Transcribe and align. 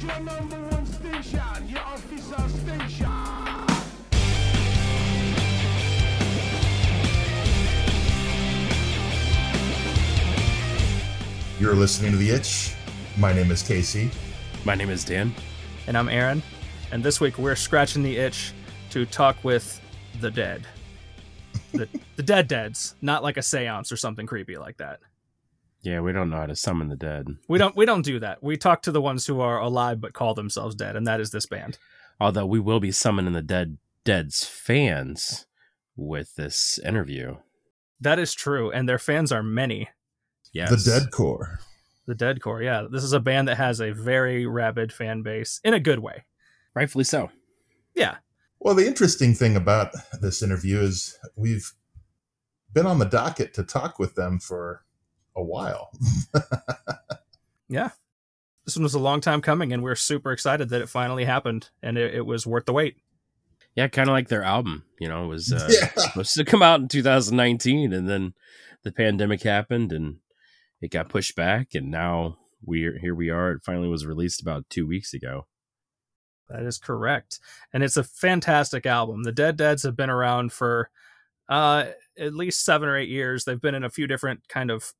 is 0.00 0.04
your 0.04 0.20
number 0.20 0.56
one 0.56 0.86
station, 0.86 1.68
your 1.68 1.80
official 1.94 2.48
station. 2.48 3.10
You're 11.58 11.74
listening 11.74 12.12
to 12.12 12.16
The 12.16 12.30
Itch. 12.30 12.74
My 13.18 13.32
name 13.32 13.50
is 13.50 13.62
Casey. 13.62 14.10
My 14.64 14.74
name 14.74 14.88
is 14.90 15.04
Dan. 15.04 15.34
And 15.86 15.96
I'm 15.96 16.08
Aaron. 16.08 16.42
And 16.92 17.02
this 17.02 17.20
week 17.20 17.38
we're 17.38 17.56
scratching 17.56 18.02
the 18.02 18.16
itch 18.16 18.52
to 18.90 19.06
talk 19.06 19.44
with 19.44 19.80
the 20.20 20.30
dead. 20.30 20.66
The, 21.72 21.88
the 22.16 22.22
dead 22.22 22.48
deads, 22.48 22.96
not 23.00 23.22
like 23.22 23.36
a 23.36 23.42
seance 23.42 23.92
or 23.92 23.96
something 23.96 24.26
creepy 24.26 24.56
like 24.56 24.78
that. 24.78 25.00
Yeah, 25.82 26.00
we 26.00 26.12
don't 26.12 26.30
know 26.30 26.36
how 26.36 26.46
to 26.46 26.56
summon 26.56 26.88
the 26.88 26.96
dead. 26.96 27.28
We 27.48 27.58
don't 27.58 27.76
we 27.76 27.86
don't 27.86 28.02
do 28.02 28.18
that. 28.20 28.42
We 28.42 28.56
talk 28.56 28.82
to 28.82 28.92
the 28.92 29.00
ones 29.00 29.26
who 29.26 29.40
are 29.40 29.58
alive 29.58 30.00
but 30.00 30.12
call 30.12 30.34
themselves 30.34 30.74
dead, 30.74 30.96
and 30.96 31.06
that 31.06 31.20
is 31.20 31.30
this 31.30 31.46
band. 31.46 31.78
Although 32.20 32.46
we 32.46 32.60
will 32.60 32.80
be 32.80 32.92
summoning 32.92 33.32
the 33.32 33.42
dead 33.42 33.78
dead's 34.04 34.44
fans 34.44 35.46
with 35.96 36.34
this 36.36 36.78
interview. 36.84 37.36
That 38.00 38.18
is 38.18 38.34
true, 38.34 38.70
and 38.70 38.88
their 38.88 38.98
fans 38.98 39.32
are 39.32 39.42
many. 39.42 39.88
Yes. 40.52 40.70
The 40.70 40.90
Dead 40.90 41.10
Core. 41.10 41.60
The 42.06 42.14
Dead 42.14 42.42
Core, 42.42 42.62
yeah. 42.62 42.86
This 42.90 43.04
is 43.04 43.12
a 43.12 43.20
band 43.20 43.46
that 43.48 43.56
has 43.56 43.80
a 43.80 43.92
very 43.92 44.46
rabid 44.46 44.92
fan 44.92 45.22
base 45.22 45.60
in 45.62 45.74
a 45.74 45.80
good 45.80 46.00
way. 46.00 46.24
Rightfully 46.74 47.04
so. 47.04 47.30
Yeah. 47.94 48.16
Well, 48.58 48.74
the 48.74 48.86
interesting 48.86 49.34
thing 49.34 49.54
about 49.56 49.92
this 50.20 50.42
interview 50.42 50.80
is 50.80 51.18
we've 51.36 51.72
been 52.72 52.86
on 52.86 52.98
the 52.98 53.04
docket 53.04 53.54
to 53.54 53.62
talk 53.62 53.98
with 53.98 54.14
them 54.14 54.38
for 54.38 54.84
a 55.36 55.42
while. 55.42 55.90
yeah. 57.68 57.90
This 58.64 58.76
one 58.76 58.82
was 58.82 58.94
a 58.94 58.98
long 59.00 59.20
time 59.20 59.40
coming, 59.40 59.72
and 59.72 59.82
we're 59.82 59.94
super 59.94 60.32
excited 60.32 60.68
that 60.68 60.82
it 60.82 60.88
finally 60.88 61.24
happened, 61.24 61.70
and 61.82 61.96
it, 61.98 62.14
it 62.14 62.26
was 62.26 62.46
worth 62.46 62.66
the 62.66 62.72
wait. 62.72 62.96
Yeah, 63.74 63.88
kind 63.88 64.08
of 64.08 64.12
like 64.12 64.28
their 64.28 64.42
album. 64.42 64.84
You 64.98 65.08
know, 65.08 65.24
it 65.24 65.28
was 65.28 65.52
uh, 65.52 65.68
Yeah. 65.70 65.90
supposed 65.96 66.34
to 66.34 66.44
come 66.44 66.62
out 66.62 66.80
in 66.80 66.88
2019, 66.88 67.92
and 67.92 68.08
then 68.08 68.34
the 68.82 68.92
pandemic 68.92 69.42
happened, 69.42 69.92
and 69.92 70.16
it 70.80 70.90
got 70.90 71.08
pushed 71.08 71.34
back, 71.36 71.74
and 71.74 71.90
now 71.90 72.36
we're 72.62 72.98
here. 72.98 73.14
We 73.14 73.30
are. 73.30 73.52
It 73.52 73.62
finally 73.64 73.88
was 73.88 74.06
released 74.06 74.40
about 74.42 74.68
two 74.68 74.86
weeks 74.86 75.14
ago. 75.14 75.46
That 76.48 76.62
is 76.64 76.78
correct. 76.78 77.38
And 77.72 77.82
it's 77.84 77.96
a 77.96 78.02
fantastic 78.04 78.84
album. 78.84 79.22
The 79.22 79.32
Dead 79.32 79.56
Deads 79.56 79.84
have 79.84 79.96
been 79.96 80.10
around 80.10 80.52
for 80.52 80.90
uh, 81.48 81.86
at 82.18 82.34
least 82.34 82.64
seven 82.64 82.88
or 82.88 82.96
eight 82.96 83.08
years. 83.08 83.44
They've 83.44 83.60
been 83.60 83.74
in 83.76 83.84
a 83.84 83.90
few 83.90 84.08
different 84.08 84.48
kind 84.48 84.70
of 84.70 84.92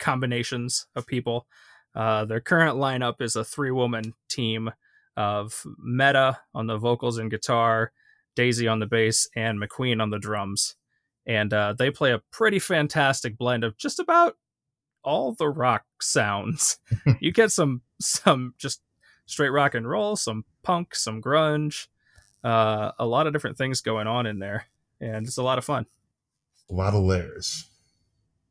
combinations 0.00 0.86
of 0.96 1.06
people. 1.06 1.46
Uh, 1.94 2.24
their 2.24 2.40
current 2.40 2.76
lineup 2.76 3.20
is 3.20 3.36
a 3.36 3.44
three 3.44 3.70
woman 3.70 4.14
team 4.28 4.70
of 5.16 5.64
Meta 5.78 6.38
on 6.54 6.66
the 6.66 6.78
vocals 6.78 7.18
and 7.18 7.30
guitar, 7.30 7.92
Daisy 8.36 8.68
on 8.68 8.78
the 8.78 8.86
bass, 8.86 9.28
and 9.36 9.60
McQueen 9.60 10.00
on 10.00 10.10
the 10.10 10.18
drums. 10.18 10.76
And 11.26 11.52
uh, 11.52 11.74
they 11.78 11.90
play 11.90 12.12
a 12.12 12.22
pretty 12.32 12.58
fantastic 12.58 13.36
blend 13.36 13.64
of 13.64 13.76
just 13.76 13.98
about 13.98 14.36
all 15.02 15.34
the 15.34 15.48
rock 15.48 15.84
sounds. 16.00 16.78
you 17.20 17.32
get 17.32 17.52
some 17.52 17.82
some 18.00 18.54
just 18.58 18.80
straight 19.26 19.50
rock 19.50 19.74
and 19.74 19.88
roll, 19.88 20.16
some 20.16 20.44
punk, 20.62 20.94
some 20.94 21.20
grunge, 21.20 21.88
uh, 22.42 22.92
a 22.98 23.06
lot 23.06 23.26
of 23.26 23.32
different 23.32 23.58
things 23.58 23.80
going 23.80 24.06
on 24.06 24.26
in 24.26 24.38
there, 24.38 24.66
and 25.00 25.26
it's 25.26 25.36
a 25.36 25.42
lot 25.42 25.58
of 25.58 25.64
fun. 25.64 25.86
A 26.70 26.74
lot 26.74 26.94
of 26.94 27.02
layers. 27.02 27.68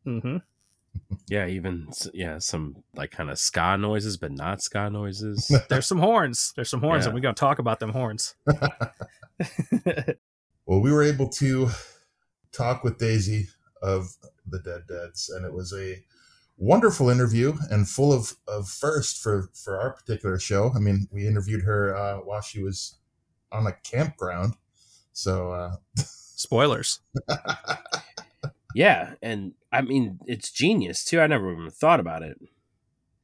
hmm 0.04 0.38
Yeah, 1.28 1.48
even 1.48 1.88
yeah, 2.14 2.40
some 2.40 2.84
like 2.96 3.12
kind 3.12 3.30
of 3.30 3.38
ska 3.40 3.78
noises, 3.78 4.18
but 4.18 4.32
not 4.32 4.62
ska 4.62 4.90
noises. 4.90 5.52
There's 5.70 5.86
some 5.88 6.00
horns. 6.00 6.54
There's 6.56 6.70
some 6.70 6.82
horns, 6.82 7.04
Yeah. 7.04 7.10
and 7.10 7.16
we're 7.16 7.22
gonna 7.22 7.34
talk 7.36 7.60
about 7.60 7.80
them 7.80 7.92
horns. 7.92 8.36
Well, 10.66 10.82
we 10.82 10.92
were 10.92 11.02
able 11.02 11.30
to 11.30 11.70
talk 12.52 12.84
with 12.84 13.00
Daisy 13.00 13.48
of 13.82 14.16
the 14.48 14.60
Dead 14.60 14.82
Deads, 14.88 15.28
and 15.30 15.44
it 15.44 15.52
was 15.52 15.74
a 15.74 16.04
wonderful 16.58 17.10
interview 17.10 17.54
and 17.72 17.90
full 17.90 18.14
of, 18.14 18.34
of 18.48 18.70
first 18.70 19.18
for, 19.18 19.50
for 19.56 19.80
our 19.82 19.94
particular 19.94 20.38
show. 20.38 20.72
I 20.76 20.80
mean, 20.80 21.08
we 21.12 21.26
interviewed 21.26 21.64
her 21.64 21.96
uh, 21.98 22.18
while 22.18 22.42
she 22.42 22.62
was 22.62 23.00
on 23.52 23.66
a 23.66 23.72
campground. 23.84 24.54
So, 25.12 25.52
uh, 25.54 25.76
Spoilers. 25.96 27.00
Yeah, 28.76 29.14
and 29.22 29.54
I 29.72 29.82
mean 29.82 30.20
it's 30.26 30.52
genius 30.52 31.04
too. 31.04 31.22
I 31.22 31.28
never 31.28 31.52
even 31.52 31.70
thought 31.70 32.00
about 32.00 32.24
it. 32.24 32.38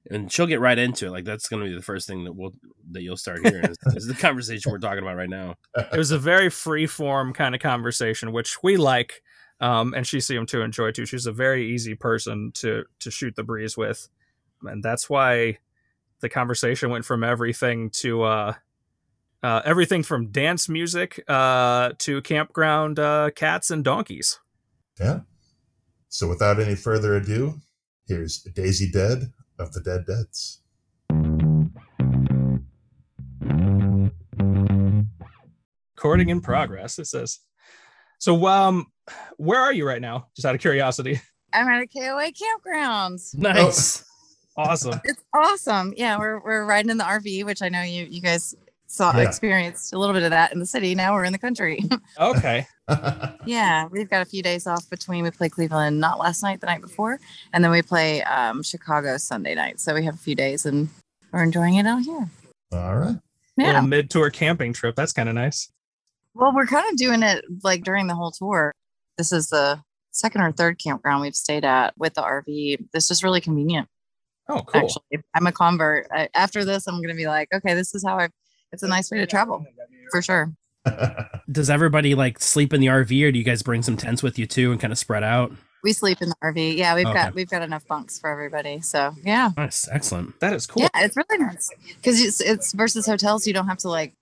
And 0.10 0.32
she'll 0.32 0.46
get 0.46 0.60
right 0.60 0.78
into 0.78 1.08
it. 1.08 1.12
Like 1.12 1.26
that's 1.26 1.48
going 1.48 1.64
to 1.64 1.70
be 1.70 1.76
the 1.76 1.82
first 1.82 2.08
thing 2.08 2.26
that 2.26 2.34
we'll 2.34 2.54
that 2.92 3.02
you'll 3.02 3.18
start 3.18 3.46
hearing 3.46 3.66
is, 3.66 3.78
is 3.96 4.08
the 4.08 4.14
conversation 4.14 4.72
we're 4.72 4.78
talking 4.78 5.02
about 5.02 5.18
right 5.18 5.30
now. 5.30 5.56
It 5.76 5.98
was 5.98 6.12
a 6.12 6.20
very 6.20 6.50
free 6.50 6.86
form 6.86 7.34
kind 7.34 7.56
of 7.56 7.62
conversation, 7.62 8.32
which 8.32 8.62
we 8.62 8.78
like, 8.78 9.24
um, 9.62 9.94
and 9.96 10.06
she 10.06 10.20
seemed 10.20 10.48
to 10.50 10.62
enjoy 10.62 10.92
too. 10.92 11.08
She's 11.08 11.26
a 11.26 11.32
very 11.32 11.72
easy 11.72 11.96
person 11.96 12.52
to 12.56 12.84
to 13.00 13.10
shoot 13.10 13.36
the 13.36 13.44
breeze 13.44 13.76
with, 13.76 14.08
and 14.64 14.84
that's 14.84 15.10
why 15.10 15.58
the 16.22 16.30
conversation 16.30 16.90
went 16.90 17.06
from 17.06 17.24
everything 17.24 17.90
to 17.92 18.24
uh, 18.24 18.54
uh, 19.44 19.62
everything 19.66 20.02
from 20.04 20.32
dance 20.32 20.68
music 20.68 21.24
uh, 21.28 21.92
to 22.00 22.22
campground 22.22 23.00
uh, 23.00 23.30
cats 23.36 23.70
and 23.70 23.84
donkeys. 23.84 24.40
yeah. 25.00 25.20
So, 26.16 26.30
without 26.30 26.62
any 26.62 26.76
further 26.76 27.18
ado, 27.18 27.56
here's 28.08 28.38
Daisy 28.38 28.90
Dead 28.90 29.34
of 29.60 29.74
the 29.74 29.82
Dead 29.82 30.06
Deads. 30.06 30.62
Recording 35.98 36.30
in 36.30 36.40
progress. 36.40 37.00
It 37.00 37.08
says. 37.08 37.40
So, 38.20 38.48
um, 38.48 38.86
where 39.36 39.60
are 39.60 39.74
you 39.74 39.86
right 39.86 40.02
now? 40.02 40.28
Just 40.38 40.46
out 40.46 40.56
of 40.56 40.62
curiosity. 40.62 41.20
I'm 41.52 41.68
at 41.68 41.82
a 41.82 41.88
KOA 41.88 42.32
campgrounds. 42.32 43.36
Nice. 43.36 44.06
Awesome. 44.56 45.02
It's 45.04 45.22
awesome. 45.34 45.94
Yeah, 45.98 46.18
we're 46.18 46.40
we're 46.40 46.64
riding 46.64 46.92
in 46.92 46.98
the 46.98 47.04
RV, 47.04 47.44
which 47.44 47.62
I 47.62 47.68
know 47.68 47.82
you 47.82 48.06
you 48.06 48.22
guys 48.22 48.56
saw 48.88 49.16
Yeah. 49.16 49.28
experienced 49.28 49.94
a 49.94 49.98
little 49.98 50.14
bit 50.14 50.24
of 50.24 50.30
that 50.32 50.54
in 50.54 50.60
the 50.60 50.66
city. 50.66 50.96
Now 50.96 51.14
we're 51.14 51.24
in 51.26 51.34
the 51.34 51.40
country. 51.40 51.84
Okay. 52.20 52.66
yeah, 53.46 53.88
we've 53.88 54.10
got 54.10 54.22
a 54.22 54.26
few 54.26 54.44
days 54.44 54.68
off 54.68 54.88
between. 54.90 55.24
We 55.24 55.32
play 55.32 55.50
Cleveland 55.50 56.00
not 56.00 56.20
last 56.20 56.44
night, 56.44 56.62
the 56.62 56.68
night 56.68 56.82
before, 56.82 57.20
and 57.52 57.64
then 57.64 57.72
we 57.72 57.82
play 57.82 58.22
um, 58.24 58.62
Chicago 58.62 59.18
Sunday 59.18 59.56
night. 59.56 59.80
So 59.80 59.96
we 59.96 60.06
have 60.06 60.14
a 60.14 60.20
few 60.20 60.36
days, 60.36 60.66
and 60.68 60.90
we're 61.32 61.42
enjoying 61.44 61.76
it 61.76 61.88
out 61.88 62.04
here. 62.04 62.30
All 62.72 62.96
right. 62.98 63.16
Yeah. 63.58 63.68
Little 63.68 63.88
mid 63.88 64.10
tour 64.12 64.30
camping 64.30 64.72
trip. 64.72 64.96
That's 64.96 65.14
kind 65.14 65.28
of 65.30 65.34
nice. 65.36 65.72
Well, 66.36 66.54
we're 66.54 66.68
kind 66.68 66.86
of 66.92 66.96
doing 66.98 67.24
it 67.24 67.44
like 67.64 67.84
during 67.84 68.06
the 68.08 68.16
whole 68.16 68.32
tour. 68.32 68.72
This 69.18 69.32
is 69.32 69.48
the 69.50 69.82
second 70.12 70.42
or 70.42 70.52
third 70.52 70.78
campground 70.78 71.22
we've 71.24 71.36
stayed 71.36 71.66
at 71.66 71.94
with 71.98 72.14
the 72.14 72.22
RV. 72.22 72.86
This 72.94 73.10
is 73.10 73.24
really 73.24 73.42
convenient. 73.42 73.88
Oh, 74.48 74.62
cool. 74.62 74.82
Actually, 74.82 75.24
I'm 75.34 75.48
a 75.48 75.52
convert. 75.52 76.08
I, 76.12 76.30
after 76.36 76.64
this, 76.64 76.86
I'm 76.86 76.98
going 76.98 77.10
to 77.10 77.16
be 77.16 77.26
like, 77.28 77.48
okay, 77.52 77.74
this 77.74 77.96
is 77.96 78.04
how 78.06 78.20
I. 78.20 78.30
It's 78.76 78.84
a 78.84 78.90
nice 78.90 79.10
way 79.10 79.20
to 79.20 79.26
travel, 79.26 79.66
for 80.12 80.22
sure. 80.22 80.52
Does 81.50 81.70
everybody 81.70 82.14
like 82.14 82.42
sleep 82.42 82.74
in 82.74 82.82
the 82.82 82.88
RV, 82.88 83.24
or 83.26 83.32
do 83.32 83.40
you 83.40 83.46
guys 83.46 83.64
bring 83.64 83.82
some 83.82 83.96
tents 83.96 84.22
with 84.22 84.38
you 84.38 84.46
too 84.46 84.74
and 84.74 84.82
kind 84.82 84.92
of 84.92 85.00
spread 85.00 85.24
out? 85.24 85.54
We 85.82 85.94
sleep 85.94 86.22
in 86.22 86.28
the 86.28 86.36
RV. 86.44 86.76
Yeah, 86.76 86.94
we've 86.94 87.06
Okay. 87.06 87.14
got 87.14 87.36
we've 87.36 87.50
got 87.50 87.62
enough 87.62 87.88
bunks 87.88 88.20
for 88.20 88.30
everybody. 88.30 88.82
So 88.82 89.16
yeah, 89.24 89.52
Nice, 89.56 89.88
excellent. 89.90 90.38
That 90.42 90.52
is 90.54 90.68
cool. 90.68 90.84
yeah, 90.84 90.90
it's 91.06 91.16
really 91.16 91.38
nice 91.42 91.70
because 91.96 92.22
it's 92.22 92.42
it's 92.42 92.74
versus 92.74 93.06
hotels. 93.06 93.48
You 93.48 93.54
don't 93.54 93.68
have 93.68 93.78
to 93.80 93.90
like 93.90 94.14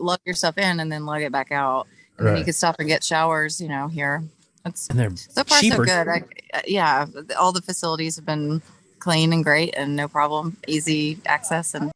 lug 0.00 0.18
your 0.26 0.34
stuff 0.34 0.58
in 0.58 0.80
and 0.80 0.90
then 0.90 1.06
lug 1.06 1.22
it 1.22 1.30
back 1.30 1.52
out. 1.52 1.86
And 2.18 2.26
then 2.26 2.36
you 2.38 2.44
can 2.44 2.52
stop 2.52 2.76
and 2.80 2.88
get 2.88 3.04
showers. 3.04 3.60
You 3.60 3.68
know, 3.68 3.86
here. 3.86 4.24
It's 4.66 4.88
And 4.88 4.98
they're 4.98 5.14
so 5.14 5.44
far 5.44 5.60
cheaper. 5.60 5.86
so 5.86 6.04
good. 6.04 6.08
I, 6.08 6.22
uh, 6.54 6.60
yeah, 6.66 7.06
all 7.38 7.52
the 7.52 7.62
facilities 7.62 8.16
have 8.16 8.26
been 8.26 8.60
clean 8.98 9.32
and 9.34 9.44
great 9.44 9.74
and 9.76 9.94
no 9.94 10.08
problem, 10.08 10.56
easy 10.66 11.18
access, 11.26 11.74
and 11.74 11.92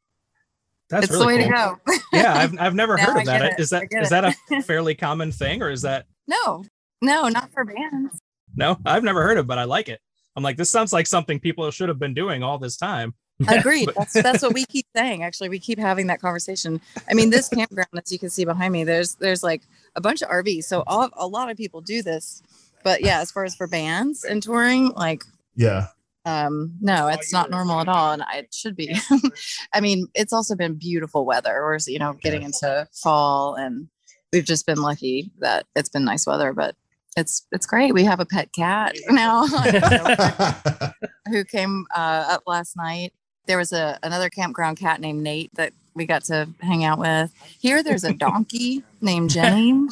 That's 0.91 1.05
it's 1.07 1.13
really 1.13 1.39
the 1.39 1.49
way 1.49 1.51
cool. 1.51 1.77
to 1.87 1.99
go. 1.99 1.99
yeah, 2.19 2.35
I've, 2.39 2.59
I've 2.59 2.75
never 2.75 2.97
heard 2.97 3.19
of 3.19 3.25
that. 3.27 3.41
get 3.43 3.53
it. 3.53 3.61
Is 3.61 3.73
I 3.73 3.81
that 3.81 3.91
get 3.91 4.03
is 4.03 4.09
it. 4.09 4.11
that 4.11 4.37
a 4.53 4.63
fairly 4.63 4.95
common 4.95 5.33
thing, 5.33 5.63
or 5.63 5.71
is 5.71 5.83
that 5.83 6.07
no, 6.27 6.65
no, 7.03 7.29
not 7.29 7.51
for 7.53 7.65
bands. 7.65 8.19
no? 8.55 8.79
I've 8.87 9.05
never 9.05 9.23
heard 9.23 9.39
of, 9.39 9.47
but 9.47 9.59
I 9.59 9.65
like 9.65 9.89
it. 9.89 10.01
I'm 10.37 10.43
like, 10.43 10.57
this 10.57 10.71
sounds 10.71 10.93
like 10.93 11.07
something 11.07 11.41
people 11.41 11.71
should 11.71 11.89
have 11.89 11.99
been 11.99 12.15
doing 12.15 12.43
all 12.43 12.59
this 12.59 12.77
time. 12.77 13.15
Agreed. 13.49 13.87
But- 13.87 13.95
That's 13.97 14.13
that's 14.15 14.43
what 14.43 14.53
we 14.55 14.65
keep 14.67 14.87
saying. 14.97 15.23
Actually, 15.23 15.49
we 15.49 15.59
keep 15.59 15.79
having 15.79 16.07
that 16.09 16.21
conversation. 16.21 16.81
I 17.11 17.15
mean, 17.15 17.31
this 17.31 17.49
campground, 17.49 17.89
as 17.95 18.11
you 18.13 18.19
can 18.19 18.31
see 18.31 18.45
behind 18.45 18.73
me, 18.73 18.85
there's 18.85 19.15
there's 19.17 19.43
like 19.43 19.63
a 19.95 20.01
bunch 20.01 20.23
of 20.23 20.29
RVs. 20.29 20.65
So 20.65 20.83
all, 20.87 21.09
a 21.15 21.27
lot 21.27 21.51
of 21.51 21.57
people 21.57 21.81
do 21.81 22.03
this. 22.03 22.43
But 22.85 23.03
yeah, 23.03 23.21
as 23.21 23.31
far 23.31 23.45
as 23.45 23.55
for 23.55 23.67
bands 23.67 24.25
and 24.25 24.43
touring, 24.43 24.89
like 24.91 25.23
Yeah. 25.55 25.87
Um 26.25 26.75
no 26.81 27.07
it's 27.07 27.33
not 27.33 27.51
normal 27.51 27.81
at 27.81 27.89
all 27.89 28.13
and 28.13 28.23
it 28.35 28.53
should 28.53 28.77
be. 28.77 28.95
I 29.73 29.81
mean 29.81 30.09
it's 30.15 30.33
also 30.33 30.55
been 30.55 30.75
beautiful 30.75 31.25
weather 31.25 31.63
or 31.63 31.79
you 31.87 31.99
know 31.99 32.15
getting 32.15 32.43
into 32.43 32.87
fall 32.93 33.55
and 33.55 33.89
we've 34.33 34.45
just 34.45 34.67
been 34.67 34.83
lucky 34.83 35.31
that 35.39 35.67
it's 35.75 35.89
been 35.89 36.05
nice 36.05 36.27
weather 36.27 36.53
but 36.53 36.75
it's 37.17 37.47
it's 37.53 37.67
great. 37.67 37.93
We 37.93 38.05
have 38.05 38.21
a 38.21 38.27
pet 38.27 38.53
cat 38.53 38.97
now. 39.09 39.47
Who 41.29 41.45
came 41.45 41.87
uh, 41.95 42.27
up 42.29 42.43
last 42.47 42.77
night. 42.77 43.13
There 43.47 43.59
was 43.59 43.73
a 43.73 43.99
another 44.03 44.31
campground 44.31 44.79
cat 44.79 45.01
named 45.01 45.23
nate 45.23 45.51
that 45.55 45.73
we 45.95 46.07
got 46.07 46.25
to 46.25 46.49
hang 46.61 46.85
out 46.85 46.99
with. 46.99 47.33
Here, 47.59 47.83
there's 47.83 48.05
a 48.05 48.13
donkey 48.13 48.85
named 49.01 49.31
Jenny. 49.31 49.73
Um, 49.73 49.91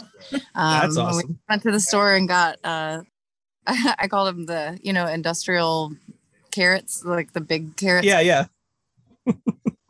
That's 0.55 0.97
awesome. 0.97 1.29
We 1.29 1.35
went 1.49 1.63
to 1.65 1.73
the 1.73 1.81
store 1.81 2.15
and 2.15 2.29
got, 2.29 2.59
uh, 2.63 3.03
I 3.67 4.07
called 4.07 4.29
him 4.29 4.47
the, 4.47 4.79
you 4.83 4.93
know, 4.93 5.07
industrial 5.09 5.93
carrots, 6.57 7.05
like 7.05 7.33
the 7.35 7.41
big 7.41 7.77
carrots. 7.77 8.07
Yeah, 8.07 8.21
yeah. 8.21 8.47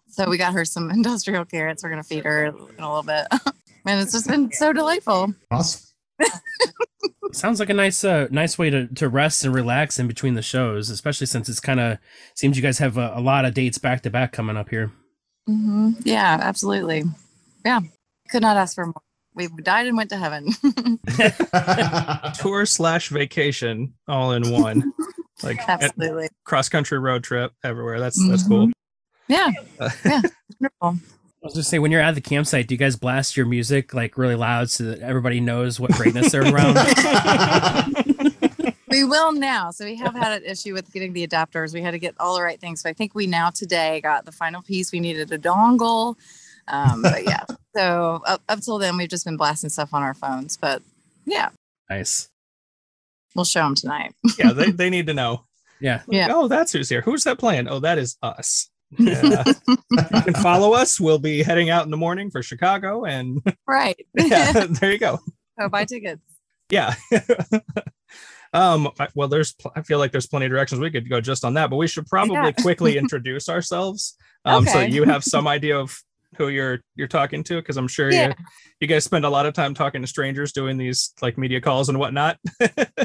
So 0.08 0.28
we 0.28 0.38
got 0.38 0.52
her 0.54 0.64
some 0.64 0.90
industrial 0.98 1.44
carrots. 1.44 1.82
We're 1.82 1.90
gonna 1.90 2.02
feed 2.02 2.24
her 2.24 2.46
in 2.46 2.54
a 2.78 2.88
little 2.88 3.02
bit, 3.02 3.26
and 3.86 4.00
it's 4.00 4.12
just 4.12 4.26
been 4.26 4.50
so 4.52 4.72
delightful. 4.72 5.34
Awesome. 5.50 5.82
Sounds 7.32 7.60
like 7.60 7.68
a 7.70 7.74
nice, 7.74 8.02
uh, 8.02 8.28
nice 8.30 8.58
way 8.58 8.70
to, 8.70 8.86
to 8.86 9.08
rest 9.08 9.44
and 9.44 9.54
relax 9.54 9.98
in 9.98 10.06
between 10.06 10.34
the 10.34 10.42
shows, 10.42 10.88
especially 10.90 11.26
since 11.26 11.48
it's 11.48 11.60
kind 11.60 11.80
of 11.80 11.98
seems 12.34 12.56
you 12.56 12.62
guys 12.62 12.78
have 12.78 12.96
a, 12.96 13.12
a 13.14 13.20
lot 13.20 13.44
of 13.44 13.52
dates 13.52 13.78
back 13.78 14.02
to 14.02 14.10
back 14.10 14.32
coming 14.32 14.56
up 14.56 14.70
here. 14.70 14.90
hmm 15.46 15.92
Yeah, 16.04 16.38
absolutely. 16.40 17.04
Yeah, 17.64 17.80
could 18.30 18.42
not 18.42 18.56
ask 18.56 18.74
for 18.74 18.86
more. 18.86 19.02
We 19.34 19.48
died 19.48 19.86
and 19.86 19.98
went 19.98 20.08
to 20.10 20.16
heaven. 20.16 20.54
Tour 22.40 22.64
slash 22.64 23.10
vacation 23.10 23.92
all 24.08 24.32
in 24.32 24.50
one. 24.50 24.94
Like 25.42 25.58
absolutely. 25.68 26.28
cross 26.44 26.68
country 26.68 26.98
road 26.98 27.24
trip 27.24 27.52
everywhere. 27.62 28.00
That's 28.00 28.28
that's 28.28 28.46
cool. 28.46 28.70
Yeah, 29.28 29.50
Uh, 29.80 29.90
yeah, 30.04 30.22
wonderful. 30.60 31.08
I 31.42 31.46
was 31.46 31.54
just 31.54 31.70
say 31.70 31.78
when 31.78 31.92
you're 31.92 32.00
at 32.00 32.14
the 32.14 32.20
campsite, 32.20 32.66
do 32.66 32.74
you 32.74 32.78
guys 32.78 32.96
blast 32.96 33.36
your 33.36 33.46
music 33.46 33.94
like 33.94 34.16
really 34.18 34.34
loud 34.34 34.70
so 34.70 34.84
that 34.84 35.00
everybody 35.00 35.40
knows 35.40 35.78
what 35.78 35.92
greatness 35.92 36.32
they're 36.32 36.42
around? 36.42 36.76
We 38.88 39.04
will 39.04 39.32
now. 39.32 39.72
So 39.72 39.84
we 39.84 39.96
have 39.96 40.14
had 40.14 40.40
an 40.40 40.48
issue 40.48 40.72
with 40.72 40.90
getting 40.92 41.12
the 41.12 41.26
adapters. 41.26 41.74
We 41.74 41.82
had 41.82 41.90
to 41.90 41.98
get 41.98 42.14
all 42.18 42.34
the 42.34 42.42
right 42.42 42.58
things. 42.58 42.80
So 42.80 42.88
I 42.88 42.94
think 42.94 43.14
we 43.14 43.26
now 43.26 43.50
today 43.50 44.00
got 44.00 44.24
the 44.24 44.32
final 44.32 44.62
piece. 44.62 44.90
We 44.90 45.00
needed 45.00 45.30
a 45.32 45.38
dongle. 45.38 46.14
Um, 46.68 47.02
but 47.02 47.24
yeah. 47.24 47.44
So 47.76 48.22
up, 48.26 48.42
up 48.48 48.60
till 48.60 48.78
then, 48.78 48.96
we've 48.96 49.08
just 49.08 49.26
been 49.26 49.36
blasting 49.36 49.68
stuff 49.70 49.92
on 49.92 50.02
our 50.02 50.14
phones. 50.14 50.56
But 50.56 50.82
yeah, 51.26 51.50
nice. 51.90 52.30
We'll 53.36 53.44
show 53.44 53.60
them 53.60 53.74
tonight. 53.74 54.14
yeah, 54.38 54.52
they, 54.52 54.70
they 54.70 54.90
need 54.90 55.06
to 55.06 55.14
know. 55.14 55.44
Yeah. 55.80 56.02
Yeah. 56.08 56.28
Oh, 56.30 56.48
that's 56.48 56.72
who's 56.72 56.88
here. 56.88 57.02
Who's 57.02 57.24
that 57.24 57.38
playing? 57.38 57.68
Oh, 57.68 57.80
that 57.80 57.98
is 57.98 58.16
us. 58.22 58.70
Yeah. 58.98 59.42
you 59.68 60.22
can 60.22 60.34
follow 60.34 60.72
us. 60.72 61.00
We'll 61.00 61.18
be 61.18 61.42
heading 61.42 61.70
out 61.70 61.84
in 61.84 61.90
the 61.90 61.96
morning 61.96 62.30
for 62.30 62.40
Chicago, 62.42 63.04
and 63.04 63.40
right. 63.68 63.96
yeah, 64.14 64.52
there 64.70 64.92
you 64.92 64.98
go. 64.98 65.18
so 65.60 65.68
buy 65.68 65.84
tickets. 65.84 66.22
Yeah. 66.70 66.94
um. 68.52 68.88
Well, 69.14 69.28
there's. 69.28 69.52
pl- 69.54 69.72
I 69.74 69.82
feel 69.82 69.98
like 69.98 70.12
there's 70.12 70.26
plenty 70.28 70.46
of 70.46 70.50
directions 70.52 70.80
we 70.80 70.90
could 70.90 71.08
go 71.08 71.20
just 71.20 71.44
on 71.44 71.54
that, 71.54 71.68
but 71.68 71.76
we 71.76 71.88
should 71.88 72.06
probably 72.06 72.34
Yeah. 72.36 72.52
quickly 72.52 72.96
introduce 72.96 73.48
ourselves, 73.48 74.16
um, 74.44 74.64
so 74.66 74.80
you 74.80 75.04
have 75.04 75.24
some 75.24 75.48
idea 75.48 75.78
of 75.78 76.00
who 76.36 76.48
you're 76.48 76.80
you're 76.94 77.08
talking 77.08 77.42
to, 77.44 77.56
because 77.56 77.76
I'm 77.76 77.88
sure 77.88 78.10
Yeah. 78.12 78.28
you 78.28 78.34
you 78.80 78.86
guys 78.86 79.04
spend 79.04 79.24
a 79.24 79.30
lot 79.30 79.46
of 79.46 79.54
time 79.54 79.74
talking 79.74 80.00
to 80.02 80.06
strangers, 80.06 80.52
doing 80.52 80.76
these 80.76 81.12
like 81.22 81.38
media 81.38 81.60
calls 81.60 81.88
and 81.88 81.98
whatnot. 81.98 82.38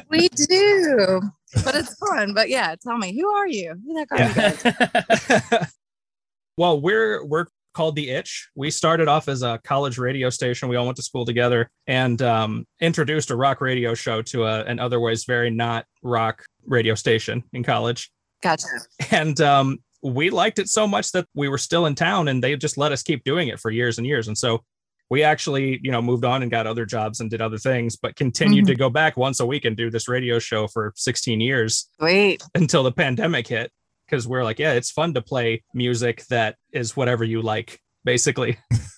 We 0.10 0.28
do, 0.36 1.22
but 1.64 1.76
it's 1.76 1.96
fun. 1.96 2.34
But 2.34 2.50
yeah, 2.50 2.76
tell 2.82 2.98
me, 2.98 3.18
who 3.20 3.28
are 3.30 3.48
you? 3.48 3.76
Who 3.86 3.98
heck 3.98 4.12
are 4.12 5.52
you 5.52 5.60
well, 6.58 6.82
we're 6.82 7.24
we're 7.26 7.46
called 7.74 7.96
the 7.96 8.10
Itch. 8.10 8.50
We 8.56 8.70
started 8.70 9.08
off 9.08 9.28
as 9.30 9.44
a 9.44 9.60
college 9.64 9.98
radio 9.98 10.30
station. 10.30 10.68
We 10.68 10.76
all 10.76 10.86
went 10.86 10.98
to 10.98 11.04
school 11.04 11.26
together 11.26 11.70
and 11.88 12.22
um, 12.22 12.66
introduced 12.82 13.32
a 13.32 13.36
rock 13.36 13.62
radio 13.62 13.94
show 13.94 14.22
to 14.24 14.44
a, 14.44 14.64
an 14.66 14.80
otherwise 14.80 15.24
very 15.24 15.50
not 15.50 15.86
rock 16.04 16.44
radio 16.66 16.96
station 16.96 17.44
in 17.54 17.64
college. 17.64 18.12
Gotcha. 18.44 18.66
And 19.12 19.40
um, 19.40 19.78
we 20.04 20.30
liked 20.30 20.60
it 20.60 20.70
so 20.70 20.88
much 20.88 21.12
that 21.12 21.28
we 21.34 21.50
were 21.50 21.58
still 21.58 21.86
in 21.86 21.96
town, 21.96 22.28
and 22.28 22.44
they 22.44 22.56
just 22.56 22.78
let 22.78 22.92
us 22.92 23.04
keep 23.04 23.24
doing 23.24 23.48
it 23.48 23.60
for 23.60 23.72
years 23.72 23.98
and 23.98 24.08
years. 24.08 24.28
And 24.28 24.38
so 24.38 24.64
we 25.10 25.24
actually, 25.24 25.80
you 25.84 25.92
know, 25.92 26.02
moved 26.02 26.26
on 26.26 26.42
and 26.42 26.50
got 26.50 26.68
other 26.68 26.86
jobs 26.86 27.20
and 27.20 27.30
did 27.30 27.42
other 27.42 27.58
things, 27.58 27.98
but 27.98 28.16
continued 28.16 28.66
to 28.68 28.74
mm-hmm. 28.74 28.80
go 28.80 28.90
back 28.90 29.18
once 29.18 29.40
a 29.40 29.46
week 29.46 29.66
and 29.66 29.76
do 29.76 29.90
this 29.90 30.08
radio 30.08 30.40
show 30.40 30.68
for 30.68 30.94
16 30.96 31.42
years 31.42 31.90
Sweet. 32.00 32.42
until 32.56 32.84
the 32.84 32.92
pandemic 32.92 33.48
hit 33.48 33.72
because 34.06 34.28
we're 34.28 34.44
like 34.44 34.60
yeah 34.60 34.74
it's 34.74 34.92
fun 34.92 35.14
to 35.14 35.22
play 35.22 35.64
music 35.74 36.26
that 36.26 36.58
is 36.74 36.98
whatever 36.98 37.24
you 37.24 37.42
like 37.42 37.80
basically 38.04 38.58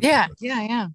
Yeah, 0.00 0.28
yeah, 0.40 0.62
yeah. 0.62 0.86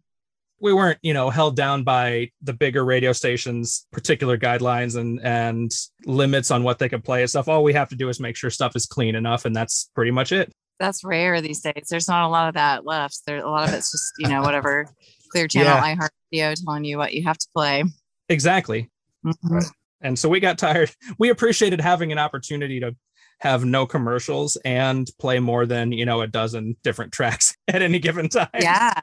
We 0.62 0.74
weren't 0.74 1.00
you 1.02 1.13
know 1.13 1.30
held 1.30 1.56
down 1.56 1.84
by 1.84 2.30
the 2.42 2.54
bigger 2.54 2.84
radio 2.86 3.12
stations 3.13 3.86
particular 3.92 4.38
guidelines 4.38 4.96
and 4.98 5.19
and 5.24 5.72
limits 6.06 6.50
on 6.52 6.63
what 6.63 6.80
they 6.80 6.88
could 6.90 7.04
play 7.04 7.22
and 7.22 7.30
stuff 7.30 7.48
all 7.48 7.63
we 7.63 7.74
have 7.74 7.90
to 7.90 7.96
do 7.96 8.07
is 8.10 8.19
make 8.19 8.36
sure 8.36 8.50
stuff 8.50 8.75
is 8.75 8.86
clean 8.86 9.16
enough 9.16 9.46
and 9.46 9.56
that's 9.56 9.90
pretty 9.96 10.12
much 10.12 10.31
it 10.31 10.52
That's 10.80 11.04
rare 11.04 11.40
these 11.42 11.62
days. 11.62 11.88
There's 11.90 12.07
not 12.07 12.25
a 12.25 12.30
lot 12.30 12.48
of 12.50 12.54
that 12.56 12.86
left. 12.86 13.22
There, 13.25 13.38
a 13.38 13.50
lot 13.50 13.68
of 13.69 13.74
it's 13.75 13.92
just 13.92 14.12
you 14.19 14.28
know 14.30 14.42
whatever 14.48 14.88
clear 15.31 15.48
channel 15.48 15.74
Yeah. 15.75 15.96
iHeartRadio 15.96 16.63
telling 16.66 16.86
you 16.86 16.98
what 16.98 17.13
you 17.13 17.24
have 17.24 17.38
to 17.38 17.48
play. 17.56 17.84
exactly 18.30 18.90
Mhm. 19.25 19.66
and 20.02 20.18
so 20.19 20.30
we 20.30 20.40
got 20.40 20.57
tired 20.57 20.92
we 21.19 21.30
appreciated 21.30 21.81
having 21.81 22.12
an 22.12 22.18
opportunity 22.19 22.80
to 22.80 22.96
have 23.40 23.66
no 23.66 23.86
commercials 23.86 24.56
and 24.63 25.07
play 25.19 25.40
more 25.40 25.66
than 25.66 25.92
you 25.92 26.06
know 26.06 26.22
a 26.22 26.28
dozen 26.28 26.75
different 26.84 27.12
tracks 27.18 27.56
at 27.68 27.81
any 27.81 28.00
given 28.00 28.30
time 28.30 28.48
Yeah. 28.60 28.94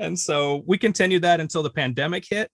And 0.00 0.18
so 0.18 0.64
we 0.66 0.78
continued 0.78 1.22
that 1.22 1.40
until 1.40 1.62
the 1.62 1.70
pandemic 1.70 2.24
hit. 2.28 2.50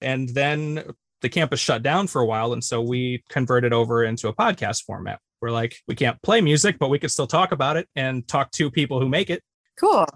And 0.00 0.28
then 0.28 0.84
the 1.22 1.28
campus 1.28 1.60
shut 1.60 1.82
down 1.82 2.06
for 2.06 2.20
a 2.20 2.26
while. 2.26 2.52
And 2.52 2.62
so 2.62 2.80
we 2.80 3.24
converted 3.28 3.72
over 3.72 4.04
into 4.04 4.28
a 4.28 4.34
podcast 4.34 4.84
format. 4.84 5.18
We're 5.40 5.50
like, 5.50 5.76
we 5.88 5.94
can't 5.94 6.20
play 6.22 6.40
music, 6.40 6.78
but 6.78 6.90
we 6.90 6.98
could 6.98 7.10
still 7.10 7.26
talk 7.26 7.52
about 7.52 7.76
it 7.76 7.88
and 7.96 8.26
talk 8.28 8.50
to 8.52 8.70
people 8.70 9.00
who 9.00 9.08
make 9.08 9.30
it. 9.30 9.42
Cool. 9.78 10.06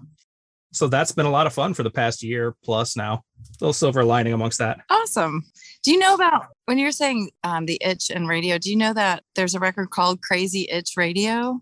So 0.71 0.87
that's 0.87 1.11
been 1.11 1.25
a 1.25 1.31
lot 1.31 1.47
of 1.47 1.53
fun 1.53 1.73
for 1.73 1.83
the 1.83 1.89
past 1.89 2.21
year 2.21 2.55
plus 2.63 2.95
now. 2.97 3.23
Little 3.61 3.73
silver 3.73 4.03
lining 4.03 4.33
amongst 4.33 4.59
that. 4.59 4.79
Awesome. 4.89 5.43
Do 5.83 5.91
you 5.91 5.97
know 5.97 6.13
about 6.13 6.47
when 6.65 6.77
you're 6.77 6.91
saying 6.91 7.31
um, 7.43 7.65
the 7.65 7.81
itch 7.83 8.11
and 8.11 8.27
radio? 8.27 8.57
Do 8.57 8.69
you 8.69 8.75
know 8.75 8.93
that 8.93 9.23
there's 9.35 9.55
a 9.55 9.59
record 9.59 9.89
called 9.89 10.21
Crazy 10.21 10.67
Itch 10.69 10.91
Radio? 10.97 11.61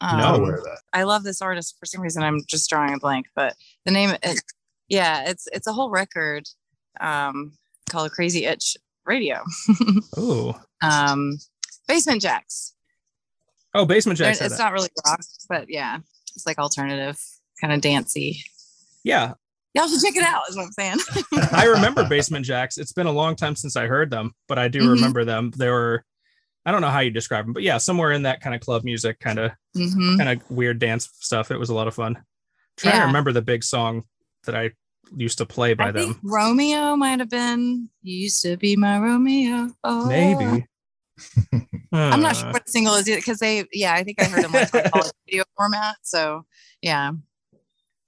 Um, 0.00 0.16
Not 0.18 0.38
aware 0.38 0.54
of 0.56 0.64
that. 0.64 0.78
I 0.92 1.02
love 1.02 1.24
this 1.24 1.42
artist 1.42 1.76
for 1.78 1.86
some 1.86 2.00
reason. 2.00 2.22
I'm 2.22 2.40
just 2.46 2.70
drawing 2.70 2.94
a 2.94 2.98
blank, 2.98 3.26
but 3.34 3.54
the 3.84 3.90
name, 3.90 4.10
it, 4.22 4.40
yeah, 4.88 5.28
it's 5.28 5.48
it's 5.52 5.66
a 5.66 5.72
whole 5.72 5.90
record 5.90 6.48
um, 7.00 7.52
called 7.90 8.12
Crazy 8.12 8.44
Itch 8.44 8.76
Radio. 9.04 9.42
Ooh. 10.18 10.54
um, 10.82 11.38
Basement 11.88 12.22
Jaxx. 12.22 12.72
Oh, 13.74 13.84
Basement 13.86 14.18
Jaxx. 14.18 14.40
It's 14.42 14.56
that. 14.56 14.58
not 14.58 14.72
really 14.72 14.88
rock, 15.06 15.20
but 15.48 15.68
yeah, 15.68 15.98
it's 16.34 16.46
like 16.46 16.58
alternative, 16.58 17.18
kind 17.60 17.72
of 17.72 17.80
dancey. 17.80 18.42
Yeah. 19.04 19.34
Y'all 19.74 19.86
should 19.88 20.00
check 20.00 20.16
it 20.16 20.22
out. 20.24 20.42
Is 20.48 20.56
what 20.56 20.64
I'm 20.66 20.72
saying. 20.72 20.98
I 21.52 21.64
remember 21.64 22.02
Basement 22.08 22.46
Jaxx. 22.46 22.78
It's 22.78 22.92
been 22.92 23.06
a 23.06 23.12
long 23.12 23.36
time 23.36 23.54
since 23.56 23.76
I 23.76 23.86
heard 23.86 24.10
them, 24.10 24.32
but 24.48 24.58
I 24.58 24.68
do 24.68 24.80
Mhm. 24.80 24.90
remember 24.94 25.24
them. 25.24 25.52
They 25.56 25.68
were, 25.68 26.04
I 26.68 26.70
don't 26.70 26.82
know 26.82 26.90
how 26.90 27.00
you 27.00 27.10
describe 27.10 27.46
them, 27.46 27.54
but 27.54 27.62
yeah, 27.62 27.78
somewhere 27.78 28.12
in 28.12 28.22
that 28.24 28.42
kind 28.42 28.54
of 28.54 28.60
club 28.60 28.84
music, 28.84 29.18
kind 29.20 29.38
of 29.38 29.52
hmm 29.74 30.16
kind 30.18 30.28
of 30.28 30.50
weird 30.50 30.78
dance 30.78 31.08
stuff. 31.20 31.50
It 31.50 31.56
was 31.58 31.70
a 31.70 31.74
lot 31.74 31.88
of 31.88 31.94
fun. 31.94 32.22
trying 32.76 33.00
to 33.00 33.06
remember 33.06 33.32
the 33.32 33.40
big 33.42 33.64
song 33.64 34.02
that 34.44 34.54
I 34.54 34.72
used 35.16 35.38
to 35.38 35.46
play 35.46 35.72
by 35.74 35.88
I 35.88 35.92
them. 35.92 36.04
think 36.14 36.18
Romeo 36.22 36.94
might 36.96 37.20
have 37.20 37.30
been. 37.30 37.88
You 38.02 38.18
used 38.18 38.42
to 38.42 38.56
be 38.58 38.76
my 38.76 38.98
Romeo. 38.98 39.70
Oh. 39.82 40.06
Maybe. 40.06 40.66
I'm 41.92 42.20
not 42.20 42.36
sure 42.36 42.48
Uh, 42.48 42.52
what 42.52 42.68
single 42.68 42.94
is 42.94 43.08
it 43.08 43.16
because 43.16 43.38
they. 43.38 43.64
Yeah, 43.72 43.94
I 43.94 44.04
think 44.04 44.20
I 44.20 44.26
heard 44.26 44.44
them 44.44 44.52
like 44.52 44.70
college 44.92 45.12
video 45.26 45.44
format. 45.56 45.96
So 46.02 46.44
yeah. 46.82 47.12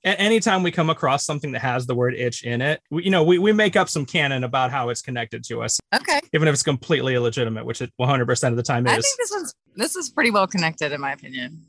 A- 0.04 0.20
anytime 0.20 0.62
we 0.62 0.70
come 0.70 0.90
across 0.90 1.24
something 1.24 1.52
that 1.52 1.60
has 1.62 1.86
the 1.86 1.94
word 1.94 2.14
itch 2.14 2.42
in 2.42 2.60
it, 2.60 2.80
we, 2.90 3.04
you 3.04 3.10
know, 3.10 3.22
we, 3.22 3.38
we 3.38 3.52
make 3.52 3.76
up 3.76 3.88
some 3.88 4.04
canon 4.06 4.44
about 4.44 4.70
how 4.70 4.88
it's 4.88 5.02
connected 5.02 5.44
to 5.44 5.62
us, 5.62 5.78
Okay. 5.94 6.20
even 6.32 6.48
if 6.48 6.54
it's 6.54 6.62
completely 6.62 7.14
illegitimate, 7.14 7.64
which 7.64 7.80
it 7.82 7.92
100% 8.00 8.48
of 8.50 8.56
the 8.56 8.62
time 8.62 8.86
is. 8.86 8.92
I 8.92 8.94
think 9.00 9.18
this 9.18 9.30
one's 9.32 9.54
this 9.76 9.96
is 9.96 10.10
pretty 10.10 10.30
well 10.30 10.46
connected 10.46 10.92
in 10.92 11.00
my 11.00 11.12
opinion. 11.12 11.62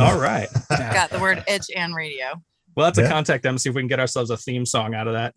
All 0.00 0.18
right. 0.18 0.48
Yeah. 0.70 0.92
Got 0.92 1.10
the 1.10 1.18
word 1.18 1.42
itch 1.48 1.66
and 1.74 1.94
radio. 1.94 2.26
Well, 2.76 2.86
that's 2.86 2.98
have 2.98 3.04
to 3.06 3.08
Yeah. 3.08 3.08
contact 3.10 3.42
them, 3.42 3.58
see 3.58 3.68
if 3.70 3.74
we 3.74 3.80
can 3.82 3.88
get 3.88 3.98
ourselves 4.00 4.30
a 4.30 4.36
theme 4.36 4.64
song 4.66 4.94
out 4.94 5.08
of 5.08 5.14
that. 5.14 5.34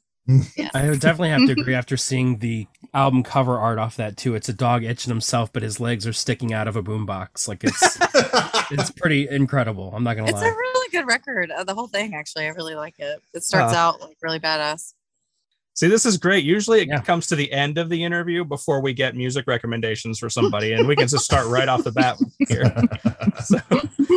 I 0.75 0.89
would 0.89 0.99
definitely 0.99 1.29
have 1.29 1.45
to 1.47 1.53
agree 1.59 1.73
after 1.73 1.97
seeing 1.97 2.37
the 2.37 2.67
album 2.93 3.23
cover 3.23 3.57
art 3.57 3.79
off 3.79 3.95
that 3.97 4.17
too. 4.17 4.35
It's 4.35 4.49
a 4.49 4.53
dog 4.53 4.83
itching 4.83 5.11
himself, 5.11 5.51
but 5.53 5.63
his 5.63 5.79
legs 5.79 6.05
are 6.05 6.13
sticking 6.13 6.53
out 6.53 6.67
of 6.67 6.75
a 6.75 6.83
boombox. 6.83 7.47
Like 7.47 7.63
it's 7.63 7.97
it's 8.71 8.91
pretty 8.91 9.27
incredible. 9.29 9.91
I'm 9.95 10.03
not 10.03 10.15
gonna 10.15 10.31
lie. 10.31 10.37
It's 10.39 10.47
a 10.47 10.55
really 10.55 10.89
good 10.91 11.07
record. 11.07 11.51
Uh, 11.51 11.63
the 11.63 11.73
whole 11.73 11.87
thing, 11.87 12.13
actually, 12.15 12.45
I 12.45 12.49
really 12.49 12.75
like 12.75 12.95
it. 12.99 13.21
It 13.33 13.43
starts 13.43 13.73
Uh, 13.73 13.77
out 13.77 14.01
like 14.01 14.17
really 14.21 14.39
badass. 14.39 14.93
See, 15.73 15.87
this 15.87 16.05
is 16.05 16.17
great. 16.17 16.43
Usually 16.43 16.81
it 16.81 16.89
Yeah. 16.89 16.99
comes 17.01 17.27
to 17.27 17.35
the 17.37 17.49
end 17.51 17.77
of 17.77 17.87
the 17.87 18.03
interview 18.03 18.43
before 18.43 18.81
we 18.81 18.93
get 18.93 19.15
music 19.15 19.47
recommendations 19.47 20.19
for 20.19 20.29
somebody, 20.29 20.73
and 20.73 20.85
we 20.85 20.97
can 20.97 21.07
just 21.07 21.23
start 21.23 21.47
right 21.47 21.69
off 21.69 21.83
the 21.85 21.91
bat 21.93 22.17
here. 22.47 22.73
So, 23.43 23.57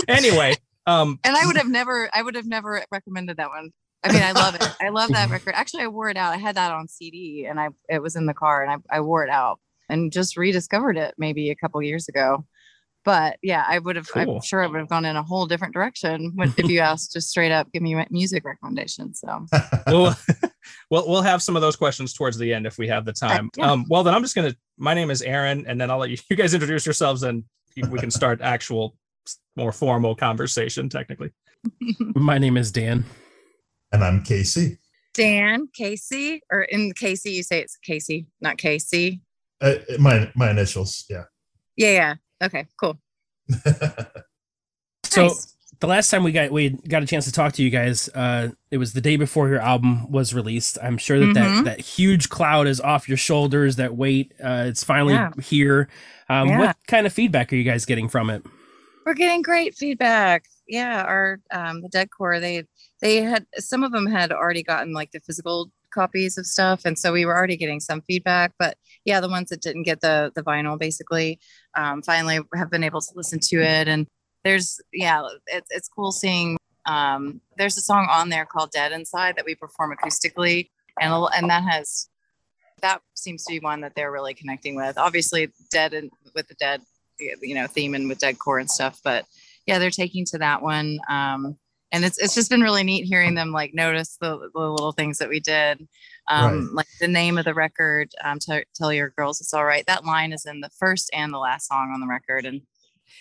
anyway, 0.08 0.54
um, 0.86 1.18
And 1.24 1.34
I 1.36 1.46
would 1.46 1.56
have 1.56 1.68
never, 1.68 2.10
I 2.12 2.20
would 2.22 2.34
have 2.34 2.44
never 2.46 2.84
recommended 2.90 3.36
that 3.38 3.48
one. 3.48 3.70
I 4.04 4.12
mean, 4.12 4.22
I 4.22 4.32
love 4.32 4.54
it. 4.54 4.68
I 4.80 4.90
love 4.90 5.10
that 5.10 5.30
record. 5.36 5.54
Actually, 5.54 5.84
I 5.84 5.88
wore 5.88 6.10
it 6.10 6.16
out. 6.16 6.34
I 6.34 6.36
had 6.36 6.56
that 6.56 6.70
on 6.72 6.88
CD, 6.88 7.46
and 7.48 7.58
I 7.58 7.68
it 7.88 8.02
was 8.02 8.16
in 8.16 8.26
the 8.26 8.34
car, 8.34 8.62
and 8.62 8.82
I, 8.90 8.98
I 8.98 9.00
wore 9.00 9.24
it 9.24 9.30
out 9.30 9.58
and 9.88 10.12
just 10.12 10.36
rediscovered 10.36 10.96
it 10.96 11.14
maybe 11.18 11.50
a 11.50 11.56
couple 11.56 11.82
years 11.82 12.08
ago. 12.08 12.44
but 13.04 13.38
yeah, 13.42 13.64
I 13.66 13.78
would 13.78 13.96
have. 13.96 14.08
Cool. 14.08 14.36
I'm 14.36 14.42
sure 14.42 14.62
I 14.62 14.66
would 14.66 14.78
have 14.78 14.88
gone 14.88 15.04
in 15.04 15.16
a 15.16 15.22
whole 15.22 15.46
different 15.46 15.74
direction 15.74 16.34
if 16.56 16.68
you 16.68 16.80
asked 16.80 17.12
just 17.12 17.28
straight 17.30 17.52
up, 17.52 17.70
give 17.72 17.82
me 17.82 17.94
music 18.10 18.44
recommendations. 18.44 19.20
So 19.20 19.46
we'll, 19.86 20.14
we'll 20.90 21.08
we'll 21.08 21.22
have 21.22 21.42
some 21.42 21.56
of 21.56 21.62
those 21.62 21.76
questions 21.76 22.12
towards 22.14 22.38
the 22.38 22.52
end 22.52 22.66
if 22.66 22.78
we 22.78 22.88
have 22.88 23.04
the 23.04 23.12
time. 23.12 23.50
yeah. 23.56 23.70
Um, 23.70 23.84
well, 23.88 24.02
then 24.02 24.14
I'm 24.14 24.22
just 24.22 24.34
gonna. 24.34 24.54
My 24.78 24.94
name 24.94 25.10
is 25.10 25.22
Aaron, 25.22 25.64
and 25.66 25.80
then 25.80 25.90
I'll 25.90 25.98
let 25.98 26.10
you, 26.10 26.16
you 26.30 26.36
guys 26.36 26.54
introduce 26.54 26.86
yourselves, 26.86 27.22
and 27.22 27.44
we 27.90 27.98
can 27.98 28.10
start 28.10 28.40
actual, 28.40 28.96
more 29.56 29.72
formal 29.72 30.14
conversation. 30.14 30.88
Technically, 30.88 31.30
My 32.14 32.38
name 32.38 32.56
is 32.56 32.72
Dan. 32.72 33.04
And 33.92 34.04
I'm 34.04 34.22
Casey. 34.22 34.78
Dan, 35.14 35.68
Casey, 35.74 36.42
or 36.50 36.62
in 36.62 36.92
Casey, 36.92 37.30
you 37.32 37.42
say 37.42 37.60
it's 37.60 37.76
Casey, 37.76 38.26
not 38.40 38.58
Casey. 38.58 39.20
Uh, 39.60 39.74
my 39.98 40.30
my 40.34 40.50
initials, 40.50 41.04
yeah. 41.08 41.24
Yeah, 41.76 41.90
yeah. 41.90 42.14
Okay, 42.46 42.66
cool. 42.80 42.98
So 45.06 45.26
Nice. 45.28 45.56
the 45.80 45.86
last 45.86 46.10
time 46.10 46.24
we 46.24 46.32
got 46.32 46.50
we 46.50 46.70
got 46.70 47.02
a 47.02 47.06
chance 47.06 47.24
to 47.26 47.32
talk 47.32 47.52
to 47.52 47.62
you 47.62 47.70
guys, 47.70 48.08
uh, 48.16 48.48
it 48.72 48.78
was 48.78 48.94
the 48.94 49.00
day 49.00 49.14
before 49.16 49.48
your 49.48 49.60
album 49.60 50.10
was 50.10 50.34
released. 50.34 50.76
I'm 50.82 50.98
sure 50.98 51.20
that 51.20 51.34
that, 51.34 51.48
Mhm. 51.50 51.64
that 51.66 51.78
huge 51.80 52.30
cloud 52.30 52.66
is 52.66 52.80
off 52.80 53.08
your 53.08 53.16
shoulders. 53.18 53.76
That 53.76 53.94
weight, 53.94 54.32
uh, 54.42 54.64
it's 54.66 54.82
finally 54.82 55.14
Yeah. 55.14 55.30
here. 55.40 55.88
Um, 56.28 56.48
Yeah. 56.48 56.58
What 56.58 56.76
kind 56.88 57.06
of 57.06 57.12
feedback 57.12 57.52
are 57.52 57.56
you 57.56 57.62
guys 57.64 57.84
getting 57.84 58.08
from 58.08 58.28
it? 58.30 58.42
We're 59.06 59.14
getting 59.14 59.42
great 59.42 59.76
feedback. 59.76 60.46
Yeah, 60.66 61.02
our 61.04 61.40
um 61.52 61.80
the 61.82 61.88
Dead 61.88 62.08
Core, 62.10 62.40
they 62.40 62.64
they 63.04 63.20
had 63.20 63.46
some 63.58 63.84
of 63.84 63.92
them 63.92 64.06
had 64.06 64.32
already 64.32 64.62
gotten 64.62 64.94
like 64.94 65.12
the 65.12 65.20
physical 65.20 65.70
copies 65.90 66.38
of 66.38 66.46
stuff, 66.46 66.86
and 66.86 66.98
so 66.98 67.12
we 67.12 67.26
were 67.26 67.36
already 67.36 67.56
getting 67.58 67.78
some 67.78 68.00
feedback. 68.00 68.54
But 68.58 68.78
yeah, 69.04 69.20
the 69.20 69.28
ones 69.28 69.50
that 69.50 69.60
didn't 69.60 69.82
get 69.82 70.00
the 70.00 70.32
the 70.34 70.42
vinyl 70.42 70.78
basically 70.78 71.38
um, 71.74 72.00
finally 72.00 72.40
have 72.54 72.70
been 72.70 72.82
able 72.82 73.02
to 73.02 73.12
listen 73.14 73.40
to 73.40 73.62
it. 73.62 73.88
And 73.88 74.06
there's 74.42 74.80
yeah, 74.90 75.22
it's 75.46 75.68
it's 75.70 75.88
cool 75.88 76.12
seeing. 76.12 76.56
Um, 76.86 77.42
there's 77.58 77.76
a 77.76 77.82
song 77.82 78.08
on 78.10 78.30
there 78.30 78.46
called 78.46 78.70
"Dead 78.70 78.90
Inside" 78.90 79.36
that 79.36 79.44
we 79.44 79.54
perform 79.54 79.94
acoustically, 79.94 80.70
and 80.98 81.12
and 81.36 81.50
that 81.50 81.62
has 81.64 82.08
that 82.80 83.02
seems 83.12 83.44
to 83.44 83.52
be 83.52 83.60
one 83.60 83.82
that 83.82 83.94
they're 83.94 84.12
really 84.12 84.32
connecting 84.32 84.76
with. 84.76 84.96
Obviously, 84.96 85.50
Dead 85.70 85.92
and 85.92 86.10
with 86.34 86.48
the 86.48 86.54
Dead 86.54 86.80
you 87.18 87.54
know 87.54 87.66
theme 87.66 87.94
and 87.94 88.08
with 88.08 88.18
dead 88.18 88.36
core 88.40 88.58
and 88.58 88.68
stuff 88.68 89.00
but 89.04 89.24
yeah 89.68 89.78
they're 89.78 89.88
taking 89.88 90.24
to 90.24 90.36
that 90.36 90.60
one 90.60 90.98
um 91.08 91.56
and 91.94 92.04
it's 92.04 92.18
it's 92.18 92.34
just 92.34 92.50
been 92.50 92.60
really 92.60 92.82
neat 92.82 93.04
hearing 93.06 93.34
them 93.34 93.52
like 93.52 93.72
notice 93.72 94.16
the, 94.20 94.50
the 94.52 94.60
little 94.60 94.92
things 94.92 95.16
that 95.18 95.28
we 95.28 95.40
did 95.40 95.86
um 96.28 96.66
Right. 96.66 96.74
like 96.74 96.86
the 97.00 97.08
name 97.08 97.38
of 97.38 97.44
the 97.46 97.54
record 97.54 98.10
um 98.22 98.38
Tell- 98.38 98.62
tell 98.74 98.92
your 98.92 99.10
girls 99.16 99.40
it's 99.40 99.54
all 99.54 99.64
right 99.64 99.84
that 99.86 100.04
line 100.04 100.32
is 100.32 100.44
in 100.44 100.60
the 100.60 100.70
first 100.78 101.08
and 101.12 101.32
the 101.32 101.38
last 101.38 101.68
song 101.68 101.90
on 101.94 102.00
the 102.00 102.06
record 102.06 102.44
and 102.44 102.60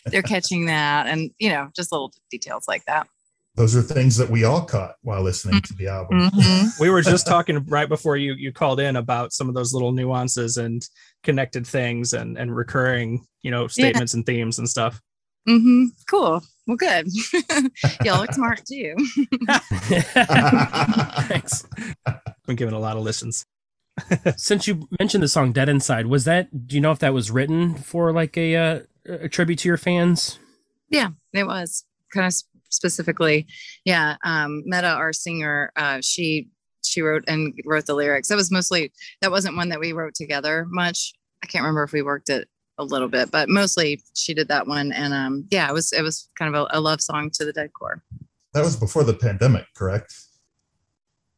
they're 0.07 0.21
catching 0.21 0.65
that 0.75 1.07
and 1.07 1.31
you 1.39 1.49
know 1.49 1.69
just 1.75 1.91
little 1.91 2.11
details 2.31 2.65
like 2.67 2.83
that 2.85 3.07
Those 3.55 3.75
are 3.75 3.83
things 3.83 4.17
that 4.17 4.29
we 4.31 4.43
all 4.45 4.65
caught 4.65 4.95
while 5.03 5.21
listening 5.21 5.61
to 5.61 5.73
the 5.75 5.87
album. 5.87 6.29
Mhm. 6.31 6.79
we 6.79 6.89
were 6.89 7.03
just 7.03 7.27
talking 7.27 7.63
right 7.65 7.87
before 7.89 8.17
you 8.17 8.33
you 8.33 8.51
called 8.51 8.79
in 8.79 8.95
about 8.95 9.31
some 9.33 9.47
of 9.47 9.53
those 9.55 9.73
little 9.73 9.91
nuances 9.91 10.57
and 10.57 10.81
connected 11.23 11.67
things 11.67 12.13
and 12.13 12.37
and 12.37 12.55
recurring 12.55 13.25
you 13.43 13.51
know 13.51 13.67
statements 13.67 14.13
and 14.15 14.25
themes 14.25 14.57
and 14.59 14.67
stuff. 14.67 14.99
Mhm. 15.47 15.87
cool 16.09 16.41
well 16.67 16.77
good 16.77 17.07
y'all 18.03 18.19
look 18.19 18.33
smart 18.33 18.61
too 18.65 18.95
Thanks. 21.27 21.65
Been 22.47 22.55
given 22.55 22.73
a 22.73 22.79
lot 22.79 22.97
of 22.97 23.03
listens. 23.03 23.45
Since 24.37 24.67
you 24.67 24.87
mentioned 24.99 25.23
the 25.23 25.27
song 25.27 25.51
"Dead 25.51 25.69
Inside," 25.69 26.07
was 26.07 26.25
that? 26.25 26.67
Do 26.67 26.75
you 26.75 26.81
know 26.81 26.91
if 26.91 26.99
that 26.99 27.13
was 27.13 27.31
written 27.31 27.75
for 27.75 28.11
like 28.11 28.37
a 28.37 28.55
uh, 28.55 28.79
a 29.07 29.29
tribute 29.29 29.59
to 29.59 29.69
your 29.69 29.77
fans? 29.77 30.39
Yeah, 30.89 31.09
it 31.31 31.45
was 31.45 31.85
kind 32.11 32.25
of 32.27 32.33
specifically. 32.69 33.47
Yeah, 33.85 34.15
um, 34.23 34.63
Meta, 34.65 34.87
our 34.87 35.13
singer, 35.13 35.71
uh, 35.75 35.99
she 36.01 36.49
she 36.83 37.01
wrote 37.01 37.23
and 37.27 37.53
wrote 37.65 37.85
the 37.85 37.93
lyrics. 37.93 38.29
That 38.29 38.35
was 38.35 38.51
mostly 38.51 38.91
that 39.21 39.31
wasn't 39.31 39.57
one 39.57 39.69
that 39.69 39.79
we 39.79 39.93
wrote 39.93 40.15
together 40.15 40.65
much. 40.69 41.13
I 41.43 41.47
can't 41.47 41.63
remember 41.63 41.83
if 41.83 41.93
we 41.93 42.01
worked 42.01 42.29
it 42.29 42.47
a 42.77 42.83
little 42.83 43.07
bit, 43.07 43.31
but 43.31 43.49
mostly 43.49 44.01
she 44.15 44.33
did 44.33 44.47
that 44.47 44.67
one. 44.67 44.91
And 44.91 45.13
um, 45.13 45.45
yeah, 45.51 45.69
it 45.69 45.73
was 45.73 45.91
it 45.93 46.01
was 46.01 46.29
kind 46.37 46.53
of 46.53 46.67
a, 46.71 46.77
a 46.77 46.81
love 46.81 47.01
song 47.01 47.29
to 47.31 47.45
the 47.45 47.53
Dead 47.53 47.71
Core. 47.73 48.03
That 48.53 48.63
was 48.63 48.75
before 48.75 49.03
the 49.03 49.13
pandemic, 49.13 49.65
correct? 49.75 50.13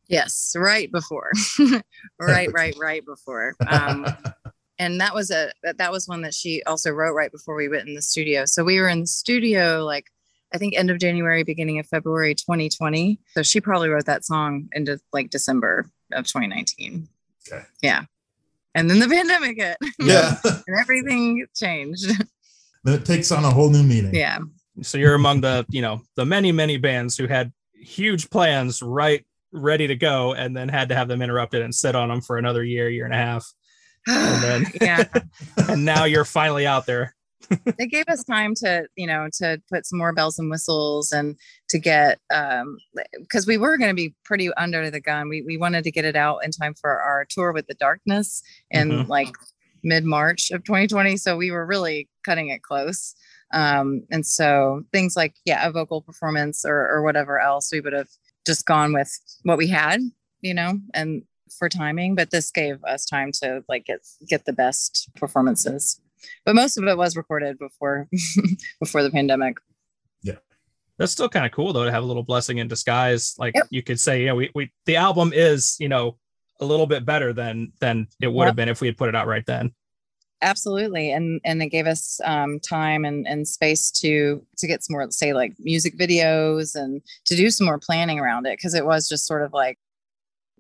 Yes, 0.07 0.55
right 0.57 0.91
before, 0.91 1.31
right, 2.19 2.51
right, 2.53 2.75
right 2.79 3.03
before. 3.05 3.55
Um, 3.67 4.05
and 4.77 4.99
that 4.99 5.13
was 5.13 5.31
a 5.31 5.51
that, 5.63 5.77
that 5.77 5.91
was 5.91 6.07
one 6.07 6.21
that 6.21 6.33
she 6.33 6.61
also 6.63 6.91
wrote 6.91 7.13
right 7.13 7.31
before 7.31 7.55
we 7.55 7.69
went 7.69 7.87
in 7.87 7.95
the 7.95 8.01
studio 8.01 8.45
so 8.45 8.63
we 8.63 8.79
were 8.79 8.89
in 8.89 9.01
the 9.01 9.07
studio 9.07 9.83
like 9.83 10.07
i 10.53 10.57
think 10.57 10.75
end 10.75 10.89
of 10.89 10.99
january 10.99 11.43
beginning 11.43 11.79
of 11.79 11.87
february 11.87 12.35
2020 12.35 13.19
so 13.33 13.43
she 13.43 13.61
probably 13.61 13.89
wrote 13.89 14.05
that 14.05 14.25
song 14.25 14.67
into 14.73 14.99
like 15.13 15.29
december 15.29 15.89
of 16.11 16.25
2019 16.25 17.07
Okay. 17.47 17.63
yeah 17.81 18.05
and 18.75 18.89
then 18.89 18.99
the 18.99 19.07
pandemic 19.15 19.57
hit 19.57 19.77
yeah. 19.99 20.35
and 20.43 20.79
everything 20.79 21.45
changed 21.55 22.07
then 22.83 22.93
it 22.93 23.05
takes 23.05 23.31
on 23.31 23.43
a 23.43 23.49
whole 23.49 23.69
new 23.69 23.83
meaning. 23.83 24.13
yeah 24.13 24.37
So 24.83 24.97
you're 24.97 25.15
among 25.15 25.41
the 25.41 25.65
you 25.69 25.81
know 25.81 26.01
the 26.15 26.25
many 26.25 26.51
many 26.51 26.77
bands 26.77 27.17
who 27.17 27.25
had 27.25 27.51
huge 27.73 28.29
plans 28.29 28.81
right 28.81 29.25
ready 29.51 29.87
to 29.87 29.95
go 29.95 30.33
and 30.33 30.55
then 30.55 30.69
had 30.69 30.89
to 30.89 30.95
have 30.95 31.07
them 31.07 31.21
interrupted 31.21 31.61
and 31.61 31.73
sit 31.73 31.95
on 31.95 32.09
them 32.09 32.21
for 32.21 32.37
another 32.37 32.63
year 32.63 32.89
year 32.89 33.05
and 33.05 33.13
a 33.13 33.17
half 33.17 33.51
and 34.07 34.43
then 34.43 34.65
yeah 34.81 35.03
and 35.69 35.85
now 35.85 36.03
you're 36.05 36.25
finally 36.25 36.67
out 36.67 36.85
there. 36.85 37.15
They 37.77 37.87
gave 37.87 38.05
us 38.07 38.23
time 38.23 38.53
to 38.55 38.87
you 38.95 39.07
know 39.07 39.27
to 39.33 39.61
put 39.71 39.85
some 39.85 39.99
more 39.99 40.13
bells 40.13 40.39
and 40.39 40.49
whistles 40.49 41.11
and 41.11 41.35
to 41.69 41.77
get 41.79 42.19
um 42.33 42.77
because 43.19 43.45
we 43.47 43.57
were 43.57 43.77
going 43.77 43.89
to 43.89 43.95
be 43.95 44.13
pretty 44.23 44.51
under 44.55 44.89
the 44.89 44.99
gun. 45.01 45.29
We, 45.29 45.41
we 45.41 45.57
wanted 45.57 45.83
to 45.85 45.91
get 45.91 46.05
it 46.05 46.15
out 46.15 46.39
in 46.43 46.51
time 46.51 46.73
for 46.73 47.01
our 47.01 47.25
tour 47.29 47.51
with 47.51 47.67
the 47.67 47.73
darkness 47.75 48.41
in 48.71 48.89
Mhm. 48.89 49.07
like 49.07 49.33
mid-march 49.83 50.49
of 50.51 50.63
2020 50.63 51.15
so 51.17 51.37
we 51.37 51.51
were 51.51 51.65
really 51.65 52.09
cutting 52.23 52.49
it 52.49 52.61
close. 52.63 53.13
Um 53.53 54.03
and 54.11 54.25
so 54.25 54.83
things 54.91 55.15
like 55.15 55.35
yeah 55.45 55.67
a 55.67 55.71
vocal 55.71 56.01
performance 56.01 56.65
or 56.65 56.89
or 56.91 57.03
whatever 57.03 57.39
else 57.39 57.71
we 57.71 57.81
would 57.81 57.93
have 57.93 58.09
just 58.47 58.65
gone 58.65 58.93
with 58.93 59.11
what 59.43 59.57
we 59.57 59.67
had 59.67 60.01
you 60.41 60.53
know 60.53 60.79
and 60.93 61.23
for 61.59 61.69
timing 61.69 62.15
but 62.15 62.31
this 62.31 62.49
gave 62.51 62.83
us 62.83 63.05
time 63.05 63.31
to 63.31 63.63
like 63.69 63.85
get 63.85 63.99
get 64.27 64.45
the 64.45 64.53
best 64.53 65.09
performances 65.15 66.01
but 66.45 66.55
most 66.55 66.77
of 66.77 66.83
it 66.85 66.97
was 66.97 67.15
recorded 67.15 67.57
before 67.59 68.07
before 68.79 69.03
the 69.03 69.11
pandemic 69.11 69.57
Yeah, 70.23 70.35
That's 70.97 71.11
still 71.11 71.29
kind 71.29 71.45
of 71.45 71.51
cool 71.51 71.73
though 71.73 71.85
to 71.85 71.91
have 71.91 72.03
a 72.03 72.07
little 72.07 72.23
blessing 72.23 72.57
in 72.59 72.67
disguise. 72.67 73.35
Like 73.37 73.55
Yep. 73.55 73.67
you 73.69 73.83
could 73.83 73.99
say, 73.99 74.25
yeah, 74.25 74.33
we, 74.33 74.51
we 74.55 74.71
the 74.85 74.95
album 74.97 75.31
is, 75.33 75.75
you 75.79 75.89
know, 75.89 76.17
a 76.61 76.65
little 76.65 76.87
bit 76.87 77.05
better 77.05 77.33
than 77.33 77.73
than 77.79 78.07
it 78.21 78.27
would 78.31 78.47
have 78.47 78.55
been 78.55 78.69
if 78.69 78.81
we 78.81 78.87
had 78.87 78.97
put 78.97 79.09
it 79.09 79.15
out 79.15 79.27
right 79.27 79.45
then. 79.45 79.73
absolutely 80.41 81.11
and 81.11 81.39
and 81.45 81.61
it 81.63 81.67
gave 81.67 81.87
us 81.87 82.19
um 82.25 82.59
time 82.59 83.05
and 83.05 83.25
and 83.27 83.47
space 83.47 83.89
to 83.89 84.45
to 84.57 84.67
get 84.67 84.83
some 84.83 84.93
more 84.93 85.09
say 85.09 85.33
like 85.33 85.53
music 85.59 85.97
videos 85.97 86.75
and 86.75 87.01
to 87.25 87.35
do 87.35 87.49
some 87.49 87.65
more 87.65 87.79
planning 87.79 88.19
around 88.19 88.45
it 88.45 88.57
because 88.57 88.73
it 88.73 88.85
was 88.85 89.07
just 89.07 89.25
sort 89.25 89.41
of 89.41 89.53
like 89.53 89.77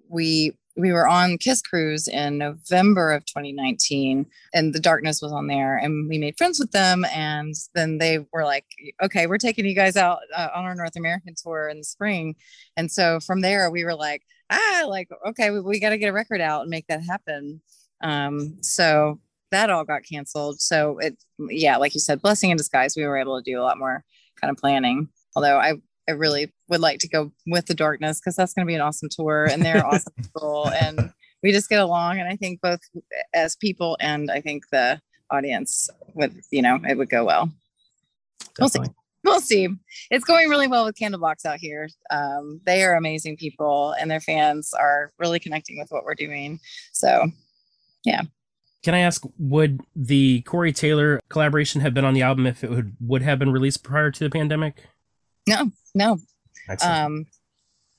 we 0.09 0.57
we 0.77 0.91
were 0.91 1.07
on 1.07 1.37
kiss 1.37 1.61
cruise 1.61 2.07
in 2.07 2.37
november 2.37 3.11
of 3.11 3.25
2019 3.25 4.25
and 4.53 4.73
the 4.73 4.79
darkness 4.79 5.21
was 5.21 5.31
on 5.31 5.47
there 5.47 5.77
and 5.77 6.09
we 6.09 6.17
made 6.17 6.37
friends 6.37 6.59
with 6.59 6.71
them 6.71 7.05
and 7.13 7.53
then 7.73 7.97
they 7.97 8.19
were 8.33 8.43
like 8.43 8.65
okay 9.01 9.27
we're 9.27 9.37
taking 9.37 9.65
you 9.65 9.75
guys 9.75 9.95
out 9.95 10.19
uh, 10.35 10.49
on 10.53 10.65
our 10.65 10.75
north 10.75 10.95
american 10.95 11.33
tour 11.35 11.67
in 11.69 11.77
the 11.77 11.83
spring 11.83 12.35
and 12.77 12.91
so 12.91 13.19
from 13.19 13.41
there 13.41 13.69
we 13.71 13.83
were 13.83 13.95
like 13.95 14.23
ah 14.49 14.85
like 14.87 15.09
okay 15.25 15.51
we, 15.51 15.59
we 15.59 15.79
got 15.79 15.89
to 15.89 15.97
get 15.97 16.09
a 16.09 16.13
record 16.13 16.41
out 16.41 16.61
and 16.61 16.69
make 16.69 16.87
that 16.87 17.03
happen 17.03 17.61
um 18.01 18.57
so 18.61 19.19
that 19.51 19.69
all 19.69 19.85
got 19.85 20.03
canceled. 20.03 20.59
So 20.59 20.97
it, 20.99 21.17
yeah, 21.39 21.77
like 21.77 21.93
you 21.93 21.99
said, 21.99 22.21
blessing 22.21 22.49
in 22.49 22.57
disguise. 22.57 22.95
We 22.95 23.05
were 23.05 23.17
able 23.17 23.41
to 23.41 23.51
do 23.51 23.59
a 23.59 23.63
lot 23.63 23.77
more 23.77 24.03
kind 24.39 24.51
of 24.51 24.57
planning. 24.57 25.09
Although 25.35 25.57
I, 25.57 25.75
I 26.07 26.11
really 26.11 26.53
would 26.67 26.81
like 26.81 26.99
to 26.99 27.07
go 27.07 27.31
with 27.47 27.67
the 27.67 27.73
darkness 27.73 28.19
because 28.19 28.35
that's 28.35 28.53
going 28.53 28.65
to 28.65 28.69
be 28.69 28.75
an 28.75 28.81
awesome 28.81 29.09
tour, 29.09 29.45
and 29.45 29.63
they're 29.63 29.85
awesome 29.85 30.13
people, 30.17 30.69
and 30.69 31.11
we 31.43 31.51
just 31.51 31.69
get 31.69 31.79
along. 31.79 32.19
And 32.19 32.27
I 32.27 32.35
think 32.35 32.61
both 32.61 32.79
as 33.33 33.55
people 33.55 33.97
and 33.99 34.31
I 34.31 34.41
think 34.41 34.63
the 34.71 34.99
audience 35.31 35.89
would, 36.13 36.39
you 36.51 36.61
know, 36.61 36.79
it 36.87 36.97
would 36.97 37.09
go 37.09 37.25
well. 37.25 37.49
We'll 38.59 38.69
see. 38.69 38.79
We'll 39.23 39.41
see. 39.41 39.67
It's 40.11 40.23
going 40.23 40.49
really 40.49 40.67
well 40.67 40.85
with 40.85 40.95
Candlebox 40.95 41.45
out 41.45 41.57
here. 41.57 41.89
Um, 42.11 42.61
they 42.65 42.83
are 42.83 42.95
amazing 42.95 43.37
people, 43.37 43.95
and 43.99 44.09
their 44.09 44.19
fans 44.19 44.71
are 44.79 45.11
really 45.17 45.39
connecting 45.39 45.79
with 45.79 45.89
what 45.89 46.03
we're 46.03 46.15
doing. 46.15 46.59
So 46.93 47.31
yeah 48.05 48.21
Can 48.83 48.93
I 48.93 48.99
ask, 48.99 49.23
would 49.37 49.81
the 49.95 50.41
Corey 50.43 50.71
Taylor 50.71 51.19
collaboration 51.29 51.81
have 51.81 51.93
been 51.93 52.05
on 52.05 52.13
the 52.13 52.21
album 52.21 52.45
if 52.45 52.63
it 52.63 52.69
would, 52.69 52.95
would 53.01 53.23
have 53.23 53.39
been 53.39 53.51
released 53.51 53.83
prior 53.83 54.11
to 54.11 54.23
the 54.23 54.29
pandemic? 54.29 54.83
no, 55.47 55.71
no, 55.93 56.17
Excellent. 56.69 56.97
um 56.97 57.25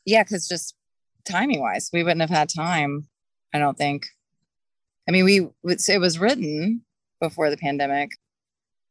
yeah 0.05 0.23
because 0.23 0.49
just 0.49 0.75
timing 1.25 1.61
wise 1.61 1.91
we 1.93 2.03
wouldn't 2.03 2.21
have 2.21 2.31
had 2.31 2.49
time 2.49 3.09
i 3.53 3.59
don't 3.59 3.77
think 3.77 4.07
i 5.09 5.13
mean 5.13 5.25
we 5.25 5.49
it 5.65 6.01
was 6.01 6.19
written 6.19 6.83
before 7.21 7.51
the 7.51 7.57
pandemic 7.57 8.13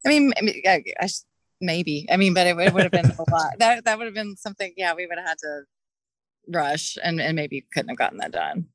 I 0.06 0.10
mean, 0.10 0.34
I 0.38 0.42
mean 0.42 0.62
I, 0.66 0.84
I, 1.00 1.10
maybe. 1.60 2.06
I 2.12 2.18
mean, 2.18 2.34
but 2.34 2.48
it, 2.48 2.58
it 2.58 2.74
would 2.74 2.84
have 2.84 2.92
been 2.92 3.12
a 3.12 3.32
lot. 3.32 3.54
That 3.58 3.86
that 3.86 3.98
would 3.98 4.06
have 4.06 4.14
been 4.14 4.36
something. 4.38 4.74
Yeah, 4.78 4.94
we 4.94 5.08
would 5.08 5.18
have 5.18 5.28
had 5.28 5.38
to 5.40 5.62
rush 6.48 6.98
and 7.04 7.20
and 7.20 7.36
maybe 7.36 7.66
couldn't 7.74 7.90
have 7.90 7.98
gotten 7.98 8.20
that 8.20 8.32
done. 8.32 8.68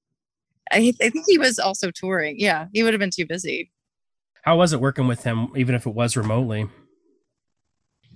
I, 0.72 0.92
I 1.00 1.10
think 1.10 1.24
he 1.26 1.38
was 1.38 1.58
also 1.58 1.90
touring. 1.90 2.36
Yeah, 2.38 2.66
he 2.72 2.82
would 2.82 2.92
have 2.92 3.00
been 3.00 3.10
too 3.10 3.26
busy. 3.26 3.70
How 4.42 4.56
was 4.56 4.72
it 4.72 4.80
working 4.80 5.06
with 5.06 5.24
him, 5.24 5.48
even 5.56 5.74
if 5.74 5.86
it 5.86 5.94
was 5.94 6.16
remotely? 6.16 6.66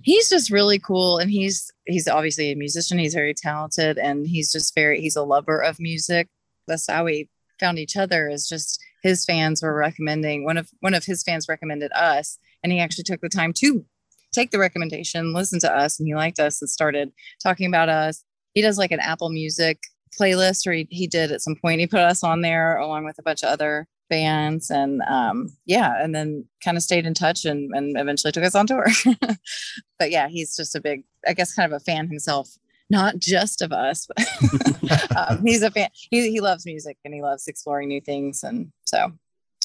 He's 0.05 0.29
just 0.29 0.51
really 0.51 0.77
cool, 0.77 1.17
and 1.17 1.31
he's 1.31 1.71
he's 1.85 2.07
obviously 2.07 2.51
a 2.51 2.55
musician. 2.55 2.99
He's 2.99 3.15
very 3.15 3.33
talented, 3.33 3.97
and 3.97 4.27
he's 4.27 4.51
just 4.51 4.75
very 4.75 5.01
he's 5.01 5.15
a 5.15 5.23
lover 5.23 5.59
of 5.59 5.79
music. 5.79 6.27
That's 6.67 6.87
how 6.87 7.05
we 7.05 7.27
found 7.59 7.79
each 7.79 7.97
other. 7.97 8.29
Is 8.29 8.47
just 8.47 8.79
his 9.01 9.25
fans 9.25 9.63
were 9.63 9.73
recommending 9.73 10.45
one 10.45 10.57
of 10.57 10.69
one 10.81 10.93
of 10.93 11.05
his 11.05 11.23
fans 11.23 11.49
recommended 11.49 11.91
us, 11.93 12.37
and 12.61 12.71
he 12.71 12.79
actually 12.79 13.05
took 13.05 13.21
the 13.21 13.29
time 13.29 13.51
to 13.53 13.83
take 14.31 14.51
the 14.51 14.59
recommendation, 14.59 15.33
listen 15.33 15.59
to 15.61 15.75
us, 15.75 15.97
and 15.97 16.07
he 16.07 16.13
liked 16.13 16.39
us 16.39 16.61
and 16.61 16.69
started 16.69 17.11
talking 17.41 17.65
about 17.65 17.89
us. 17.89 18.23
He 18.53 18.61
does 18.61 18.77
like 18.77 18.91
an 18.91 18.99
Apple 18.99 19.29
Music 19.29 19.79
playlist, 20.21 20.67
or 20.67 20.73
he, 20.73 20.87
he 20.91 21.07
did 21.07 21.31
at 21.31 21.41
some 21.41 21.55
point. 21.55 21.79
He 21.79 21.87
put 21.87 22.01
us 22.01 22.23
on 22.23 22.41
there 22.41 22.77
along 22.77 23.05
with 23.05 23.17
a 23.17 23.23
bunch 23.23 23.41
of 23.41 23.49
other 23.49 23.87
bands, 24.09 24.69
and 24.69 25.01
um, 25.03 25.55
yeah, 25.65 26.01
and 26.01 26.13
then 26.13 26.45
kind 26.63 26.77
of 26.77 26.83
stayed 26.83 27.05
in 27.05 27.13
touch 27.13 27.45
and, 27.45 27.71
and 27.75 27.97
eventually 27.97 28.31
took 28.31 28.43
us 28.43 28.55
on 28.55 28.67
tour. 28.67 28.87
but 29.99 30.11
yeah, 30.11 30.27
he's 30.27 30.55
just 30.55 30.75
a 30.75 30.81
big, 30.81 31.03
I 31.27 31.33
guess, 31.33 31.53
kind 31.53 31.71
of 31.71 31.81
a 31.81 31.83
fan 31.83 32.07
himself. 32.07 32.49
Not 32.89 33.17
just 33.17 33.63
of 33.63 33.71
us, 33.71 34.07
but 34.07 35.17
um, 35.17 35.43
he's 35.43 35.63
a 35.63 35.71
fan. 35.71 35.89
He, 35.93 36.29
he 36.29 36.39
loves 36.39 36.67
music 36.67 36.97
and 37.03 37.15
he 37.15 37.21
loves 37.21 37.47
exploring 37.47 37.87
new 37.87 37.99
things. 37.99 38.43
And 38.43 38.71
so 38.85 39.11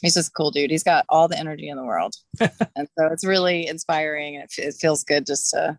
he's 0.01 0.15
just 0.15 0.31
a 0.31 0.33
cool 0.33 0.51
dude. 0.51 0.71
He's 0.71 0.83
got 0.83 1.05
all 1.11 1.29
the 1.29 1.39
energy 1.39 1.69
in 1.69 1.77
the 1.77 1.85
world. 1.85 2.15
and 2.41 2.89
so 2.99 3.07
it's 3.13 3.27
really 3.27 3.67
inspiring. 3.67 4.37
And 4.37 4.45
it, 4.45 4.59
it 4.59 4.75
feels 4.81 5.05
good 5.05 5.27
just 5.27 5.51
to 5.51 5.79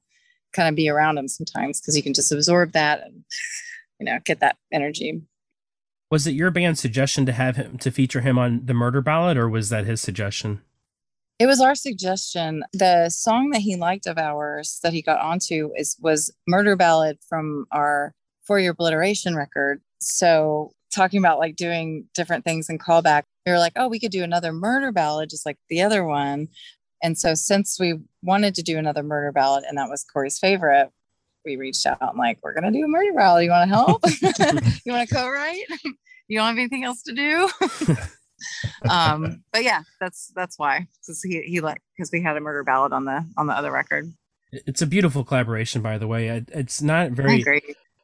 kind 0.53 0.69
of 0.69 0.75
be 0.75 0.87
around 0.87 1.17
him 1.17 1.27
sometimes 1.27 1.81
because 1.81 1.97
you 1.97 2.03
can 2.03 2.13
just 2.13 2.31
absorb 2.31 2.73
that 2.73 3.01
and, 3.01 3.23
you 3.99 4.05
know, 4.05 4.19
get 4.23 4.41
that 4.41 4.57
energy. 4.71 5.21
Was 6.11 6.27
it 6.27 6.35
your 6.35 6.51
band's 6.51 6.81
suggestion 6.81 7.25
to 7.25 7.31
have 7.31 7.55
him 7.55 7.77
to 7.77 7.89
feature 7.89 8.19
him 8.19 8.37
on 8.37 8.65
the 8.65 8.73
murder 8.73 9.01
ballad 9.01 9.37
or 9.37 9.49
was 9.49 9.69
that 9.69 9.85
his 9.85 10.01
suggestion? 10.01 10.61
It 11.39 11.47
was 11.47 11.61
our 11.61 11.73
suggestion. 11.73 12.63
The 12.73 13.09
song 13.09 13.49
that 13.51 13.61
he 13.61 13.77
liked 13.77 14.05
of 14.05 14.17
ours 14.17 14.79
that 14.83 14.93
he 14.93 15.01
got 15.01 15.21
onto 15.21 15.71
is 15.75 15.97
was 16.01 16.29
Murder 16.47 16.75
Ballad 16.75 17.17
from 17.27 17.65
our 17.71 18.13
For 18.43 18.59
Your 18.59 18.73
Obliteration 18.73 19.35
record. 19.35 19.81
So 20.01 20.73
talking 20.93 21.17
about 21.17 21.39
like 21.39 21.55
doing 21.55 22.05
different 22.13 22.43
things 22.43 22.67
and 22.69 22.79
callback, 22.79 23.23
we 23.45 23.53
were 23.53 23.57
like, 23.57 23.73
oh, 23.77 23.87
we 23.87 23.99
could 23.99 24.11
do 24.11 24.23
another 24.23 24.51
murder 24.51 24.91
ballad 24.91 25.29
just 25.29 25.45
like 25.45 25.57
the 25.69 25.81
other 25.81 26.03
one. 26.03 26.49
And 27.01 27.17
so 27.17 27.33
since 27.33 27.79
we 27.79 27.95
wanted 28.21 28.53
to 28.55 28.61
do 28.61 28.77
another 28.77 29.01
murder 29.01 29.31
ballad 29.31 29.63
and 29.67 29.77
that 29.77 29.89
was 29.89 30.03
Corey's 30.03 30.37
favorite, 30.37 30.91
we 31.45 31.55
reached 31.55 31.85
out 31.85 31.97
and 32.01 32.17
like, 32.17 32.39
we're 32.41 32.53
gonna 32.53 32.71
do 32.71 32.83
a 32.83 32.87
murder 32.87 33.13
ballad. 33.13 33.43
You 33.43 33.51
want 33.51 33.69
to 33.69 33.75
help? 33.75 34.01
you 34.85 34.93
want 34.93 35.07
to 35.07 35.15
co-write? 35.15 35.63
you 36.27 36.37
don't 36.37 36.47
have 36.47 36.57
anything 36.57 36.83
else 36.83 37.03
to 37.03 37.13
do? 37.13 37.49
um, 38.89 39.43
but 39.51 39.63
yeah, 39.63 39.81
that's 39.99 40.31
that's 40.35 40.57
why 40.57 40.87
because 41.01 41.21
he 41.23 41.41
he 41.41 41.61
like 41.61 41.81
because 41.95 42.11
we 42.11 42.21
had 42.21 42.37
a 42.37 42.41
murder 42.41 42.63
ballad 42.63 42.93
on 42.93 43.05
the 43.05 43.25
on 43.37 43.47
the 43.47 43.53
other 43.53 43.71
record. 43.71 44.11
It's 44.51 44.81
a 44.81 44.87
beautiful 44.87 45.23
collaboration, 45.23 45.81
by 45.81 45.97
the 45.97 46.07
way. 46.07 46.27
It's 46.49 46.81
not 46.81 47.11
very 47.11 47.45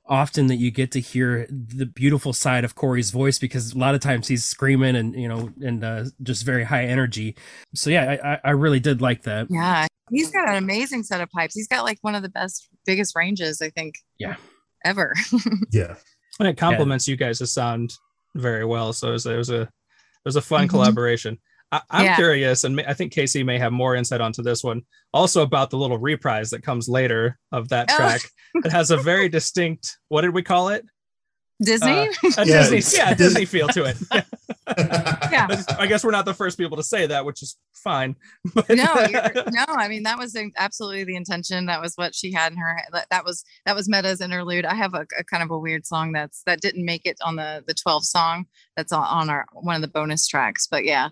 often 0.09 0.47
that 0.47 0.55
you 0.55 0.71
get 0.71 0.91
to 0.93 0.99
hear 0.99 1.45
the 1.49 1.85
beautiful 1.85 2.33
side 2.33 2.63
of 2.63 2.75
Corey's 2.75 3.11
voice 3.11 3.37
because 3.39 3.73
a 3.73 3.77
lot 3.77 3.95
of 3.95 4.01
times 4.01 4.27
he's 4.27 4.45
screaming 4.45 4.95
and 4.95 5.13
you 5.15 5.27
know 5.27 5.51
and 5.61 5.83
uh, 5.83 6.05
just 6.23 6.45
very 6.45 6.63
high 6.63 6.85
energy. 6.85 7.35
So 7.73 7.89
yeah, 7.89 8.39
I 8.43 8.49
I 8.49 8.51
really 8.51 8.79
did 8.79 9.01
like 9.01 9.23
that. 9.23 9.47
Yeah, 9.49 9.87
he's 10.09 10.31
got 10.31 10.49
an 10.49 10.55
amazing 10.55 11.03
set 11.03 11.21
of 11.21 11.29
pipes. 11.29 11.55
He's 11.55 11.67
got 11.67 11.83
like 11.83 11.99
one 12.01 12.15
of 12.15 12.23
the 12.23 12.29
best, 12.29 12.67
biggest 12.85 13.15
ranges 13.15 13.61
I 13.61 13.69
think. 13.69 13.95
Yeah. 14.17 14.35
Ever. 14.85 15.13
yeah. 15.71 15.95
And 16.39 16.47
it 16.47 16.57
complements 16.57 17.07
yeah. 17.07 17.13
you 17.13 17.17
guys' 17.17 17.51
sound 17.51 17.93
very 18.35 18.65
well. 18.65 18.93
So 18.93 19.09
it 19.09 19.13
was, 19.13 19.25
it 19.25 19.37
was 19.37 19.49
a 19.49 19.61
it 19.61 19.69
was 20.25 20.35
a 20.35 20.41
fun 20.41 20.61
mm-hmm. 20.61 20.69
collaboration. 20.69 21.39
I, 21.71 21.81
am 21.91 22.05
yeah. 22.05 22.15
curious, 22.15 22.63
and 22.63 22.79
I 22.81 22.93
think 22.93 23.11
Casey 23.11 23.43
may 23.43 23.59
have 23.59 23.73
more 23.73 23.95
insight 23.95 24.21
onto 24.21 24.41
this 24.41 24.63
one. 24.63 24.83
Also 25.13 25.41
about 25.41 25.69
the 25.69 25.77
little 25.77 25.97
reprise 25.97 26.49
that 26.51 26.63
comes 26.63 26.87
later 26.87 27.37
of 27.51 27.67
that 27.69 27.89
oh. 27.91 27.95
track. 27.95 28.21
it 28.55 28.71
has 28.71 28.91
a 28.91 28.97
very 28.97 29.27
distinct. 29.27 29.97
What 30.07 30.21
did 30.21 30.33
we 30.33 30.43
call 30.43 30.69
it? 30.69 30.85
Disney. 31.61 31.91
Uh, 31.91 32.13
a 32.37 32.45
yeah, 32.45 32.69
Disney, 32.69 32.97
yeah, 32.97 33.13
Disney 33.13 33.45
feel 33.45 33.67
to 33.69 33.83
it. 33.83 33.97
yeah. 34.77 35.47
I 35.79 35.87
guess 35.87 36.03
we're 36.03 36.11
not 36.11 36.25
the 36.25 36.33
first 36.33 36.57
people 36.57 36.77
to 36.77 36.83
say 36.83 37.07
that, 37.07 37.25
which 37.25 37.41
is 37.41 37.57
fine. 37.73 38.15
But 38.53 38.69
no, 38.69 38.93
no. 39.51 39.65
I 39.67 39.87
mean, 39.87 40.03
that 40.03 40.17
was 40.17 40.37
absolutely 40.57 41.03
the 41.03 41.15
intention. 41.15 41.65
That 41.67 41.81
was 41.81 41.95
what 41.95 42.15
she 42.15 42.31
had 42.31 42.51
in 42.51 42.57
her. 42.57 42.79
That, 42.91 43.07
that 43.11 43.25
was 43.25 43.43
that 43.65 43.75
was 43.75 43.87
Meta's 43.87 44.21
interlude. 44.21 44.65
I 44.65 44.73
have 44.73 44.93
a, 44.93 45.05
a, 45.17 45.23
kind 45.23 45.43
of 45.43 45.51
a 45.51 45.57
weird 45.57 45.85
song 45.85 46.11
that's 46.11 46.43
that 46.45 46.61
didn't 46.61 46.85
make 46.85 47.05
it 47.05 47.17
on 47.21 47.35
the 47.35 47.63
the 47.67 47.73
12 47.73 48.05
song. 48.05 48.45
That's 48.75 48.91
on, 48.91 49.03
on 49.03 49.29
our 49.29 49.45
one 49.53 49.75
of 49.75 49.81
the 49.81 49.87
bonus 49.87 50.27
tracks. 50.27 50.67
But 50.67 50.85
yeah, 50.85 51.09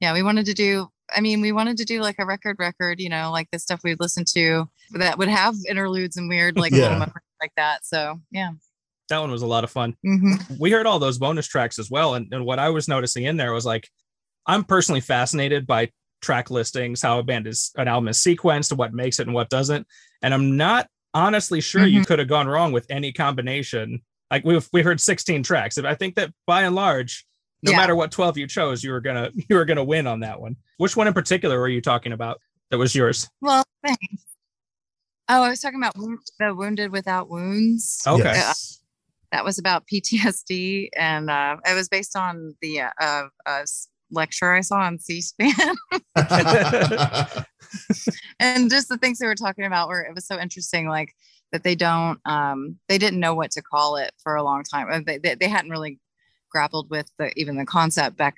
yeah, 0.00 0.12
we 0.12 0.22
wanted 0.22 0.46
to 0.46 0.54
do. 0.54 0.88
I 1.14 1.20
mean, 1.20 1.40
we 1.40 1.52
wanted 1.52 1.76
to 1.78 1.84
do 1.84 2.00
like 2.00 2.16
a 2.18 2.26
record, 2.26 2.56
record. 2.58 3.00
You 3.00 3.08
know, 3.08 3.30
like 3.30 3.48
the 3.52 3.58
stuff 3.58 3.80
we'd 3.84 4.00
listen 4.00 4.24
to 4.34 4.68
that 4.92 5.18
would 5.18 5.28
have 5.28 5.54
interludes 5.68 6.16
and 6.16 6.28
weird 6.28 6.56
like 6.58 6.72
yeah. 6.72 6.98
little 6.98 7.12
like 7.40 7.52
that. 7.56 7.86
So 7.86 8.20
yeah 8.30 8.50
that 9.08 9.18
one 9.18 9.30
was 9.30 9.42
a 9.42 9.46
lot 9.46 9.64
of 9.64 9.70
fun. 9.70 9.96
Mm-hmm. 10.06 10.54
We 10.58 10.70
heard 10.70 10.86
all 10.86 10.98
those 10.98 11.18
bonus 11.18 11.46
tracks 11.46 11.78
as 11.78 11.90
well. 11.90 12.14
And, 12.14 12.32
and 12.32 12.44
what 12.44 12.58
I 12.58 12.70
was 12.70 12.88
noticing 12.88 13.24
in 13.24 13.36
there 13.36 13.52
was 13.52 13.66
like, 13.66 13.88
I'm 14.46 14.64
personally 14.64 15.00
fascinated 15.00 15.66
by 15.66 15.90
track 16.20 16.50
listings, 16.50 17.02
how 17.02 17.18
a 17.18 17.22
band 17.22 17.46
is 17.46 17.70
an 17.76 17.88
album 17.88 18.08
is 18.08 18.18
sequenced, 18.18 18.76
what 18.76 18.92
makes 18.92 19.18
it 19.18 19.26
and 19.26 19.34
what 19.34 19.50
doesn't. 19.50 19.86
And 20.22 20.34
I'm 20.34 20.56
not 20.56 20.88
honestly 21.14 21.60
sure 21.60 21.82
mm-hmm. 21.82 21.98
you 21.98 22.04
could 22.04 22.18
have 22.18 22.28
gone 22.28 22.48
wrong 22.48 22.72
with 22.72 22.86
any 22.90 23.12
combination. 23.12 24.02
Like 24.30 24.44
we've 24.44 24.68
we 24.72 24.82
heard 24.82 25.00
16 25.00 25.42
tracks. 25.42 25.78
And 25.78 25.86
I 25.86 25.94
think 25.94 26.16
that 26.16 26.32
by 26.46 26.62
and 26.62 26.74
large, 26.74 27.26
no 27.62 27.72
yeah. 27.72 27.78
matter 27.78 27.96
what 27.96 28.10
12 28.10 28.38
you 28.38 28.46
chose, 28.46 28.82
you 28.82 28.90
were 28.90 29.00
gonna 29.00 29.30
you 29.48 29.56
were 29.56 29.64
gonna 29.64 29.84
win 29.84 30.06
on 30.06 30.20
that 30.20 30.40
one. 30.40 30.56
Which 30.78 30.96
one 30.96 31.06
in 31.06 31.14
particular 31.14 31.58
were 31.58 31.68
you 31.68 31.80
talking 31.80 32.12
about 32.12 32.40
that 32.70 32.78
was 32.78 32.94
yours? 32.94 33.28
Well, 33.40 33.64
thanks. 33.84 34.24
Oh, 35.30 35.42
I 35.42 35.50
was 35.50 35.60
talking 35.60 35.78
about 35.78 35.94
the 35.94 36.54
Wounded 36.54 36.90
Without 36.90 37.28
Wounds. 37.28 38.02
Okay. 38.06 38.32
Yes 38.32 38.78
that 39.32 39.44
was 39.44 39.58
about 39.58 39.86
PTSD, 39.86 40.88
and 40.96 41.30
uh, 41.30 41.56
it 41.68 41.74
was 41.74 41.88
based 41.88 42.16
on 42.16 42.54
the 42.60 42.80
uh, 42.80 43.28
uh, 43.46 43.64
lecture 44.10 44.52
I 44.52 44.62
saw 44.62 44.76
on 44.78 44.98
C-SPAN. 44.98 45.52
and 48.40 48.70
just 48.70 48.88
the 48.88 48.98
things 49.00 49.18
they 49.18 49.26
were 49.26 49.34
talking 49.34 49.64
about 49.64 49.88
were 49.88 50.02
it 50.02 50.14
was 50.14 50.26
so 50.26 50.38
interesting, 50.38 50.88
like 50.88 51.12
that 51.52 51.62
they 51.62 51.74
don't, 51.74 52.20
um, 52.26 52.76
they 52.88 52.98
didn't 52.98 53.20
know 53.20 53.34
what 53.34 53.50
to 53.52 53.62
call 53.62 53.96
it 53.96 54.12
for 54.22 54.36
a 54.36 54.42
long 54.42 54.64
time. 54.64 55.04
They, 55.04 55.18
they, 55.18 55.34
they 55.34 55.48
hadn't 55.48 55.70
really 55.70 55.98
grappled 56.50 56.90
with 56.90 57.10
the 57.18 57.30
even 57.38 57.56
the 57.56 57.66
concept 57.66 58.16
back 58.16 58.34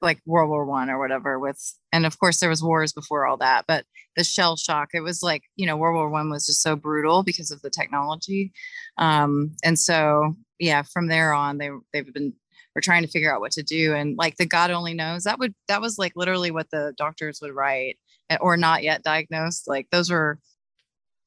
like 0.00 0.20
World 0.26 0.50
War 0.50 0.64
One 0.64 0.90
or 0.90 0.98
whatever 0.98 1.38
with 1.38 1.60
and 1.92 2.06
of 2.06 2.18
course 2.18 2.40
there 2.40 2.48
was 2.48 2.62
wars 2.62 2.92
before 2.92 3.26
all 3.26 3.36
that, 3.38 3.64
but 3.66 3.84
the 4.16 4.24
shell 4.24 4.56
shock, 4.56 4.90
it 4.92 5.00
was 5.00 5.22
like, 5.22 5.44
you 5.56 5.66
know, 5.66 5.76
World 5.76 5.96
War 5.96 6.10
One 6.10 6.30
was 6.30 6.46
just 6.46 6.62
so 6.62 6.76
brutal 6.76 7.22
because 7.22 7.50
of 7.50 7.62
the 7.62 7.70
technology. 7.70 8.52
Um, 8.98 9.52
and 9.64 9.78
so 9.78 10.34
yeah, 10.58 10.82
from 10.82 11.08
there 11.08 11.32
on 11.32 11.58
they 11.58 11.70
they've 11.92 12.12
been 12.12 12.34
we're 12.74 12.82
trying 12.82 13.02
to 13.02 13.08
figure 13.08 13.34
out 13.34 13.40
what 13.40 13.52
to 13.52 13.62
do. 13.62 13.94
And 13.94 14.16
like 14.16 14.36
the 14.36 14.46
God 14.46 14.70
only 14.70 14.94
knows, 14.94 15.24
that 15.24 15.38
would 15.38 15.54
that 15.68 15.80
was 15.80 15.98
like 15.98 16.12
literally 16.16 16.50
what 16.50 16.70
the 16.70 16.94
doctors 16.96 17.40
would 17.42 17.54
write 17.54 17.98
eh, 18.30 18.36
or 18.40 18.56
not 18.56 18.82
yet 18.82 19.02
diagnosed. 19.02 19.68
Like 19.68 19.88
those 19.90 20.10
were 20.10 20.38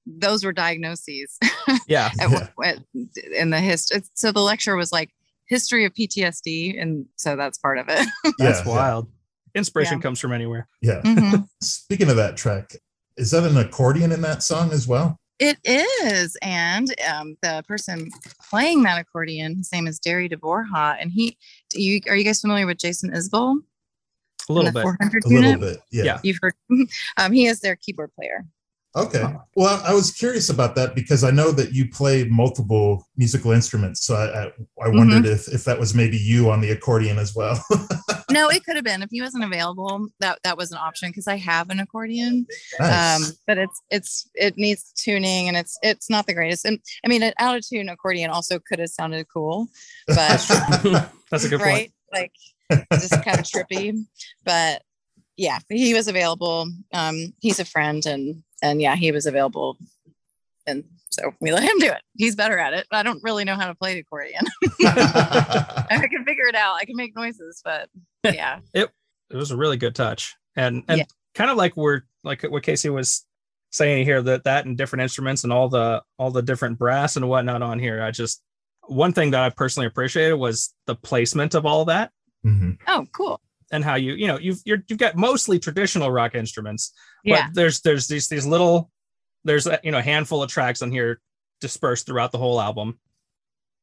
those 0.05 0.43
were 0.43 0.53
diagnoses. 0.53 1.37
Yeah. 1.87 2.11
at, 2.19 2.51
at, 2.63 2.79
in 3.33 3.49
the 3.49 3.59
history. 3.59 4.03
So 4.13 4.31
the 4.31 4.41
lecture 4.41 4.75
was 4.75 4.91
like 4.91 5.11
history 5.47 5.85
of 5.85 5.93
PTSD, 5.93 6.81
and 6.81 7.05
so 7.15 7.35
that's 7.35 7.57
part 7.57 7.77
of 7.77 7.87
it. 7.89 8.07
that's 8.37 8.65
yeah, 8.65 8.67
wild. 8.67 9.07
Yeah. 9.07 9.59
Inspiration 9.59 9.97
yeah. 9.97 10.01
comes 10.01 10.19
from 10.19 10.31
anywhere. 10.31 10.67
Yeah. 10.81 11.01
Mm-hmm. 11.01 11.43
Speaking 11.61 12.09
of 12.09 12.15
that 12.15 12.37
track, 12.37 12.75
is 13.17 13.31
that 13.31 13.43
an 13.43 13.57
accordion 13.57 14.11
in 14.11 14.21
that 14.21 14.41
song 14.41 14.71
as 14.71 14.87
well? 14.87 15.19
It 15.39 15.57
is, 15.65 16.37
and 16.41 16.93
um, 17.11 17.35
the 17.41 17.63
person 17.67 18.09
playing 18.49 18.83
that 18.83 18.99
accordion, 18.99 19.57
his 19.57 19.71
name 19.71 19.87
is 19.87 19.99
Derry 19.99 20.29
deBorja, 20.29 20.97
and 20.99 21.11
he. 21.11 21.37
You 21.73 22.01
are 22.07 22.15
you 22.15 22.23
guys 22.23 22.39
familiar 22.39 22.65
with 22.65 22.77
Jason 22.77 23.11
Isbell? 23.11 23.57
A 24.49 24.53
little 24.53 24.71
bit. 24.71 24.85
A 24.85 25.27
little 25.27 25.59
bit. 25.59 25.79
Yeah. 25.91 26.03
yeah. 26.03 26.19
You've 26.23 26.39
heard. 26.41 26.53
Um, 27.17 27.31
he 27.31 27.45
is 27.45 27.61
their 27.61 27.75
keyboard 27.75 28.11
player. 28.15 28.45
Okay. 28.95 29.23
Well, 29.55 29.81
I 29.83 29.93
was 29.93 30.11
curious 30.11 30.49
about 30.49 30.75
that 30.75 30.93
because 30.93 31.23
I 31.23 31.31
know 31.31 31.51
that 31.51 31.73
you 31.73 31.89
play 31.89 32.25
multiple 32.25 33.07
musical 33.17 33.51
instruments. 33.51 34.05
So 34.05 34.15
I, 34.15 34.43
I, 34.43 34.51
I 34.85 34.89
wondered 34.89 35.23
mm-hmm. 35.23 35.33
if, 35.33 35.47
if 35.47 35.63
that 35.63 35.79
was 35.79 35.95
maybe 35.95 36.17
you 36.17 36.51
on 36.51 36.61
the 36.61 36.69
accordion 36.69 37.17
as 37.17 37.33
well. 37.33 37.63
no, 38.29 38.49
it 38.51 38.63
could 38.63 38.75
have 38.75 38.85
been. 38.85 39.01
If 39.01 39.09
he 39.09 39.19
wasn't 39.19 39.45
available, 39.45 40.09
that 40.19 40.37
that 40.43 40.57
was 40.57 40.71
an 40.71 40.77
option 40.77 41.09
because 41.09 41.27
I 41.27 41.37
have 41.37 41.71
an 41.71 41.79
accordion. 41.79 42.45
Nice. 42.79 43.23
Um, 43.23 43.31
but 43.47 43.57
it's 43.57 43.81
it's 43.89 44.29
it 44.35 44.57
needs 44.57 44.91
tuning 44.95 45.47
and 45.47 45.57
it's 45.57 45.75
it's 45.81 46.09
not 46.09 46.27
the 46.27 46.35
greatest. 46.35 46.65
And 46.65 46.77
I 47.03 47.07
mean, 47.07 47.23
an 47.23 47.33
out 47.39 47.57
of 47.57 47.67
tune 47.67 47.89
accordion 47.89 48.29
also 48.29 48.59
could 48.59 48.77
have 48.77 48.89
sounded 48.89 49.25
cool, 49.33 49.69
but 50.07 50.45
that's 51.31 51.45
a 51.45 51.49
good 51.49 51.61
right? 51.61 51.91
point. 51.91 51.91
Like 52.11 52.31
just 52.99 53.23
kind 53.23 53.39
of 53.39 53.45
trippy. 53.45 54.05
But 54.45 54.83
yeah, 55.37 55.59
he 55.69 55.93
was 55.93 56.07
available. 56.07 56.67
Um, 56.93 57.33
he's 57.41 57.59
a 57.59 57.65
friend, 57.65 58.05
and 58.05 58.43
and 58.61 58.81
yeah, 58.81 58.95
he 58.95 59.11
was 59.11 59.25
available, 59.25 59.77
and 60.67 60.83
so 61.09 61.31
we 61.41 61.51
let 61.51 61.63
him 61.63 61.77
do 61.79 61.87
it. 61.87 62.01
He's 62.15 62.35
better 62.35 62.57
at 62.57 62.73
it. 62.73 62.87
I 62.91 63.03
don't 63.03 63.21
really 63.23 63.43
know 63.43 63.55
how 63.55 63.67
to 63.67 63.75
play 63.75 63.93
the 63.93 63.99
accordion. 64.01 64.43
I 64.85 66.07
can 66.09 66.23
figure 66.25 66.47
it 66.47 66.55
out. 66.55 66.75
I 66.75 66.85
can 66.85 66.95
make 66.95 67.15
noises, 67.15 67.61
but 67.63 67.89
yeah, 68.23 68.59
it 68.73 68.89
it 69.29 69.35
was 69.35 69.51
a 69.51 69.57
really 69.57 69.77
good 69.77 69.95
touch, 69.95 70.35
and 70.55 70.83
and 70.87 70.99
Yeah. 70.99 71.05
kind 71.35 71.49
of 71.51 71.57
like 71.57 71.75
we're 71.77 72.01
like 72.23 72.43
what 72.43 72.63
Casey 72.63 72.89
was 72.89 73.25
saying 73.71 74.05
here 74.05 74.21
that 74.21 74.43
that 74.43 74.65
and 74.65 74.77
different 74.77 75.01
instruments 75.01 75.43
and 75.43 75.51
all 75.51 75.67
the 75.69 76.01
all 76.19 76.29
the 76.31 76.41
different 76.43 76.77
brass 76.77 77.15
and 77.15 77.27
whatnot 77.27 77.61
on 77.61 77.79
here. 77.79 78.01
I 78.03 78.11
just 78.11 78.41
one 78.87 79.13
thing 79.13 79.31
that 79.31 79.41
I 79.43 79.49
personally 79.49 79.87
appreciated 79.87 80.35
was 80.35 80.73
the 80.87 80.95
placement 80.95 81.55
of 81.55 81.65
all 81.65 81.85
that 81.85 82.11
Mhm. 82.45 82.77
oh, 82.87 83.07
cool. 83.13 83.39
And 83.73 83.83
how 83.83 83.95
you 83.95 84.13
you 84.13 84.27
know 84.27 84.37
you've 84.39 84.59
you're, 84.63 84.81
you've 84.87 84.99
got 84.99 85.15
mostly 85.17 85.59
traditional 85.59 86.09
rock 86.09 86.35
instruments 86.35 86.93
Yeah, 87.23 87.47
but 87.47 87.55
there's 87.55 87.81
there's 87.81 88.07
these 88.07 88.27
these 88.29 88.45
little 88.45 88.89
there's 89.43 89.67
a 89.67 89.79
you 89.83 89.91
know 89.91 89.99
handful 89.99 90.41
of 90.41 90.49
tracks 90.49 90.81
on 90.81 90.91
here 90.91 91.19
dispersed 91.59 92.05
throughout 92.05 92.31
the 92.31 92.37
whole 92.37 92.61
album 92.61 92.99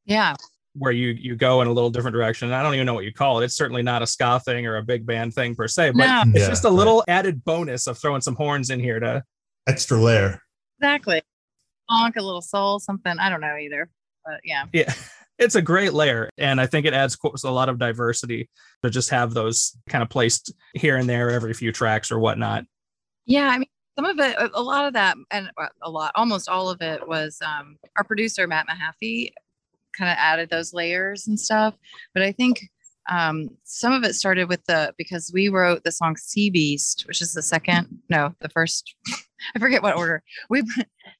yeah, 0.06 0.34
where 0.74 0.92
you 0.92 1.08
you 1.08 1.36
go 1.36 1.60
in 1.60 1.68
a 1.68 1.72
little 1.72 1.90
different 1.90 2.14
direction 2.14 2.52
i 2.52 2.62
don't 2.62 2.74
even 2.74 2.86
know 2.86 2.94
what 2.94 3.04
you 3.04 3.12
call 3.12 3.40
it 3.40 3.44
it's 3.44 3.54
certainly 3.56 3.82
not 3.82 4.00
a 4.02 4.06
ska 4.06 4.40
thing 4.40 4.66
or 4.66 4.76
a 4.76 4.82
big 4.82 5.04
band 5.04 5.34
thing 5.34 5.54
per 5.54 5.68
se 5.68 5.90
but 5.90 6.06
no, 6.06 6.22
it's 6.34 6.44
Yeah, 6.44 6.48
just 6.48 6.64
a 6.64 6.68
right. 6.68 6.74
little 6.74 7.04
added 7.08 7.44
bonus 7.44 7.86
of 7.86 7.98
throwing 7.98 8.20
some 8.22 8.36
horns 8.36 8.70
in 8.70 8.80
here 8.80 9.00
to 9.00 9.22
extra 9.66 9.98
layer. 9.98 10.40
exactly. 10.78 11.20
Funk, 11.88 12.14
a 12.16 12.22
little 12.22 12.40
soul, 12.40 12.78
something. 12.78 13.18
I 13.18 13.28
don't 13.28 13.40
know 13.40 13.56
either, 13.56 13.90
but 14.24 14.40
yeah, 14.44 14.64
yeah 14.72 14.94
it's 15.40 15.56
a 15.56 15.62
great 15.62 15.92
layer 15.92 16.30
and 16.38 16.60
i 16.60 16.66
think 16.66 16.86
it 16.86 16.94
adds 16.94 17.16
a 17.44 17.50
lot 17.50 17.68
of 17.68 17.78
diversity 17.78 18.48
to 18.84 18.90
just 18.90 19.10
have 19.10 19.34
those 19.34 19.76
kind 19.88 20.02
of 20.02 20.08
placed 20.08 20.52
here 20.74 20.96
and 20.96 21.08
there 21.08 21.30
every 21.30 21.52
few 21.54 21.72
tracks 21.72 22.12
or 22.12 22.18
whatnot 22.20 22.64
yeah. 23.30 23.48
I 23.48 23.58
mean, 23.58 23.68
some 23.96 24.06
of 24.06 24.18
it, 24.18 24.36
a- 24.54 24.60
lot 24.60 24.86
of 24.86 24.94
that, 24.94 25.16
and 25.30 25.50
uh, 25.56 25.68
a 25.82 25.90
lot, 25.90 26.12
almost 26.16 26.48
all 26.48 26.68
of 26.68 26.82
it 26.82 27.06
was 27.06 27.38
um, 27.44 27.76
our 27.96 28.02
producer 28.02 28.46
Matt 28.46 28.66
Mahaffey 28.68 29.32
kind 29.96 30.10
of 30.10 30.16
added 30.18 30.50
those 30.50 30.74
layers 30.74 31.28
and 31.28 31.38
stuff. 31.38 31.74
But 32.12 32.24
I 32.24 32.32
think 32.32 32.68
um, 33.08 33.50
some 33.62 33.92
of 33.92 34.02
it 34.02 34.14
started 34.14 34.48
with 34.48 34.64
the 34.64 34.94
because 34.98 35.30
we 35.32 35.48
wrote 35.48 35.84
the 35.84 35.92
song 35.92 36.16
Sea 36.16 36.50
Beast, 36.50 37.04
which 37.06 37.22
is 37.22 37.32
the 37.32 37.42
second, 37.42 38.00
no, 38.08 38.34
the 38.40 38.48
first. 38.48 38.94
I 39.54 39.58
forget 39.58 39.82
what 39.82 39.96
order 39.96 40.22
we. 40.48 40.62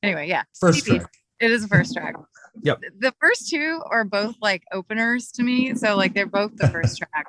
Anyway, 0.03 0.27
yeah, 0.29 0.45
First 0.59 0.85
Sea 0.87 0.93
Beast. 0.93 1.07
It 1.41 1.51
is 1.51 1.61
the 1.61 1.69
first 1.69 1.95
track. 1.95 2.15
Yep. 2.63 2.81
The 2.99 3.15
first 3.21 3.49
two 3.49 3.83
are 3.91 4.05
both 4.05 4.37
like 4.41 4.65
openers 4.73 5.31
to 5.33 5.43
me. 5.43 5.75
So 5.75 5.97
like 5.97 6.15
they're 6.15 6.27
both 6.27 6.57
the 6.57 6.69
first 6.69 6.99
track. 6.99 7.27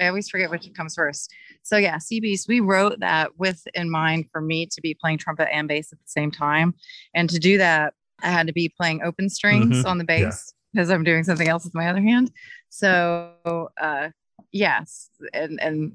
I 0.00 0.08
always 0.08 0.28
forget 0.28 0.50
which 0.50 0.72
comes 0.74 0.94
first. 0.94 1.32
So 1.62 1.76
yeah, 1.76 1.98
Sea 1.98 2.20
Beast, 2.20 2.48
we 2.48 2.60
wrote 2.60 3.00
that 3.00 3.38
with 3.38 3.62
in 3.74 3.90
mind 3.90 4.26
for 4.32 4.40
me 4.40 4.66
to 4.66 4.80
be 4.80 4.94
playing 4.94 5.18
trumpet 5.18 5.48
and 5.52 5.68
bass 5.68 5.92
at 5.92 5.98
the 5.98 6.08
same 6.08 6.30
time. 6.30 6.74
And 7.14 7.28
to 7.30 7.38
do 7.38 7.58
that, 7.58 7.94
I 8.22 8.30
had 8.30 8.46
to 8.46 8.52
be 8.52 8.68
playing 8.68 9.02
open 9.02 9.28
strings 9.28 9.84
on 9.84 9.98
the 9.98 10.04
bass 10.04 10.54
because 10.72 10.90
I'm 10.90 11.04
doing 11.04 11.24
something 11.24 11.48
else 11.48 11.64
with 11.64 11.74
my 11.74 11.88
other 11.88 12.00
hand. 12.00 12.30
So 12.68 13.32
uh 13.80 14.10
yes, 14.50 15.10
and 15.32 15.60
and 15.60 15.92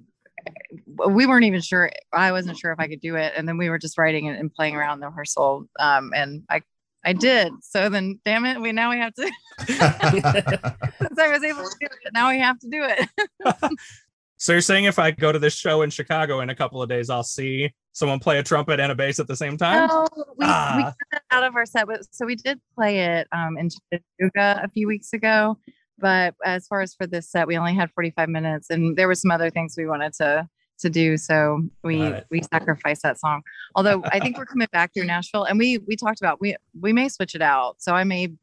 we 1.08 1.26
weren't 1.26 1.46
even 1.46 1.62
sure 1.62 1.92
I 2.14 2.32
wasn't 2.32 2.58
sure 2.58 2.72
if 2.72 2.80
I 2.80 2.88
could 2.88 3.02
do 3.02 3.16
it. 3.16 3.34
And 3.36 3.48
then 3.48 3.58
we 3.58 3.70
were 3.70 3.80
just 3.80 3.98
writing 3.98 4.26
it 4.26 4.40
and 4.40 4.54
playing 4.54 4.76
around 4.76 5.00
the 5.00 5.08
rehearsal. 5.08 5.68
Um 5.80 6.12
and 6.16 6.44
I 6.50 6.62
I 7.06 7.14
did. 7.14 7.54
So 7.62 7.90
then 7.90 8.20
damn 8.26 8.46
it, 8.46 8.60
we 8.60 8.72
now 8.72 8.90
we 8.90 8.98
have 8.98 9.14
to 9.16 9.32
since 9.68 9.80
I 9.82 11.28
was 11.32 11.44
able 11.44 11.64
to 11.64 11.76
do 11.80 11.86
it, 11.88 12.14
now 12.14 12.30
we 12.30 12.40
have 12.40 12.60
to 12.60 12.68
do 12.70 12.84
it. 12.84 13.72
so 14.38 14.52
you're 14.52 14.62
saying 14.62 14.86
if 14.86 15.00
i 15.00 15.10
go 15.10 15.32
to 15.32 15.40
this 15.40 15.56
show 15.56 15.82
in 15.82 15.90
chicago 15.90 16.42
in 16.42 16.52
a 16.52 16.56
couple 16.56 16.80
of 16.80 16.88
days 16.88 17.10
i'll 17.10 17.24
see 17.24 17.74
someone 17.94 18.20
play 18.20 18.38
a 18.38 18.44
trumpet 18.44 18.80
and 18.80 18.92
a 18.92 18.96
bass 18.96 19.20
at 19.20 19.26
the 19.26 19.36
same 19.36 19.58
time 19.58 19.88
No, 19.88 20.06
we, 20.16 20.24
we 20.38 20.46
Ah. 20.46 20.76
cut 20.84 20.94
that 21.12 21.22
out 21.32 21.44
of 21.44 21.56
our 21.56 21.66
set. 21.66 21.88
but- 21.88 22.06
So 22.12 22.26
we 22.28 22.36
did 22.36 22.60
play 22.76 23.00
it 23.00 23.28
um, 23.32 23.58
in 23.58 23.70
Chattanooga 23.72 24.62
a 24.64 24.70
few 24.70 24.88
weeks 24.88 25.12
ago. 25.14 25.58
But 25.98 26.36
as 26.46 26.68
far 26.68 26.82
as 26.82 26.94
for 26.94 27.08
this 27.08 27.28
set, 27.32 27.48
we 27.48 27.58
only 27.58 27.74
had 27.74 27.90
45 27.90 28.30
minutes, 28.30 28.70
and 28.70 28.96
there 28.96 29.08
were 29.08 29.16
some 29.16 29.32
other 29.32 29.50
things 29.50 29.74
we 29.76 29.88
wanted 29.88 30.14
to 30.22 30.48
to 30.80 30.90
do. 30.90 31.18
So 31.18 31.62
we 31.84 32.02
it. 32.02 32.26
we 32.30 32.42
sacrificed 32.42 33.04
that 33.04 33.20
song. 33.20 33.42
Although 33.76 34.04
I 34.06 34.20
think 34.20 34.38
we're 34.38 34.46
coming 34.54 34.68
back 34.72 34.94
through 34.94 35.06
Nashville, 35.06 35.44
and 35.44 35.58
we 35.58 35.80
we 35.80 35.96
talked 35.96 36.22
about 36.22 36.40
we 36.42 36.56
we 36.80 36.94
may 36.94 37.10
switch 37.10 37.36
it 37.36 37.42
out. 37.42 37.82
So 37.82 37.94
I 37.94 38.04
may 38.04 38.34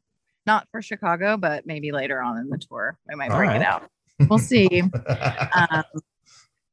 not 0.45 0.67
for 0.71 0.81
Chicago, 0.81 1.37
but 1.37 1.65
maybe 1.65 1.91
later 1.91 2.21
on 2.21 2.37
in 2.37 2.49
the 2.49 2.57
tour 2.57 2.97
we 3.07 3.15
might 3.15 3.31
All 3.31 3.37
bring 3.37 3.49
right. 3.49 3.61
it 3.61 3.65
out. 3.65 3.89
We'll 4.29 4.39
see. 4.39 4.81
um, 5.53 5.83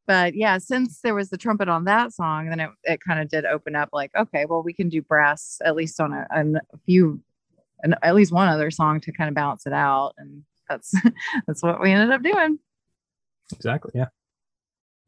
but 0.06 0.34
yeah, 0.34 0.58
since 0.58 1.00
there 1.00 1.14
was 1.14 1.30
the 1.30 1.36
trumpet 1.36 1.68
on 1.68 1.84
that 1.84 2.12
song, 2.12 2.48
then 2.48 2.60
it, 2.60 2.70
it 2.84 3.00
kind 3.00 3.20
of 3.20 3.28
did 3.28 3.44
open 3.44 3.76
up 3.76 3.90
like, 3.92 4.10
okay, 4.16 4.44
well, 4.46 4.62
we 4.62 4.72
can 4.72 4.88
do 4.88 5.00
brass 5.00 5.60
at 5.64 5.76
least 5.76 6.00
on 6.00 6.12
a, 6.12 6.26
on 6.34 6.56
a 6.56 6.78
few, 6.84 7.20
and 7.82 7.94
at 8.02 8.14
least 8.14 8.32
one 8.32 8.48
other 8.48 8.70
song 8.70 9.00
to 9.00 9.12
kind 9.12 9.28
of 9.28 9.34
balance 9.34 9.66
it 9.66 9.72
out. 9.72 10.14
And 10.18 10.42
that's, 10.68 10.92
that's 11.46 11.62
what 11.62 11.80
we 11.80 11.92
ended 11.92 12.10
up 12.10 12.22
doing. 12.22 12.58
exactly 13.52 13.92
yeah 13.94 14.06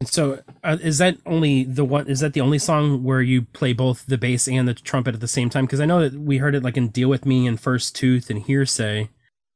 So 0.06 0.42
uh, 0.62 0.78
is 0.80 0.98
that 0.98 1.18
only 1.26 1.64
the 1.64 1.84
one? 1.84 2.06
Is 2.08 2.20
that 2.20 2.32
the 2.32 2.40
only 2.40 2.58
song 2.58 3.02
where 3.02 3.22
you 3.22 3.42
play 3.42 3.72
both 3.72 4.06
the 4.06 4.18
bass 4.18 4.48
and 4.48 4.68
the 4.68 4.74
trumpet 4.74 5.14
at 5.14 5.20
the 5.20 5.28
same 5.28 5.50
time? 5.50 5.66
Because 5.66 5.80
I 5.80 5.86
know 5.86 6.08
that 6.08 6.18
we 6.18 6.38
heard 6.38 6.54
it 6.54 6.62
like 6.62 6.76
in 6.76 6.88
"Deal 6.88 7.08
with 7.08 7.26
Me" 7.26 7.46
and 7.46 7.60
"First 7.60 7.94
Tooth" 7.96 8.30
and 8.30 8.44
"Hearsay." 8.44 9.08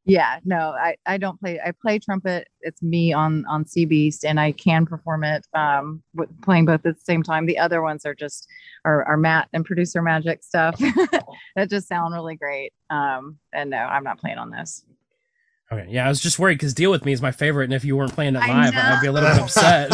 Yeah, 0.08 0.38
no, 0.42 0.70
I, 0.70 0.96
I 1.04 1.18
don't 1.18 1.38
play, 1.38 1.60
I 1.60 1.72
play 1.72 1.98
trumpet. 1.98 2.48
It's 2.62 2.82
me 2.82 3.12
on, 3.12 3.44
on 3.44 3.66
Sea 3.66 3.84
Beast 3.84 4.24
and 4.24 4.40
I 4.40 4.52
can 4.52 4.86
perform 4.86 5.22
it, 5.22 5.46
um, 5.52 6.02
with 6.14 6.30
playing 6.40 6.64
both 6.64 6.86
at 6.86 6.96
the 6.96 7.04
same 7.04 7.22
time. 7.22 7.44
The 7.44 7.58
other 7.58 7.82
ones 7.82 8.06
are 8.06 8.14
just, 8.14 8.48
are, 8.86 9.04
are 9.04 9.18
Matt 9.18 9.50
and 9.52 9.66
producer 9.66 10.00
magic 10.00 10.42
stuff 10.42 10.78
that 11.56 11.68
just 11.68 11.88
sound 11.88 12.14
really 12.14 12.36
great. 12.36 12.72
Um, 12.88 13.36
and 13.52 13.68
no, 13.68 13.76
I'm 13.76 14.02
not 14.02 14.18
playing 14.18 14.38
on 14.38 14.50
this. 14.50 14.82
Okay, 15.70 15.86
yeah, 15.90 16.06
I 16.06 16.08
was 16.08 16.20
just 16.20 16.38
worried 16.38 16.54
because 16.54 16.72
"Deal 16.72 16.90
with 16.90 17.04
Me" 17.04 17.12
is 17.12 17.20
my 17.20 17.30
favorite, 17.30 17.64
and 17.64 17.74
if 17.74 17.84
you 17.84 17.96
weren't 17.96 18.14
playing 18.14 18.36
it 18.36 18.40
live, 18.40 18.74
I'd 18.74 19.00
be 19.00 19.06
a 19.06 19.12
little 19.12 19.28
bit 19.28 19.42
upset. 19.42 19.90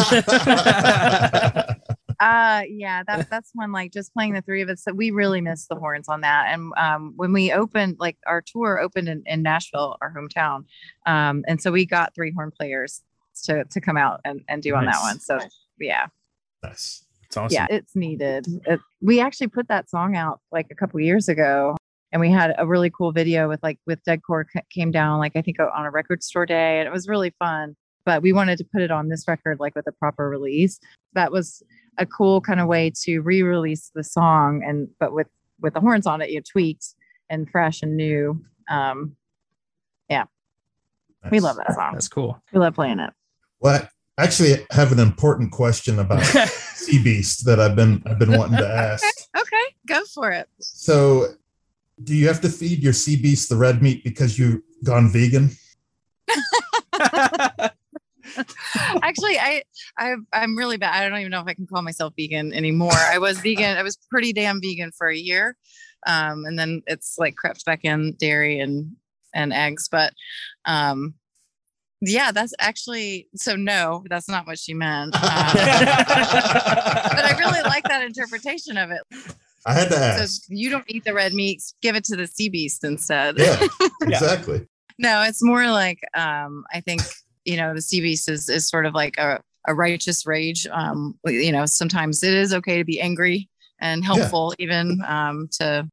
Uh 2.19 2.61
yeah, 2.69 3.03
that 3.03 3.29
that's 3.29 3.51
one 3.53 3.71
like 3.71 3.91
just 3.91 4.13
playing 4.13 4.33
the 4.33 4.41
three 4.41 4.61
of 4.61 4.69
us. 4.69 4.83
So 4.83 4.93
we 4.93 5.11
really 5.11 5.41
missed 5.41 5.69
the 5.69 5.75
horns 5.75 6.07
on 6.07 6.21
that. 6.21 6.47
And 6.49 6.71
um 6.77 7.13
when 7.15 7.33
we 7.33 7.51
opened 7.51 7.97
like 7.99 8.17
our 8.25 8.41
tour 8.41 8.79
opened 8.79 9.09
in, 9.09 9.23
in 9.25 9.41
Nashville, 9.41 9.97
our 10.01 10.13
hometown. 10.13 10.65
Um 11.05 11.43
and 11.47 11.61
so 11.61 11.71
we 11.71 11.85
got 11.85 12.15
three 12.15 12.31
horn 12.31 12.51
players 12.51 13.01
to 13.43 13.65
to 13.65 13.81
come 13.81 13.97
out 13.97 14.21
and, 14.23 14.41
and 14.47 14.63
do 14.63 14.75
on 14.75 14.85
that 14.85 15.01
one. 15.01 15.19
So 15.19 15.39
yeah. 15.79 16.07
nice. 16.63 17.03
it's 17.25 17.35
awesome. 17.35 17.53
Yeah, 17.53 17.67
it's 17.69 17.95
needed. 17.95 18.47
It, 18.65 18.79
we 19.01 19.19
actually 19.19 19.47
put 19.47 19.67
that 19.67 19.89
song 19.89 20.15
out 20.15 20.39
like 20.51 20.67
a 20.71 20.75
couple 20.75 20.99
years 21.01 21.27
ago 21.27 21.75
and 22.11 22.19
we 22.21 22.31
had 22.31 22.53
a 22.57 22.65
really 22.65 22.89
cool 22.89 23.11
video 23.11 23.47
with 23.49 23.61
like 23.63 23.79
with 23.85 23.99
Deadcore 24.03 24.45
c- 24.51 24.61
came 24.69 24.91
down 24.91 25.19
like 25.19 25.33
I 25.35 25.41
think 25.41 25.57
on 25.59 25.85
a 25.85 25.91
record 25.91 26.23
store 26.23 26.45
day 26.45 26.79
and 26.79 26.87
it 26.87 26.91
was 26.91 27.07
really 27.07 27.31
fun. 27.39 27.75
But 28.05 28.21
we 28.21 28.33
wanted 28.33 28.57
to 28.59 28.63
put 28.63 28.81
it 28.81 28.91
on 28.91 29.09
this 29.09 29.27
record 29.27 29.59
like 29.59 29.75
with 29.75 29.87
a 29.87 29.91
proper 29.91 30.29
release. 30.29 30.79
That 31.13 31.31
was 31.31 31.63
a 31.97 32.05
cool 32.05 32.39
kind 32.41 32.59
of 32.59 32.67
way 32.67 32.91
to 33.03 33.19
re-release 33.21 33.91
the 33.95 34.03
song 34.03 34.63
and 34.65 34.87
but 34.99 35.13
with 35.13 35.27
with 35.61 35.73
the 35.73 35.79
horns 35.79 36.05
on 36.05 36.21
it, 36.21 36.29
you 36.29 36.37
know, 36.37 36.43
tweaked 36.49 36.93
and 37.29 37.49
fresh 37.49 37.81
and 37.81 37.95
new. 37.97 38.43
Um, 38.69 39.15
yeah. 40.09 40.25
we 41.31 41.39
love 41.39 41.55
that 41.57 41.73
song. 41.73 41.93
that's 41.93 42.07
cool 42.07 42.41
We 42.53 42.59
love 42.59 42.75
playing 42.75 42.99
it. 42.99 43.11
Well, 43.59 43.87
I 44.17 44.23
actually 44.23 44.65
have 44.71 44.91
an 44.91 44.99
important 44.99 45.51
question 45.51 45.99
about 45.99 46.23
Sea 46.75 47.01
Beast 47.03 47.45
that 47.45 47.59
I've 47.59 47.75
been 47.75 48.03
I've 48.05 48.19
been 48.19 48.37
wanting 48.37 48.57
to 48.57 48.67
ask. 48.67 49.03
Okay, 49.37 49.75
go 49.85 50.01
for 50.13 50.31
it. 50.31 50.47
So, 50.61 51.27
do 52.03 52.15
you 52.15 52.27
have 52.27 52.41
to 52.41 52.49
feed 52.49 52.83
your 52.83 52.93
sea 52.93 53.15
beast 53.15 53.49
the 53.49 53.55
red 53.55 53.81
meat 53.81 54.03
because 54.03 54.37
you've 54.37 54.61
gone 54.83 55.09
vegan? 55.09 55.51
Actually, 59.01 59.39
I, 59.39 59.63
I, 59.97 60.15
I'm 60.33 60.57
really 60.57 60.77
bad. 60.77 60.93
I 60.93 61.07
don't 61.07 61.19
even 61.19 61.31
know 61.31 61.41
if 61.41 61.47
I 61.47 61.53
can 61.53 61.67
call 61.67 61.81
myself 61.81 62.13
vegan 62.17 62.53
anymore. 62.53 62.91
I 62.93 63.17
was 63.17 63.39
vegan. 63.39 63.77
I 63.77 63.83
was 63.83 63.97
pretty 64.09 64.33
damn 64.33 64.61
vegan 64.61 64.91
for 64.91 65.07
a 65.07 65.15
year, 65.15 65.55
um, 66.05 66.43
and 66.45 66.59
then 66.59 66.81
it's 66.87 67.15
like 67.17 67.35
crept 67.35 67.65
back 67.65 67.81
in 67.83 68.13
dairy 68.17 68.59
and 68.59 68.95
and 69.33 69.53
eggs. 69.53 69.87
But, 69.89 70.13
um, 70.65 71.13
yeah, 72.01 72.31
that's 72.31 72.53
actually 72.59 73.29
so. 73.35 73.55
No, 73.55 74.03
that's 74.09 74.27
not 74.27 74.45
what 74.47 74.59
she 74.59 74.73
meant. 74.73 75.15
Um, 75.15 75.21
but 75.23 75.55
I 77.23 77.35
really 77.39 77.61
like 77.61 77.85
that 77.85 78.03
interpretation 78.03 78.77
of 78.77 78.91
it. 78.91 79.01
I 79.65 79.73
had 79.73 79.89
to 79.89 80.27
So 80.27 80.43
you 80.49 80.69
don't 80.69 80.85
eat 80.87 81.03
the 81.03 81.13
red 81.13 81.33
meat. 81.33 81.61
Give 81.81 81.95
it 81.95 82.03
to 82.05 82.15
the 82.15 82.27
sea 82.27 82.49
beast 82.49 82.83
instead. 82.83 83.37
Yeah, 83.39 83.59
exactly. 84.01 84.67
No, 84.99 85.23
it's 85.23 85.43
more 85.43 85.67
like 85.67 85.99
um, 86.13 86.65
I 86.71 86.81
think 86.81 87.01
you 87.45 87.57
know 87.57 87.73
the 87.73 87.81
sea 87.81 88.01
beast 88.01 88.29
is 88.29 88.47
is 88.47 88.67
sort 88.67 88.85
of 88.85 88.93
like 88.93 89.17
a, 89.17 89.41
a 89.67 89.73
righteous 89.73 90.25
rage. 90.25 90.67
Um, 90.71 91.17
you 91.25 91.51
know, 91.51 91.65
sometimes 91.65 92.23
it 92.23 92.33
is 92.33 92.53
okay 92.53 92.77
to 92.77 92.85
be 92.85 93.01
angry 93.01 93.49
and 93.79 94.05
helpful, 94.05 94.53
even 94.59 95.01
um, 95.05 95.49
to 95.59 95.89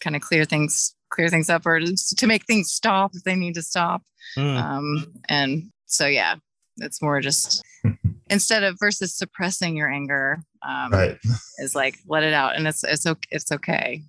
kind 0.00 0.14
of 0.14 0.22
clear 0.22 0.44
things 0.44 0.94
clear 1.10 1.28
things 1.28 1.48
up 1.48 1.64
or 1.64 1.80
to, 1.80 1.96
to 2.16 2.26
make 2.26 2.44
things 2.44 2.70
stop 2.70 3.12
if 3.14 3.24
they 3.24 3.34
need 3.34 3.54
to 3.54 3.62
stop. 3.62 4.02
Mm. 4.36 4.62
Um, 4.62 5.14
and 5.28 5.70
so 5.86 6.06
yeah, 6.06 6.36
it's 6.76 7.00
more 7.00 7.20
just 7.20 7.62
instead 8.30 8.62
of 8.62 8.76
versus 8.78 9.14
suppressing 9.14 9.76
your 9.76 9.90
anger 9.90 10.42
um, 10.62 10.92
Right. 10.92 11.18
is 11.58 11.74
like 11.74 11.96
let 12.06 12.22
it 12.22 12.32
out 12.34 12.56
and 12.56 12.66
it's 12.68 12.84
it's 12.84 13.06
okay 13.06 13.28
it's 13.30 13.50
okay 13.52 14.02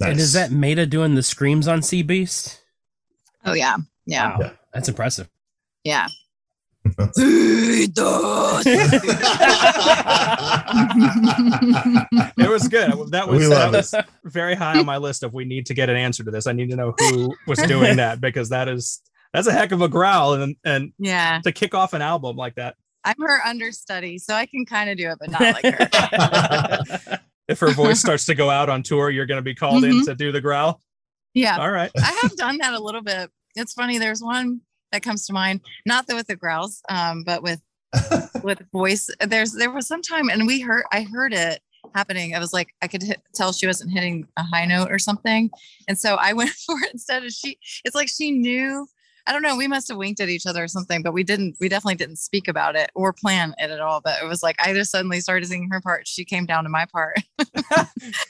And 0.00 0.18
is 0.18 0.32
that 0.34 0.50
Meta 0.50 0.86
doing 0.86 1.14
the 1.14 1.22
screams 1.22 1.66
on 1.68 1.82
Sea 1.82 2.02
Beast? 2.02 2.60
oh 3.44 3.52
yeah 3.54 3.76
yeah 4.06 4.30
Wow, 4.32 4.38
Yeah. 4.40 4.50
that's 4.72 4.88
impressive. 4.88 5.28
yeah 5.84 6.08
It 12.38 12.48
was 12.48 12.68
good. 12.68 12.90
That 13.10 13.28
was, 13.28 13.48
that 13.48 13.48
love 13.50 13.72
was 13.72 13.94
very 14.24 14.54
high 14.54 14.78
on 14.78 14.86
my 14.86 14.96
list 14.96 15.22
of 15.22 15.32
we 15.34 15.44
need 15.44 15.66
to 15.66 15.74
get 15.74 15.88
an 15.90 15.96
answer 15.96 16.24
to 16.24 16.30
this. 16.30 16.46
I 16.46 16.52
need 16.52 16.70
to 16.70 16.76
know 16.76 16.94
who 16.98 17.34
was 17.46 17.58
doing 17.60 17.96
that 17.96 18.20
because 18.20 18.48
that 18.50 18.68
is 18.68 19.00
that's 19.32 19.46
a 19.46 19.52
heck 19.52 19.72
of 19.72 19.82
a 19.82 19.88
growl 19.88 20.34
and 20.34 20.56
and 20.64 20.92
yeah 20.98 21.40
to 21.44 21.52
kick 21.52 21.74
off 21.74 21.92
an 21.92 22.02
album 22.02 22.36
like 22.36 22.54
that. 22.56 22.76
I'm 23.06 23.14
her 23.20 23.40
understudy 23.46 24.18
so 24.18 24.34
i 24.34 24.44
can 24.44 24.64
kind 24.66 24.90
of 24.90 24.98
do 24.98 25.08
it 25.08 25.16
but 25.18 25.30
not 25.30 25.40
like 25.40 25.64
her 25.64 27.18
If 27.48 27.60
her 27.60 27.70
voice 27.70 28.00
starts 28.00 28.24
to 28.26 28.34
go 28.34 28.50
out 28.50 28.68
on 28.68 28.82
tour, 28.82 29.08
you're 29.08 29.24
going 29.24 29.38
to 29.38 29.42
be 29.42 29.54
called 29.54 29.84
in 29.84 30.00
Mhm. 30.00 30.04
to 30.06 30.14
do 30.16 30.32
the 30.32 30.40
growl. 30.40 30.80
yeah 31.32 31.56
All 31.58 31.70
right. 31.70 31.92
I 31.96 32.18
have 32.22 32.34
done 32.36 32.58
that 32.58 32.74
a 32.74 32.80
little 32.80 33.02
bit. 33.02 33.30
It's 33.54 33.72
funny. 33.72 33.98
There's 33.98 34.20
one 34.20 34.62
that 34.90 35.04
comes 35.04 35.26
to 35.28 35.32
mind, 35.32 35.60
not 35.86 36.06
with 36.08 36.26
the 36.26 36.34
growls, 36.34 36.82
um, 36.88 37.22
but 37.24 37.44
with 37.44 37.60
with 38.42 38.62
voice. 38.72 39.08
There's 39.20 39.52
there 39.52 39.70
was 39.70 39.86
some 39.86 40.02
time, 40.02 40.28
and 40.28 40.44
we 40.44 40.58
heard 40.60 40.86
I 40.90 41.02
heard 41.02 41.32
it 41.32 41.60
happening. 41.94 42.34
I 42.34 42.40
was 42.40 42.52
like, 42.52 42.74
I 42.82 42.88
could 42.88 43.04
hit, 43.04 43.22
tell 43.32 43.52
she 43.52 43.68
wasn't 43.68 43.92
hitting 43.92 44.26
a 44.36 44.42
high 44.42 44.64
note 44.66 44.90
or 44.90 44.98
something, 44.98 45.48
and 45.86 45.96
so 45.96 46.16
I 46.16 46.32
went 46.32 46.50
for 46.66 46.74
it 46.82 46.92
instead 46.92 47.24
of 47.24 47.30
she. 47.30 47.58
It's 47.84 47.94
like 47.94 48.08
she 48.08 48.32
knew. 48.32 48.88
I 49.26 49.32
don't 49.32 49.42
know. 49.42 49.56
We 49.56 49.66
must 49.66 49.88
have 49.88 49.96
winked 49.96 50.20
at 50.20 50.28
each 50.28 50.46
other 50.46 50.62
or 50.62 50.68
something, 50.68 51.02
but 51.02 51.12
we 51.12 51.24
didn't. 51.24 51.56
We 51.60 51.68
definitely 51.68 51.96
didn't 51.96 52.16
speak 52.16 52.48
about 52.48 52.76
it 52.76 52.90
or 52.94 53.12
plan 53.12 53.54
it 53.58 53.70
at 53.70 53.80
all. 53.80 54.00
But 54.00 54.22
it 54.22 54.26
was 54.26 54.42
like 54.42 54.56
I 54.58 54.72
just 54.72 54.90
suddenly 54.90 55.20
started 55.20 55.46
singing 55.48 55.70
her 55.70 55.80
part. 55.80 56.06
She 56.06 56.24
came 56.24 56.46
down 56.46 56.64
to 56.64 56.70
my 56.70 56.86
part. 56.86 57.16
it 57.38 57.48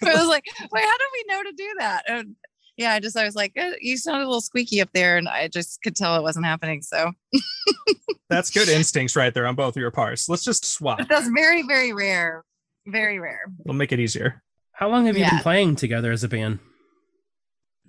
was 0.02 0.28
like, 0.28 0.44
wait, 0.72 0.84
how 0.84 0.96
did 0.96 1.08
we 1.12 1.24
know 1.28 1.42
to 1.42 1.52
do 1.52 1.74
that? 1.78 2.02
And 2.08 2.36
yeah, 2.76 2.92
I 2.92 3.00
just 3.00 3.16
I 3.16 3.24
was 3.24 3.34
like, 3.34 3.52
eh, 3.56 3.72
you 3.80 3.96
sounded 3.96 4.24
a 4.24 4.28
little 4.28 4.40
squeaky 4.40 4.80
up 4.80 4.90
there, 4.92 5.16
and 5.16 5.28
I 5.28 5.48
just 5.48 5.82
could 5.82 5.96
tell 5.96 6.16
it 6.16 6.22
wasn't 6.22 6.46
happening. 6.46 6.82
So 6.82 7.12
That's 8.28 8.50
good 8.50 8.68
instincts 8.68 9.16
right 9.16 9.32
there 9.32 9.46
on 9.46 9.54
both 9.54 9.76
of 9.76 9.80
your 9.80 9.90
parts. 9.90 10.28
Let's 10.28 10.44
just 10.44 10.64
swap. 10.64 10.98
but 10.98 11.08
that's 11.08 11.28
very 11.28 11.62
very 11.62 11.92
rare, 11.92 12.44
very 12.86 13.18
rare. 13.18 13.52
It'll 13.60 13.74
make 13.74 13.92
it 13.92 14.00
easier. 14.00 14.42
How 14.72 14.88
long 14.88 15.06
have 15.06 15.16
you 15.16 15.24
been 15.24 15.38
playing 15.38 15.76
together 15.76 16.12
as 16.12 16.22
a 16.22 16.28
band? 16.28 16.58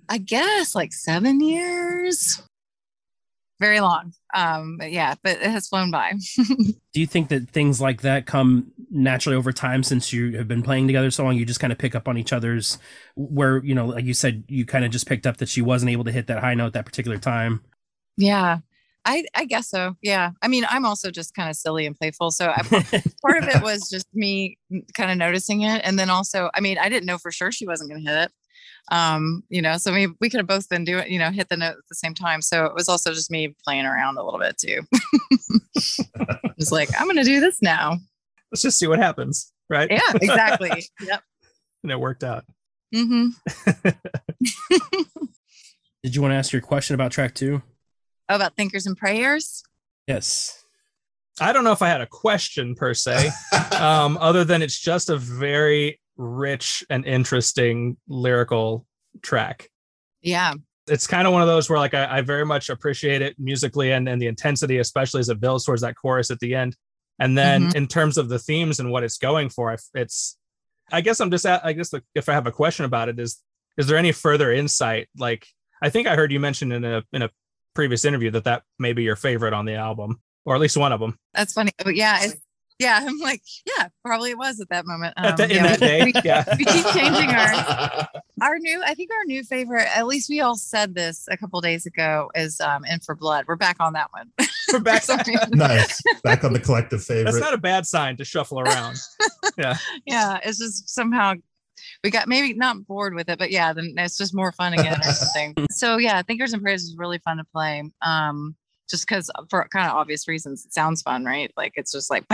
I 0.08 0.18
guess 0.18 0.74
like 0.74 0.92
seven 0.94 1.40
years. 1.40 2.42
Very 3.60 3.80
long. 3.80 4.12
Um, 4.34 4.76
but 4.78 4.92
yeah, 4.92 5.14
but 5.22 5.38
it 5.38 5.50
has 5.50 5.66
flown 5.66 5.90
by. 5.90 6.14
Do 6.36 7.00
you 7.00 7.06
think 7.06 7.28
that 7.28 7.48
things 7.50 7.80
like 7.80 8.02
that 8.02 8.24
come 8.26 8.70
naturally 8.90 9.36
over 9.36 9.52
time 9.52 9.82
since 9.82 10.12
you 10.12 10.36
have 10.36 10.46
been 10.46 10.62
playing 10.62 10.86
together 10.86 11.10
so 11.10 11.24
long? 11.24 11.36
You 11.36 11.44
just 11.44 11.58
kind 11.58 11.72
of 11.72 11.78
pick 11.78 11.94
up 11.94 12.06
on 12.06 12.16
each 12.16 12.32
other's, 12.32 12.78
where, 13.16 13.62
you 13.64 13.74
know, 13.74 13.86
like 13.86 14.04
you 14.04 14.14
said, 14.14 14.44
you 14.48 14.64
kind 14.64 14.84
of 14.84 14.92
just 14.92 15.08
picked 15.08 15.26
up 15.26 15.38
that 15.38 15.48
she 15.48 15.60
wasn't 15.60 15.90
able 15.90 16.04
to 16.04 16.12
hit 16.12 16.28
that 16.28 16.38
high 16.38 16.54
note 16.54 16.72
that 16.74 16.86
particular 16.86 17.18
time. 17.18 17.62
yeah. 18.16 18.58
I, 19.04 19.24
I 19.34 19.46
guess 19.46 19.70
so. 19.70 19.96
Yeah. 20.02 20.32
I 20.42 20.48
mean, 20.48 20.66
I'm 20.68 20.84
also 20.84 21.10
just 21.10 21.34
kind 21.34 21.48
of 21.48 21.56
silly 21.56 21.86
and 21.86 21.96
playful. 21.96 22.30
So 22.30 22.52
I, 22.54 22.62
part 23.22 23.42
of 23.42 23.48
it 23.48 23.62
was 23.62 23.88
just 23.88 24.06
me 24.12 24.58
kind 24.92 25.10
of 25.10 25.16
noticing 25.16 25.62
it. 25.62 25.80
And 25.82 25.98
then 25.98 26.10
also, 26.10 26.50
I 26.52 26.60
mean, 26.60 26.76
I 26.76 26.90
didn't 26.90 27.06
know 27.06 27.16
for 27.16 27.30
sure 27.30 27.50
she 27.50 27.66
wasn't 27.66 27.88
going 27.88 28.04
to 28.04 28.10
hit 28.10 28.24
it. 28.24 28.32
Um, 28.90 29.42
you 29.48 29.60
know, 29.60 29.76
so 29.76 29.92
we, 29.92 30.08
we 30.20 30.30
could 30.30 30.38
have 30.38 30.46
both 30.46 30.68
been 30.68 30.84
doing, 30.84 31.12
you 31.12 31.18
know, 31.18 31.30
hit 31.30 31.48
the 31.48 31.56
note 31.56 31.76
at 31.76 31.88
the 31.88 31.94
same 31.94 32.14
time. 32.14 32.40
So 32.40 32.64
it 32.64 32.74
was 32.74 32.88
also 32.88 33.12
just 33.12 33.30
me 33.30 33.54
playing 33.64 33.84
around 33.84 34.16
a 34.16 34.24
little 34.24 34.40
bit 34.40 34.56
too. 34.56 34.80
Just 36.58 36.72
like, 36.72 36.88
I'm 36.98 37.06
going 37.06 37.16
to 37.16 37.22
do 37.24 37.38
this 37.38 37.62
now. 37.62 37.98
Let's 38.50 38.62
just 38.62 38.78
see 38.78 38.86
what 38.86 38.98
happens. 38.98 39.52
Right. 39.70 39.90
Yeah, 39.90 40.00
exactly. 40.14 40.86
yep. 41.00 41.22
And 41.82 41.92
it 41.92 42.00
worked 42.00 42.24
out. 42.24 42.44
Mm-hmm. 42.94 43.90
Did 46.02 46.14
you 46.14 46.22
want 46.22 46.32
to 46.32 46.36
ask 46.36 46.52
your 46.52 46.62
question 46.62 46.94
about 46.94 47.12
track 47.12 47.34
two? 47.34 47.62
Oh, 48.28 48.36
about 48.36 48.56
thinkers 48.56 48.86
and 48.86 48.96
prayers. 48.96 49.62
Yes. 50.06 50.64
I 51.40 51.52
don't 51.52 51.64
know 51.64 51.72
if 51.72 51.82
I 51.82 51.88
had 51.88 52.00
a 52.00 52.06
question 52.06 52.74
per 52.74 52.94
se, 52.94 53.30
um, 53.78 54.18
other 54.20 54.44
than 54.44 54.62
it's 54.62 54.78
just 54.78 55.08
a 55.08 55.16
very 55.16 56.00
rich 56.18 56.84
and 56.90 57.06
interesting 57.06 57.96
lyrical 58.08 58.84
track. 59.22 59.70
Yeah. 60.20 60.54
It's 60.86 61.06
kind 61.06 61.26
of 61.26 61.32
one 61.32 61.42
of 61.42 61.48
those 61.48 61.70
where 61.70 61.78
like 61.78 61.94
I, 61.94 62.18
I 62.18 62.20
very 62.20 62.44
much 62.44 62.68
appreciate 62.68 63.22
it 63.22 63.36
musically 63.38 63.92
and, 63.92 64.08
and 64.08 64.20
the 64.20 64.26
intensity, 64.26 64.78
especially 64.78 65.20
as 65.20 65.28
it 65.28 65.40
builds 65.40 65.64
towards 65.64 65.82
that 65.82 65.94
chorus 65.94 66.30
at 66.30 66.40
the 66.40 66.54
end. 66.54 66.76
And 67.18 67.36
then 67.36 67.68
mm-hmm. 67.68 67.76
in 67.76 67.86
terms 67.86 68.18
of 68.18 68.28
the 68.28 68.38
themes 68.38 68.80
and 68.80 68.90
what 68.90 69.04
it's 69.04 69.18
going 69.18 69.48
for, 69.48 69.76
it's 69.94 70.36
I 70.90 71.00
guess 71.00 71.20
I'm 71.20 71.30
just 71.30 71.46
at, 71.46 71.64
I 71.64 71.72
guess 71.72 71.90
the, 71.90 72.02
if 72.14 72.28
I 72.28 72.32
have 72.32 72.46
a 72.46 72.52
question 72.52 72.84
about 72.84 73.08
it 73.08 73.18
is 73.18 73.42
is 73.76 73.86
there 73.86 73.96
any 73.96 74.12
further 74.12 74.52
insight? 74.52 75.08
Like 75.16 75.46
I 75.82 75.90
think 75.90 76.08
I 76.08 76.16
heard 76.16 76.32
you 76.32 76.40
mention 76.40 76.72
in 76.72 76.84
a 76.84 77.04
in 77.12 77.22
a 77.22 77.30
previous 77.74 78.04
interview 78.04 78.30
that 78.32 78.44
that 78.44 78.62
may 78.78 78.92
be 78.92 79.04
your 79.04 79.16
favorite 79.16 79.52
on 79.52 79.64
the 79.64 79.74
album, 79.74 80.20
or 80.44 80.54
at 80.54 80.60
least 80.60 80.76
one 80.76 80.92
of 80.92 81.00
them. 81.00 81.18
That's 81.34 81.52
funny. 81.52 81.70
Oh, 81.84 81.90
yeah. 81.90 82.18
It's, 82.22 82.36
yeah. 82.78 83.00
I'm 83.02 83.18
like, 83.18 83.42
yeah, 83.66 83.88
probably 84.04 84.30
it 84.30 84.38
was 84.38 84.60
at 84.60 84.68
that 84.70 84.86
moment. 84.86 85.14
At 85.16 85.36
the- 85.36 85.44
Um, 85.44 85.50
in 85.50 85.56
yeah, 85.56 85.62
that 85.66 85.80
day, 85.80 86.04
we, 86.04 86.12
yeah. 86.24 86.44
we 86.56 86.64
keep 86.64 86.86
changing 86.92 87.30
our 87.30 88.08
our 88.40 88.56
new 88.60 88.80
i 88.84 88.94
think 88.94 89.10
our 89.10 89.24
new 89.24 89.42
favorite 89.42 89.88
at 89.96 90.06
least 90.06 90.28
we 90.30 90.40
all 90.40 90.56
said 90.56 90.94
this 90.94 91.26
a 91.28 91.36
couple 91.36 91.60
days 91.60 91.86
ago 91.86 92.30
is 92.36 92.60
um 92.60 92.84
in 92.84 93.00
for 93.00 93.16
blood 93.16 93.44
we're 93.48 93.56
back 93.56 93.76
on 93.80 93.94
that 93.94 94.08
one 94.12 94.30
We're 94.72 94.78
back. 94.90 95.02
For 95.02 95.16
nice. 95.56 96.00
Back 96.22 96.44
on 96.44 96.52
the 96.52 96.60
collective 96.60 97.02
favorite. 97.02 97.32
That's 97.32 97.40
not 97.42 97.52
a 97.52 97.58
bad 97.58 97.84
sign 97.84 98.16
to 98.18 98.24
shuffle 98.24 98.60
around. 98.60 98.96
Yeah. 99.56 99.76
Yeah 100.06 100.38
it's 100.44 100.58
just 100.58 100.88
somehow 100.88 101.34
we 102.04 102.10
got 102.10 102.28
maybe 102.28 102.54
not 102.54 102.86
bored 102.86 103.14
with 103.14 103.28
it 103.28 103.40
but 103.40 103.50
yeah 103.50 103.72
then 103.72 103.94
it's 103.96 104.16
just 104.16 104.34
more 104.34 104.52
fun 104.52 104.72
again 104.72 105.00
or 105.00 105.12
something 105.12 105.66
so 105.70 105.96
yeah 105.96 106.22
thinkers 106.22 106.52
and 106.52 106.62
prayers 106.62 106.84
is 106.84 106.94
really 106.96 107.18
fun 107.18 107.38
to 107.38 107.44
play 107.52 107.82
um 108.02 108.54
just 108.88 109.06
because 109.06 109.30
for 109.50 109.66
kind 109.68 109.88
of 109.88 109.96
obvious 109.96 110.28
reasons 110.28 110.64
it 110.64 110.72
sounds 110.72 111.02
fun 111.02 111.24
right 111.24 111.52
like 111.56 111.72
it's 111.76 111.92
just 111.92 112.10
like 112.10 112.24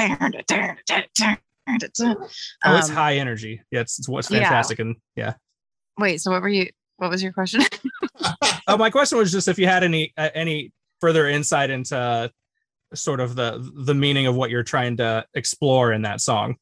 Oh, 1.67 2.77
it's 2.77 2.91
Um, 2.91 2.95
high 2.95 3.17
energy. 3.17 3.63
Yeah, 3.71 3.81
it's, 3.81 3.99
it's 3.99 4.07
what's 4.07 4.31
yeah. 4.31 4.41
fantastic. 4.41 4.81
And 4.81 4.97
yeah. 5.17 5.35
wait 5.99 6.21
so 6.21 6.31
what 6.31 6.43
were 6.43 6.49
you 6.49 6.69
what 6.97 7.11
was 7.11 7.23
your 7.23 7.33
question 7.33 7.63
Oh, 8.69 8.77
my 8.77 8.91
question 8.91 9.19
was 9.19 9.33
just 9.33 9.49
if 9.49 9.59
you 9.59 9.67
had 9.67 9.85
any 9.85 10.13
uh, 10.17 10.31
any 10.35 10.73
further 11.01 11.29
insight 11.29 11.71
into 11.71 12.31
sort 12.95 13.21
of 13.21 13.35
the 13.35 13.71
the 13.75 13.95
meaning 13.95 14.27
of 14.27 14.35
what 14.35 14.51
you're 14.51 14.63
trying 14.63 14.97
to 14.99 15.27
explore 15.35 15.93
in 15.93 16.03
that 16.03 16.21
song. 16.21 16.57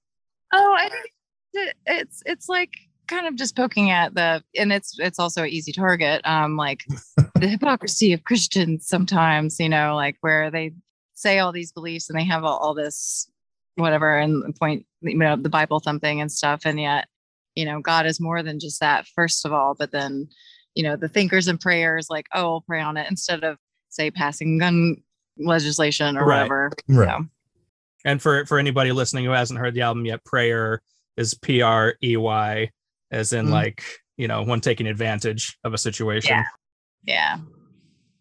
Oh, 0.52 0.74
I 0.76 0.88
think 0.88 1.74
it's 1.87 2.22
it's 2.26 2.48
like 2.48 2.72
kind 3.07 3.27
of 3.27 3.37
just 3.37 3.57
poking 3.57 3.91
at 3.91 4.15
the 4.15 4.43
and 4.57 4.73
it's 4.73 4.99
it's 4.99 5.19
also 5.19 5.43
an 5.43 5.49
easy 5.51 5.73
target. 5.73 6.21
Um, 6.27 6.57
like 6.57 6.81
the 7.35 7.49
hypocrisy 7.49 8.12
of 8.12 8.25
Christians 8.25 8.87
sometimes, 8.87 9.59
you 9.61 9.69
know, 9.69 9.95
like 9.95 10.17
where 10.21 10.51
they 10.51 10.73
say 11.15 11.38
all 11.38 11.53
these 11.53 11.73
beliefs 11.73 12.09
and 12.11 12.19
they 12.19 12.25
have 12.25 12.45
all, 12.45 12.59
all 12.59 12.75
this 12.75 13.29
whatever 13.77 14.19
and 14.19 14.55
point 14.57 14.85
you 15.01 15.17
know 15.17 15.37
the 15.37 15.49
Bible 15.49 15.81
thumping 15.81 16.21
and 16.21 16.31
stuff, 16.31 16.62
and 16.65 16.81
yet 16.81 17.09
you 17.55 17.65
know 17.65 17.81
God 17.81 18.07
is 18.07 18.21
more 18.21 18.43
than 18.43 18.59
just 18.61 18.81
that. 18.81 19.07
First 19.15 19.45
of 19.45 19.53
all, 19.53 19.75
but 19.79 19.93
then 19.93 20.29
you 20.75 20.83
know 20.83 20.97
the 20.97 21.09
thinkers 21.09 21.49
and 21.49 21.61
prayers 21.61 22.09
like 22.11 22.27
oh 22.35 22.55
I'll 22.55 22.61
pray 22.62 22.81
on 22.81 22.97
it 22.97 23.09
instead 23.11 23.45
of 23.45 23.59
say 23.88 24.11
passing 24.11 24.59
gun 24.59 24.97
legislation 25.38 26.17
or 26.17 26.25
Right. 26.25 26.37
whatever. 26.37 26.71
right. 26.88 27.09
So, 27.09 27.27
And 28.05 28.23
for 28.23 28.47
for 28.47 28.59
anybody 28.59 28.93
listening 28.93 29.25
who 29.25 29.31
hasn't 29.33 29.59
heard 29.59 29.75
the 29.75 29.83
album 29.83 30.05
yet, 30.07 30.25
prayer 30.25 30.83
is 31.17 31.35
P 31.35 31.61
R 31.62 31.95
E 32.03 32.17
Y, 32.17 32.71
as 33.12 33.33
in 33.33 33.46
Mhm. 33.46 33.51
like 33.51 33.83
you 34.16 34.27
know 34.27 34.42
one 34.42 34.61
taking 34.61 34.87
advantage 34.88 35.57
of 35.64 35.72
a 35.75 35.79
situation. 35.79 36.31
Yeah. 36.37 36.44
yeah. 37.05 37.38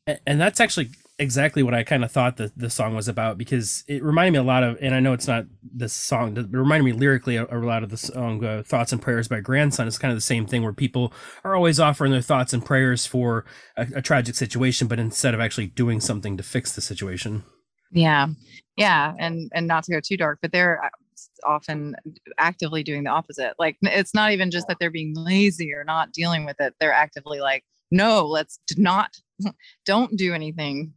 A- 0.07 0.19
and 0.29 0.39
that's 0.39 0.59
actually 0.59 0.89
exactly 1.19 1.61
what 1.61 1.75
I 1.75 1.83
kind 1.83 2.03
of 2.03 2.11
thought 2.11 2.37
that 2.37 2.57
the 2.57 2.69
song 2.69 2.95
was 2.95 3.07
about 3.07 3.37
because 3.37 3.83
it 3.87 4.01
reminded 4.03 4.31
me 4.31 4.39
a 4.39 4.43
lot 4.43 4.63
of, 4.63 4.75
and 4.81 4.95
I 4.95 4.99
know 4.99 5.13
it's 5.13 5.27
not 5.27 5.45
this 5.61 5.93
song, 5.93 6.35
it 6.35 6.47
reminded 6.49 6.83
me 6.83 6.93
lyrically 6.93 7.35
a, 7.35 7.45
a 7.45 7.59
lot 7.59 7.83
of 7.83 7.89
the 7.91 7.97
song 7.97 8.43
uh, 8.43 8.63
"Thoughts 8.65 8.91
and 8.91 8.99
Prayers" 8.99 9.27
by 9.27 9.39
Grandson. 9.39 9.87
It's 9.87 9.99
kind 9.99 10.11
of 10.11 10.17
the 10.17 10.21
same 10.21 10.47
thing 10.47 10.63
where 10.63 10.73
people 10.73 11.13
are 11.43 11.55
always 11.55 11.79
offering 11.79 12.11
their 12.11 12.21
thoughts 12.23 12.53
and 12.53 12.65
prayers 12.65 13.05
for 13.05 13.45
a, 13.77 13.87
a 13.97 14.01
tragic 14.01 14.33
situation, 14.35 14.87
but 14.87 14.99
instead 14.99 15.35
of 15.35 15.39
actually 15.39 15.67
doing 15.67 15.99
something 15.99 16.37
to 16.37 16.43
fix 16.43 16.73
the 16.73 16.81
situation. 16.81 17.43
Yeah. 17.91 18.27
Yeah. 18.77 19.13
And 19.19 19.51
and 19.53 19.67
not 19.67 19.83
to 19.83 19.91
go 19.91 19.99
too 20.03 20.17
dark, 20.17 20.39
but 20.41 20.51
they're 20.51 20.83
uh, 20.83 20.89
often 21.43 21.95
actively 22.37 22.83
doing 22.83 23.03
the 23.03 23.09
opposite. 23.09 23.53
Like 23.59 23.77
it's 23.81 24.13
not 24.13 24.31
even 24.31 24.51
just 24.51 24.67
that 24.67 24.77
they're 24.79 24.89
being 24.91 25.15
lazy 25.15 25.73
or 25.73 25.83
not 25.83 26.11
dealing 26.11 26.45
with 26.45 26.59
it. 26.59 26.73
They're 26.79 26.93
actively 26.93 27.39
like, 27.39 27.63
no, 27.91 28.25
let's 28.25 28.59
not 28.77 29.09
don't 29.85 30.15
do 30.17 30.33
anything 30.33 30.93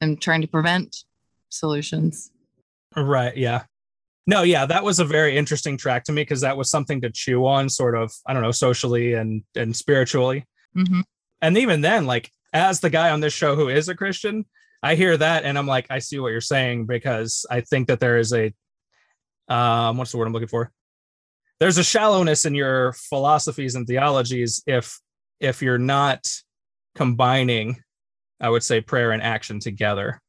and 0.00 0.20
trying 0.20 0.42
to 0.42 0.48
prevent 0.48 1.04
solutions. 1.48 2.30
Right. 2.96 3.36
Yeah. 3.36 3.64
No, 4.26 4.42
yeah, 4.42 4.64
that 4.64 4.84
was 4.84 5.00
a 5.00 5.04
very 5.04 5.36
interesting 5.36 5.76
track 5.76 6.04
to 6.04 6.12
me 6.12 6.22
because 6.22 6.40
that 6.40 6.56
was 6.56 6.70
something 6.70 7.00
to 7.02 7.10
chew 7.10 7.46
on, 7.46 7.68
sort 7.68 7.94
of, 7.94 8.10
I 8.26 8.32
don't 8.32 8.42
know, 8.42 8.52
socially 8.52 9.14
and 9.14 9.42
and 9.54 9.76
spiritually. 9.76 10.46
hmm 10.74 11.00
And 11.42 11.58
even 11.58 11.82
then, 11.82 12.06
like 12.06 12.30
as 12.52 12.80
the 12.80 12.88
guy 12.88 13.10
on 13.10 13.20
this 13.20 13.34
show 13.34 13.54
who 13.54 13.68
is 13.68 13.88
a 13.88 13.94
Christian, 13.94 14.46
I 14.82 14.94
hear 14.94 15.16
that 15.16 15.44
and 15.44 15.58
I'm 15.58 15.66
like, 15.66 15.86
I 15.90 15.98
see 15.98 16.18
what 16.18 16.28
you're 16.28 16.40
saying 16.40 16.86
because 16.86 17.44
I 17.50 17.60
think 17.62 17.88
that 17.88 18.00
there 18.00 18.18
is 18.18 18.32
a 18.32 18.52
um 19.48 19.96
what's 19.98 20.10
the 20.12 20.18
word 20.18 20.26
I'm 20.26 20.32
looking 20.32 20.48
for? 20.48 20.70
There's 21.60 21.78
a 21.78 21.84
shallowness 21.84 22.44
in 22.44 22.54
your 22.54 22.92
philosophies 22.94 23.74
and 23.74 23.86
theologies 23.86 24.62
if 24.66 24.98
if 25.40 25.62
you're 25.62 25.78
not 25.78 26.26
combining, 26.94 27.76
I 28.40 28.48
would 28.48 28.62
say 28.62 28.80
prayer 28.80 29.10
and 29.12 29.22
action 29.22 29.60
together. 29.60 30.20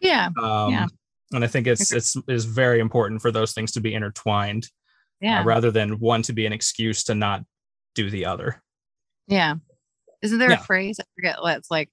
Yeah. 0.00 0.28
Um 0.42 0.72
Yeah. 0.72 0.86
and 1.32 1.44
I 1.44 1.46
think 1.46 1.66
it's 1.66 1.92
it's 1.92 2.16
is 2.28 2.44
very 2.44 2.80
important 2.80 3.22
for 3.22 3.30
those 3.30 3.52
things 3.52 3.72
to 3.72 3.80
be 3.80 3.94
intertwined 3.94 4.64
uh, 4.64 4.68
Yeah. 5.20 5.42
rather 5.44 5.70
than 5.70 5.98
one 5.98 6.22
to 6.22 6.32
be 6.32 6.46
an 6.46 6.52
excuse 6.52 7.04
to 7.04 7.14
not 7.14 7.42
do 7.94 8.10
the 8.10 8.26
other. 8.26 8.62
Yeah. 9.26 9.56
Isn't 10.22 10.38
there 10.38 10.50
Yeah. 10.50 10.60
a 10.60 10.64
phrase? 10.64 10.98
I 11.00 11.04
forget 11.14 11.40
what 11.40 11.56
it's 11.58 11.70
like 11.70 11.90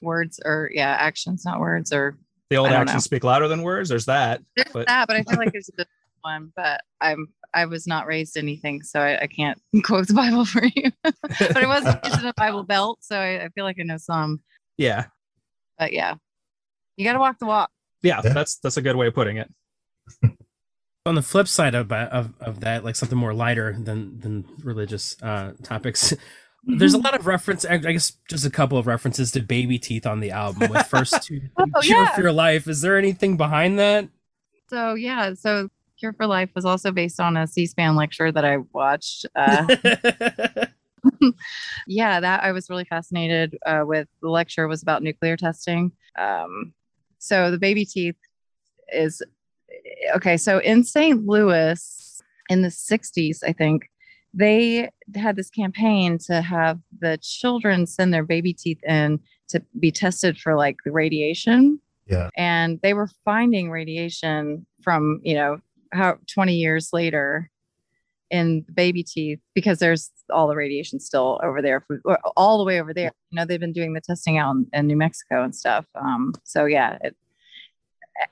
words 0.00 0.40
or 0.44 0.70
yeah, 0.72 0.90
actions, 0.98 1.44
not 1.44 1.60
words 1.60 1.92
or 1.92 2.18
The 2.50 2.56
old 2.56 2.68
actions 2.70 2.94
know. 2.94 3.00
speak 3.00 3.24
louder 3.24 3.48
than 3.48 3.62
words. 3.62 3.88
There's 3.88 4.06
that. 4.06 4.42
there's 4.56 4.68
But- 4.72 4.86
that, 4.88 5.06
but 5.08 5.16
I 5.16 5.22
feel 5.22 5.38
like 5.38 5.52
there's 5.52 5.70
a 5.78 5.84
one. 6.22 6.52
But 6.56 6.80
I'm 7.00 7.28
I 7.54 7.66
was 7.66 7.86
not 7.86 8.06
raised 8.06 8.36
anything, 8.36 8.82
so 8.82 9.00
I, 9.00 9.22
I 9.22 9.26
can't 9.26 9.60
quote 9.84 10.08
the 10.08 10.14
Bible 10.14 10.44
for 10.44 10.62
you. 10.64 10.90
but 11.02 11.56
I 11.56 11.66
was 11.66 11.84
raised 11.84 12.18
in 12.20 12.26
a 12.26 12.34
Bible 12.34 12.62
belt, 12.64 12.98
so 13.02 13.18
I, 13.18 13.44
I 13.44 13.48
feel 13.50 13.64
like 13.64 13.76
I 13.78 13.82
know 13.84 13.98
some. 13.98 14.40
Yeah. 14.76 15.06
But 15.78 15.92
yeah. 15.92 16.14
You 16.96 17.04
gotta 17.04 17.18
walk 17.18 17.38
the 17.38 17.46
walk. 17.46 17.70
Yeah, 18.02 18.20
Yeah. 18.24 18.32
that's 18.32 18.56
that's 18.58 18.76
a 18.76 18.82
good 18.82 18.96
way 18.96 19.06
of 19.08 19.14
putting 19.14 19.36
it. 19.38 19.50
on 21.06 21.14
the 21.14 21.22
flip 21.22 21.48
side 21.48 21.74
of, 21.74 21.90
of 21.92 22.32
of 22.40 22.60
that 22.60 22.84
like 22.84 22.96
something 22.96 23.18
more 23.18 23.34
lighter 23.34 23.76
than 23.78 24.18
than 24.20 24.44
religious 24.62 25.16
uh 25.22 25.52
topics 25.62 26.14
there's 26.64 26.94
a 26.94 26.98
lot 26.98 27.18
of 27.18 27.26
reference 27.26 27.64
i 27.64 27.74
I 27.74 27.78
guess 27.78 28.12
just 28.28 28.46
a 28.46 28.50
couple 28.50 28.78
of 28.78 28.86
references 28.86 29.32
to 29.32 29.40
baby 29.40 29.78
teeth 29.80 30.06
on 30.06 30.20
the 30.20 30.30
album 30.30 30.70
with 30.70 30.86
first 30.86 31.22
to 31.24 31.40
Oh, 31.56 31.66
cure 31.80 32.02
yeah. 32.02 32.14
for 32.14 32.22
your 32.22 32.32
life 32.32 32.68
is 32.68 32.82
there 32.82 32.96
anything 32.96 33.36
behind 33.36 33.78
that 33.80 34.08
So 34.70 34.94
yeah, 34.94 35.34
so 35.34 35.68
Cure 36.02 36.12
for 36.12 36.26
Life 36.26 36.50
was 36.56 36.64
also 36.64 36.90
based 36.90 37.20
on 37.20 37.36
a 37.36 37.46
C-SPAN 37.46 37.94
lecture 37.94 38.32
that 38.32 38.44
I 38.44 38.56
watched. 38.72 39.24
Uh, 39.36 39.66
yeah, 41.86 42.18
that 42.20 42.42
I 42.42 42.50
was 42.52 42.68
really 42.70 42.84
fascinated 42.84 43.56
uh, 43.66 43.82
with. 43.84 44.08
The 44.20 44.28
lecture 44.28 44.66
was 44.68 44.82
about 44.82 45.02
nuclear 45.02 45.36
testing. 45.36 45.92
Um, 46.18 46.72
so 47.18 47.50
the 47.52 47.58
baby 47.58 47.84
teeth 47.84 48.16
is 48.92 49.22
okay. 50.14 50.36
So 50.36 50.58
in 50.58 50.84
St. 50.84 51.24
Louis 51.24 52.20
in 52.48 52.62
the 52.62 52.68
60s, 52.68 53.38
I 53.46 53.52
think 53.52 53.90
they 54.34 54.90
had 55.16 55.36
this 55.36 55.50
campaign 55.50 56.18
to 56.26 56.40
have 56.40 56.78
the 57.00 57.18
children 57.22 57.86
send 57.86 58.12
their 58.12 58.24
baby 58.24 58.52
teeth 58.52 58.82
in 58.84 59.20
to 59.48 59.60
be 59.78 59.90
tested 59.92 60.38
for 60.38 60.56
like 60.56 60.76
the 60.84 60.92
radiation 60.92 61.78
Yeah. 62.06 62.30
and 62.36 62.80
they 62.82 62.94
were 62.94 63.08
finding 63.24 63.70
radiation 63.70 64.64
from 64.82 65.20
you 65.22 65.34
know 65.34 65.58
how 65.92 66.18
20 66.32 66.54
years 66.54 66.90
later 66.92 67.50
in 68.30 68.64
the 68.66 68.72
baby 68.72 69.02
teeth 69.02 69.38
because 69.54 69.78
there's 69.78 70.10
all 70.30 70.48
the 70.48 70.56
radiation 70.56 70.98
still 70.98 71.38
over 71.44 71.60
there 71.60 71.84
all 72.36 72.58
the 72.58 72.64
way 72.64 72.80
over 72.80 72.94
there. 72.94 73.12
You 73.30 73.36
know 73.36 73.44
they've 73.44 73.60
been 73.60 73.72
doing 73.72 73.92
the 73.92 74.00
testing 74.00 74.38
out 74.38 74.54
in, 74.56 74.66
in 74.72 74.86
new 74.86 74.96
mexico 74.96 75.44
and 75.44 75.54
stuff. 75.54 75.84
Um 75.94 76.32
so 76.42 76.64
yeah 76.64 76.98
it, 77.02 77.14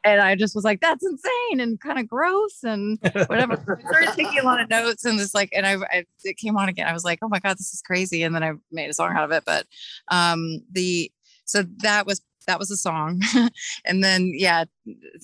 and 0.04 0.20
i 0.20 0.34
just 0.34 0.54
was 0.54 0.62
like 0.62 0.80
that's 0.80 1.04
insane 1.04 1.60
and 1.60 1.80
kind 1.80 1.98
of 1.98 2.08
gross 2.08 2.62
and 2.62 2.98
whatever. 3.26 3.54
I 3.84 3.88
started 3.90 4.12
taking 4.14 4.38
a 4.38 4.44
lot 4.44 4.60
of 4.60 4.70
notes 4.70 5.04
and 5.04 5.18
this 5.18 5.34
like 5.34 5.50
and 5.52 5.66
I, 5.66 5.76
I 5.90 6.04
it 6.24 6.38
came 6.38 6.56
on 6.56 6.68
again. 6.68 6.88
I 6.88 6.92
was 6.92 7.04
like 7.04 7.18
oh 7.22 7.28
my 7.28 7.38
god 7.38 7.58
this 7.58 7.72
is 7.74 7.82
crazy 7.82 8.22
and 8.22 8.34
then 8.34 8.42
i 8.42 8.52
made 8.72 8.88
a 8.88 8.94
song 8.94 9.14
out 9.14 9.24
of 9.24 9.32
it. 9.32 9.44
But 9.44 9.66
um 10.08 10.62
the 10.72 11.12
so 11.44 11.64
that 11.82 12.06
was 12.06 12.22
that 12.46 12.58
was 12.58 12.70
a 12.70 12.76
song. 12.76 13.22
And 13.84 14.02
then 14.02 14.32
yeah 14.34 14.64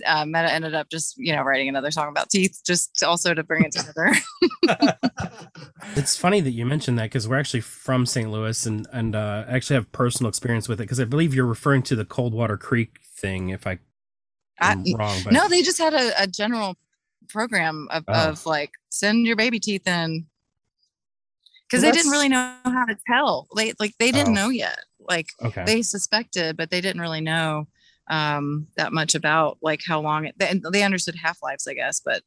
uh, 0.07 0.25
meta 0.27 0.53
ended 0.53 0.75
up 0.75 0.89
just 0.89 1.17
you 1.17 1.35
know 1.35 1.43
writing 1.43 1.69
another 1.69 1.91
song 1.91 2.09
about 2.09 2.31
teeth 2.31 2.61
just 2.65 3.03
also 3.03 3.35
to 3.35 3.43
bring 3.43 3.65
it 3.65 3.73
together. 3.73 4.13
It's 5.97 6.17
funny 6.17 6.41
that 6.41 6.51
you 6.51 6.67
mentioned 6.67 6.99
that 6.99 7.05
because 7.05 7.27
we're 7.29 7.39
actually 7.39 7.61
from 7.63 8.07
st 8.07 8.31
louis 8.31 8.67
and 8.67 8.87
and 8.93 9.15
uh 9.15 9.45
actually 9.49 9.75
have 9.77 9.91
personal 9.93 10.29
experience 10.29 10.69
with 10.69 10.81
it 10.81 10.85
because 10.85 11.01
i 11.01 11.05
believe 11.05 11.33
you're 11.35 11.47
referring 11.47 11.83
to 11.85 11.97
the 11.97 12.05
coldwater 12.05 12.57
creek 12.57 12.99
thing 13.17 13.49
if 13.51 13.67
i 13.67 13.79
I- 14.61 14.77
wrong 14.99 15.19
but 15.25 15.33
no 15.33 15.49
they 15.49 15.63
just 15.63 15.79
had 15.79 15.95
a, 15.95 16.23
a 16.23 16.27
general 16.27 16.77
program 17.29 17.89
of, 17.91 18.05
Oh. 18.09 18.29
of 18.31 18.47
like 18.47 18.71
send 18.91 19.27
your 19.27 19.37
baby 19.37 19.59
teeth 19.59 19.87
in. 19.87 20.27
Because 21.69 21.83
Well, 21.83 21.91
they 21.93 21.97
didn't 21.99 22.13
really 22.13 22.29
know 22.29 22.55
how 22.65 22.85
to 22.85 22.97
tell. 23.09 23.49
They 23.57 23.73
like 23.81 23.95
they 23.99 24.13
didn't 24.13 24.39
Oh. 24.39 24.43
know 24.43 24.49
yet 24.51 24.79
like 25.09 25.29
okay 25.43 25.65
they 25.65 25.83
suspected, 25.83 26.57
but 26.57 26.71
they 26.71 26.81
didn't 26.81 27.01
really 27.01 27.21
know 27.21 27.67
um, 28.09 28.69
that 28.77 28.93
much 28.93 29.15
about 29.15 29.59
like 29.63 29.83
how 29.87 30.01
long 30.01 30.27
it. 30.27 30.35
They, 30.39 30.61
they 30.73 30.83
understood 30.83 31.17
half 31.17 31.43
lives, 31.43 31.67
I 31.67 31.75
guess, 31.75 32.01
but 32.01 32.23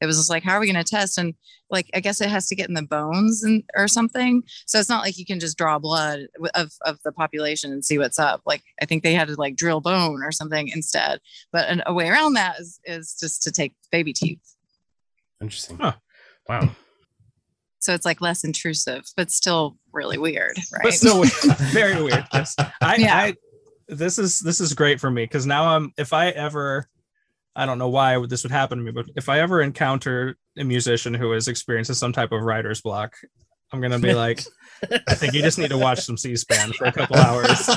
it 0.00 0.06
was 0.06 0.16
just 0.16 0.30
like, 0.30 0.42
how 0.42 0.54
are 0.54 0.60
we 0.60 0.72
going 0.72 0.82
to 0.82 0.90
test? 0.90 1.18
And 1.18 1.34
like, 1.68 1.90
I 1.92 2.00
guess 2.00 2.20
it 2.20 2.30
has 2.30 2.48
to 2.48 2.54
get 2.54 2.68
in 2.68 2.74
the 2.74 2.82
bones 2.82 3.42
and 3.42 3.62
or 3.76 3.86
something. 3.86 4.42
So 4.66 4.78
it's 4.78 4.88
not 4.88 5.04
like 5.04 5.18
you 5.18 5.26
can 5.26 5.38
just 5.38 5.58
draw 5.58 5.78
blood 5.78 6.20
of 6.54 6.72
of 6.86 6.98
the 7.04 7.12
population 7.12 7.70
and 7.70 7.84
see 7.84 7.98
what's 7.98 8.18
up. 8.18 8.40
Like, 8.46 8.62
I 8.80 8.86
think 8.86 9.02
they 9.02 9.12
had 9.14 9.28
to 9.28 9.34
like 9.34 9.56
drill 9.56 9.80
bone 9.80 10.22
or 10.22 10.32
something 10.32 10.68
instead. 10.68 11.20
But 11.52 11.68
an, 11.68 11.82
a 11.86 11.92
way 11.92 12.08
around 12.08 12.32
that 12.34 12.58
is 12.58 12.80
is 12.84 13.16
just 13.20 13.42
to 13.42 13.52
take 13.52 13.74
baby 13.92 14.12
teeth. 14.12 14.56
interesting 15.40 15.76
Huh. 15.78 15.94
wow 16.48 16.70
So 17.80 17.94
it's 17.94 18.04
like 18.04 18.20
less 18.20 18.44
intrusive, 18.44 19.04
but 19.16 19.30
still 19.30 19.76
really 19.92 20.18
weird, 20.18 20.56
right? 20.72 20.82
But 20.82 20.92
still 20.92 21.20
weird. 21.20 21.32
very 21.72 22.02
weird. 22.02 22.26
Yes. 22.32 22.54
I, 22.80 22.96
Yeah. 22.96 23.16
I 23.16 23.34
this 23.88 24.18
is 24.18 24.38
this 24.38 24.60
is 24.60 24.72
great 24.72 25.00
for 25.00 25.10
me 25.10 25.24
because 25.24 25.46
now 25.46 25.76
I'm 25.76 25.92
if 25.98 26.12
I 26.12 26.28
ever 26.28 26.88
I 27.56 27.66
don't 27.66 27.78
know 27.78 27.88
why 27.88 28.24
this 28.26 28.42
would 28.44 28.52
happen 28.52 28.78
to 28.78 28.84
me, 28.84 28.92
but 28.92 29.06
if 29.16 29.28
I 29.28 29.40
ever 29.40 29.60
encounter 29.60 30.36
a 30.56 30.64
musician 30.64 31.14
who 31.14 31.32
has 31.32 31.48
experienced 31.48 31.92
some 31.94 32.12
type 32.12 32.32
of 32.32 32.42
writer's 32.42 32.80
block, 32.80 33.16
I'm 33.72 33.80
gonna 33.80 33.98
be 33.98 34.14
like, 34.14 34.42
I 35.08 35.14
think 35.14 35.34
you 35.34 35.42
just 35.42 35.58
need 35.58 35.68
to 35.70 35.78
watch 35.78 36.00
some 36.00 36.16
C-SPAN 36.16 36.72
for 36.72 36.86
a 36.86 36.92
couple 36.92 37.16
hours. 37.18 37.68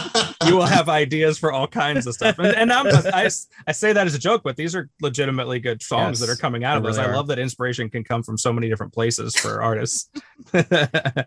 You 0.48 0.56
will 0.56 0.66
have 0.66 0.88
ideas 0.90 1.38
for 1.38 1.52
all 1.52 1.68
kinds 1.68 2.08
of 2.08 2.14
stuff. 2.16 2.40
And, 2.40 2.48
and 2.56 2.72
I'm, 2.74 2.88
I, 3.14 3.30
I 3.68 3.72
say 3.74 3.94
that 3.94 4.08
as 4.08 4.16
a 4.16 4.20
joke, 4.20 4.42
but 4.44 4.56
these 4.56 4.74
are 4.76 4.90
legitimately 5.02 5.60
good 5.60 5.84
songs 5.84 6.20
that 6.22 6.30
are 6.30 6.36
coming 6.36 6.64
out 6.64 6.78
of 6.78 6.84
they 6.84 6.90
this. 6.90 6.98
really 6.98 7.12
I 7.12 7.16
love 7.16 7.28
that 7.28 7.40
inspiration 7.40 7.90
can 7.90 8.04
come 8.04 8.24
from 8.24 8.38
so 8.38 8.52
many 8.54 8.70
different 8.70 8.94
places 8.94 9.36
for 9.36 9.62
artists. 9.62 10.10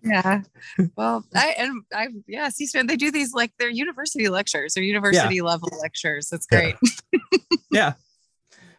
yeah 0.05 0.43
well 0.97 1.25
i 1.35 1.55
and 1.59 1.83
i 1.95 2.09
yeah 2.27 2.49
c-span 2.49 2.87
they 2.87 2.97
do 2.97 3.11
these 3.11 3.33
like 3.33 3.53
they're 3.59 3.71
university 3.71 4.29
lectures 4.29 4.77
or 4.77 4.83
university 4.83 5.41
level 5.43 5.69
lectures 5.81 6.29
it's 6.33 6.47
great. 6.47 6.75
Yeah. 7.71 7.93
great 7.93 7.95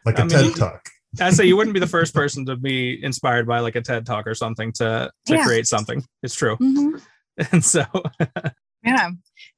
like 0.06 0.20
I 0.20 0.24
a 0.24 0.26
mean, 0.26 0.30
TED 0.30 0.46
you- 0.46 0.54
talk. 0.56 0.90
I 1.20 1.30
say 1.32 1.46
you 1.46 1.56
wouldn't 1.58 1.74
be 1.74 1.80
the 1.80 1.88
first 1.88 2.14
person 2.14 2.46
to 2.46 2.56
be 2.56 3.04
inspired 3.04 3.48
by 3.48 3.60
like 3.60 3.76
a 3.76 3.82
TED 3.82 4.06
talk 4.06 4.28
or 4.28 4.36
something 4.36 4.72
to 4.74 5.12
to 5.26 5.34
Yeah. 5.34 5.44
create 5.46 5.68
something. 5.68 6.04
It's 6.24 6.36
true. 6.36 6.58
Mhm. 6.58 7.02
And 7.52 7.64
so 7.64 7.84
yeah 8.84 9.10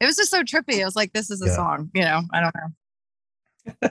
it 0.01 0.05
was 0.05 0.17
just 0.17 0.31
so 0.31 0.43
trippy 0.43 0.81
i 0.81 0.85
was 0.85 0.95
like 0.97 1.13
this 1.13 1.29
is 1.31 1.41
a 1.41 1.45
Yeah. 1.47 1.55
song 1.55 1.89
you 1.93 2.01
know 2.01 2.21
i 2.33 2.41
don't 2.41 2.53
know 3.81 3.89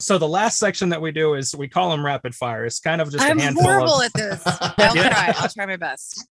so 0.00 0.18
the 0.18 0.26
last 0.28 0.58
section 0.58 0.88
that 0.88 1.00
we 1.02 1.12
do 1.12 1.34
is 1.34 1.54
we 1.54 1.68
call 1.68 1.90
them 1.90 2.04
rapid 2.06 2.34
fire. 2.34 2.64
It's 2.64 2.80
kind 2.80 3.00
of 3.00 3.10
just 3.12 3.22
i'm 3.24 3.38
a 3.38 3.42
handful 3.42 3.64
horrible 3.64 4.00
of 4.00 4.02
at 4.06 4.12
this 4.14 4.42
i'll 4.46 4.96
Yeah. 4.96 5.08
try 5.10 5.34
i'll 5.36 5.48
try 5.48 5.66
my 5.66 5.76
best 5.76 6.26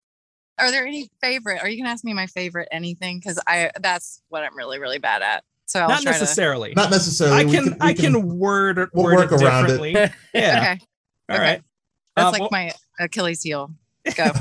are 0.60 0.72
there 0.72 0.86
any 0.86 1.10
favorite 1.22 1.62
are 1.62 1.70
you 1.70 1.78
gonna 1.78 1.90
ask 1.92 2.04
me 2.04 2.14
my 2.14 2.28
favorite 2.28 2.68
anything 2.72 3.20
because 3.20 3.40
i 3.48 3.72
that's 3.80 4.22
what 4.30 4.44
i'm 4.44 4.58
really 4.58 4.80
really 4.80 5.00
bad 5.00 5.22
at 5.22 5.44
so 5.68 5.82
i'll 5.82 5.90
not 5.90 6.02
try 6.02 6.12
necessarily. 6.14 6.74
Not 6.76 6.90
necessarily. 6.90 7.42
I 7.42 7.46
we 7.46 7.52
can, 7.52 7.66
we 7.66 7.76
I 7.80 7.94
can 7.94 8.38
word 8.40 8.90
we'll 8.94 9.04
word 9.06 9.16
work 9.16 9.32
it 9.32 9.42
around 9.44 9.66
it. 9.66 9.68
differently. 9.68 9.94
to 9.94 10.14
Yeah. 10.34 10.58
okay 10.74 10.86
All 11.30 11.36
okay. 11.36 11.44
right. 11.44 11.62
that's 12.16 12.28
Uh, 12.28 12.32
like 12.32 12.42
well- 12.42 12.50
my 12.52 12.72
achilles 13.00 13.44
heel 13.44 13.70
go 14.16 14.24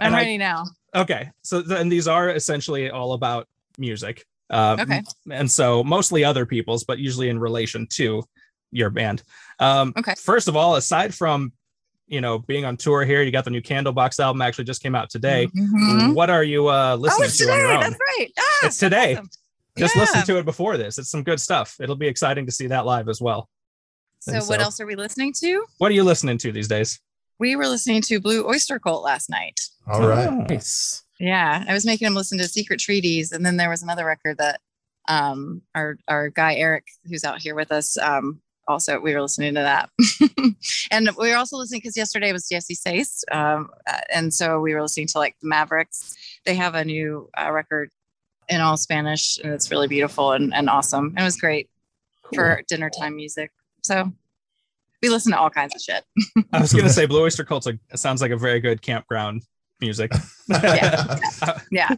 i'm 0.00 0.14
I- 0.14 0.18
ready 0.18 0.38
now 0.38 0.64
Okay. 0.96 1.28
So 1.42 1.60
then 1.60 1.88
these 1.88 2.06
are 2.06 2.30
essentially 2.30 2.88
all 2.88 3.14
about 3.14 3.48
music. 3.78 4.24
Um, 4.50 4.78
Okay. 4.78 5.02
And 5.28 5.50
so 5.50 5.82
mostly 5.82 6.22
other 6.24 6.46
people's, 6.46 6.84
but 6.84 7.00
usually 7.00 7.30
in 7.30 7.40
relation 7.40 7.88
to 7.94 8.22
your 8.70 8.90
band. 8.90 9.24
Um, 9.58 9.92
Okay. 9.98 10.14
First 10.16 10.46
of 10.46 10.54
all, 10.54 10.76
aside 10.76 11.12
from 11.12 11.52
you 12.06 12.20
know 12.20 12.38
being 12.38 12.64
on 12.64 12.76
tour 12.76 13.04
here, 13.04 13.22
you 13.24 13.32
got 13.32 13.42
the 13.44 13.50
new 13.50 13.60
Candlebox 13.60 14.20
album 14.20 14.40
actually 14.40 14.66
just 14.66 14.84
came 14.84 14.94
out 14.94 15.10
today. 15.10 15.48
Mhm. 15.48 16.14
What 16.14 16.30
are 16.30 16.44
you 16.44 16.68
uh, 16.68 16.92
oh 16.96 17.00
listening 17.00 17.24
it's 17.26 17.38
to 17.38 17.44
on 17.50 17.58
your 17.58 17.66
today 17.66 17.74
own? 17.74 17.80
that's 17.80 17.98
right 18.16 18.30
ah, 18.38 18.66
It's 18.66 18.76
today. 18.78 19.12
awesome. 19.14 19.30
Just 19.76 19.94
Yeah. 19.96 20.02
listen 20.02 20.22
to 20.26 20.38
it 20.38 20.44
before 20.44 20.76
this. 20.76 20.98
It's 20.98 21.10
some 21.10 21.22
good 21.22 21.40
stuff. 21.40 21.76
It'll 21.80 21.96
be 21.96 22.06
exciting 22.06 22.46
to 22.46 22.52
see 22.52 22.66
that 22.68 22.86
live 22.86 23.08
as 23.08 23.20
well. 23.20 23.48
so 24.20 24.32
And 24.34 24.46
what 24.48 24.60
else 24.60 24.80
are 24.80 24.86
we 24.86 24.94
listening 24.96 25.32
to 25.40 25.64
What 25.78 25.90
are 25.90 25.94
you 25.94 26.04
listening 26.04 26.38
to 26.38 26.52
these 26.52 26.68
days? 26.68 27.00
we 27.40 27.56
were 27.56 27.66
listening 27.66 28.00
to 28.00 28.20
blue 28.20 28.46
oyster 28.48 28.78
cult 28.78 29.02
last 29.02 29.28
night 29.28 29.60
All 29.88 30.06
right. 30.06 30.28
Oh. 30.28 30.46
nice 30.48 31.02
Yeah, 31.18 31.64
I 31.68 31.72
was 31.72 31.84
making 31.84 32.06
him 32.06 32.14
listen 32.14 32.38
to 32.38 32.46
Secret 32.48 32.78
Treaties, 32.80 33.32
and 33.32 33.44
then 33.44 33.56
there 33.56 33.68
was 33.70 33.82
another 33.82 34.04
record 34.04 34.38
that 34.38 34.60
um, 35.08 35.60
our 35.74 35.98
our 36.08 36.30
guy 36.30 36.54
Eric, 36.54 36.86
who's 37.06 37.24
out 37.24 37.42
here 37.42 37.54
with 37.54 37.70
us, 37.72 37.98
um, 37.98 38.40
also 38.66 38.98
we 39.00 39.12
were 39.14 39.20
listening 39.20 39.54
to 39.54 39.60
that, 39.60 39.90
and 40.90 41.10
we 41.18 41.28
were 41.30 41.36
also 41.36 41.56
listening 41.58 41.80
because 41.82 41.96
yesterday 41.96 42.32
was 42.32 42.48
Dieciséis, 42.48 43.22
um, 43.30 43.68
uh, 43.86 43.98
and 44.12 44.32
so 44.32 44.60
we 44.60 44.72
were 44.74 44.80
listening 44.80 45.08
to 45.08 45.18
like 45.18 45.36
the 45.42 45.48
Mavericks. 45.48 46.14
They 46.46 46.54
have 46.54 46.74
a 46.74 46.84
new 46.84 47.28
uh, 47.38 47.50
record 47.52 47.90
in 48.48 48.60
all 48.60 48.76
Spanish, 48.76 49.38
and 49.38 49.52
it's 49.52 49.70
really 49.70 49.88
beautiful 49.88 50.32
and, 50.32 50.54
and 50.54 50.68
awesome. 50.68 51.14
It 51.16 51.22
was 51.22 51.36
great 51.36 51.68
for 52.34 52.62
dinner 52.68 52.90
time 52.90 53.16
music. 53.16 53.50
So 53.82 54.12
we 55.02 55.08
listen 55.10 55.32
to 55.32 55.38
all 55.38 55.50
kinds 55.50 55.74
of 55.74 55.80
shit. 55.82 56.04
I 56.52 56.60
was 56.60 56.72
gonna 56.72 56.88
say 56.90 57.06
Blue 57.06 57.22
Oyster 57.22 57.44
Cult's 57.44 57.66
a, 57.66 57.78
sounds 57.96 58.22
like 58.22 58.30
a 58.30 58.36
very 58.36 58.60
good 58.60 58.82
campground 58.82 59.42
music. 59.80 60.12
Yeah. 60.48 61.18
Yeah. 61.70 61.94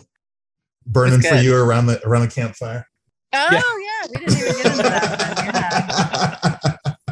Burning 0.87 1.21
for 1.21 1.35
you 1.35 1.57
around 1.57 1.87
the 1.87 2.01
around 2.07 2.23
the 2.23 2.29
campfire. 2.29 2.87
Oh 3.33 3.49
yeah, 3.51 4.09
we 4.09 4.27
didn't 4.27 4.39
even 4.39 4.53
get 4.57 4.67
into 4.67 4.83
that. 4.85 5.19
but 5.19 5.45
Yeah. 5.55 6.36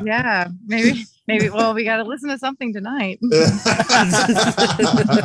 Yeah, 0.05 0.49
maybe 0.67 1.05
maybe. 1.27 1.51
Well, 1.51 1.75
we 1.75 1.85
got 1.85 1.97
to 1.99 2.05
listen 2.05 2.29
to 2.29 2.39
something 2.39 2.73
tonight. 2.73 3.19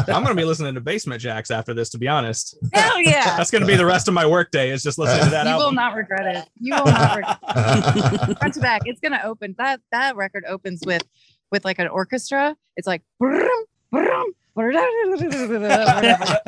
I'm 0.08 0.24
gonna 0.24 0.36
be 0.36 0.44
listening 0.46 0.74
to 0.76 0.82
Basement 0.82 1.22
Jaxx 1.22 1.52
after 1.52 1.74
this, 1.74 1.90
to 1.92 1.98
be 1.98 2.08
honest. 2.08 2.58
Hell 2.74 3.02
yeah! 3.02 3.38
That's 3.38 3.52
gonna 3.52 3.66
be 3.66 3.76
the 3.76 3.86
rest 3.86 4.08
of 4.08 4.14
my 4.14 4.26
workday 4.26 4.72
is 4.72 4.84
just 4.84 4.98
listening 4.98 5.26
to 5.26 5.32
that 5.32 5.48
You 5.48 5.56
will 5.56 5.72
not 5.72 5.96
regret 5.96 6.36
it. 6.36 6.50
You 6.60 6.76
will 6.76 6.86
not 6.86 7.18
regret 7.18 8.38
front 8.40 8.54
to 8.54 8.60
back. 8.60 8.82
It's 8.86 9.00
gonna 9.00 9.22
open 9.24 9.56
that 9.58 9.82
that 9.92 10.16
record 10.16 10.46
opens 10.48 10.82
with 10.86 11.04
with 11.52 11.66
like 11.66 11.80
an 11.80 11.88
orchestra. 11.88 12.56
It's 12.76 12.88
like 12.88 13.02
brum, 13.20 13.50
brum, 13.92 14.34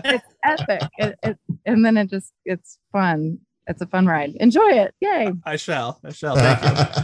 it's 0.04 0.26
epic. 0.44 0.82
It, 0.98 1.20
it, 1.24 1.38
and 1.66 1.86
then 1.86 1.98
it 1.98 2.10
just 2.10 2.34
it's 2.46 2.78
fun. 2.92 3.40
It's 3.68 3.82
a 3.82 3.86
fun 3.86 4.06
ride. 4.06 4.36
Enjoy 4.40 4.70
it. 4.72 4.94
Yay. 5.00 5.32
I 5.46 5.56
shall. 5.56 6.00
I 6.04 6.12
shall. 6.12 6.36
Thank 6.36 6.98
you. 6.98 7.04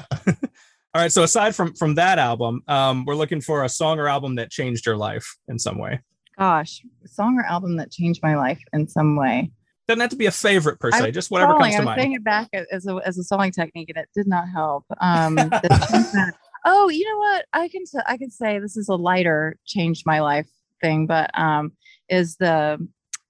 All 0.97 1.03
right. 1.03 1.11
So 1.11 1.21
aside 1.21 1.55
from 1.55 1.75
from 1.75 1.93
that 1.93 2.17
album, 2.17 2.63
um, 2.67 3.05
we're 3.05 3.13
looking 3.13 3.39
for 3.39 3.63
a 3.63 3.69
song 3.69 3.99
or 3.99 4.07
album 4.07 4.33
that 4.37 4.49
changed 4.49 4.87
your 4.87 4.97
life 4.97 5.37
in 5.47 5.59
some 5.59 5.77
way. 5.77 5.99
Gosh, 6.39 6.81
song 7.05 7.37
or 7.37 7.45
album 7.45 7.77
that 7.77 7.91
changed 7.91 8.21
my 8.23 8.35
life 8.35 8.59
in 8.73 8.87
some 8.87 9.15
way. 9.15 9.51
Doesn't 9.87 10.01
have 10.01 10.09
to 10.09 10.15
be 10.15 10.25
a 10.25 10.31
favorite 10.31 10.79
per 10.79 10.89
se, 10.89 11.11
just 11.11 11.29
whatever 11.29 11.51
Stalling, 11.51 11.73
comes 11.73 11.75
I 11.75 11.77
to 11.77 11.81
was 11.81 11.85
mind. 11.85 12.01
saying 12.01 12.13
it 12.13 12.23
back 12.23 12.49
as 12.71 12.87
a 12.87 12.99
as 13.05 13.19
a 13.19 13.23
sewing 13.23 13.51
technique, 13.51 13.89
and 13.89 13.97
it 13.99 14.09
did 14.15 14.25
not 14.25 14.49
help. 14.49 14.85
Um, 14.99 15.37
oh, 16.65 16.89
you 16.89 17.05
know 17.07 17.19
what? 17.19 17.45
I 17.53 17.67
can 17.67 17.83
I 18.07 18.17
can 18.17 18.31
say 18.31 18.57
this 18.57 18.75
is 18.75 18.89
a 18.89 18.95
lighter 18.95 19.59
changed 19.67 20.01
my 20.07 20.21
life 20.21 20.49
thing, 20.81 21.05
but 21.05 21.29
um, 21.39 21.73
is 22.09 22.37
the 22.37 22.79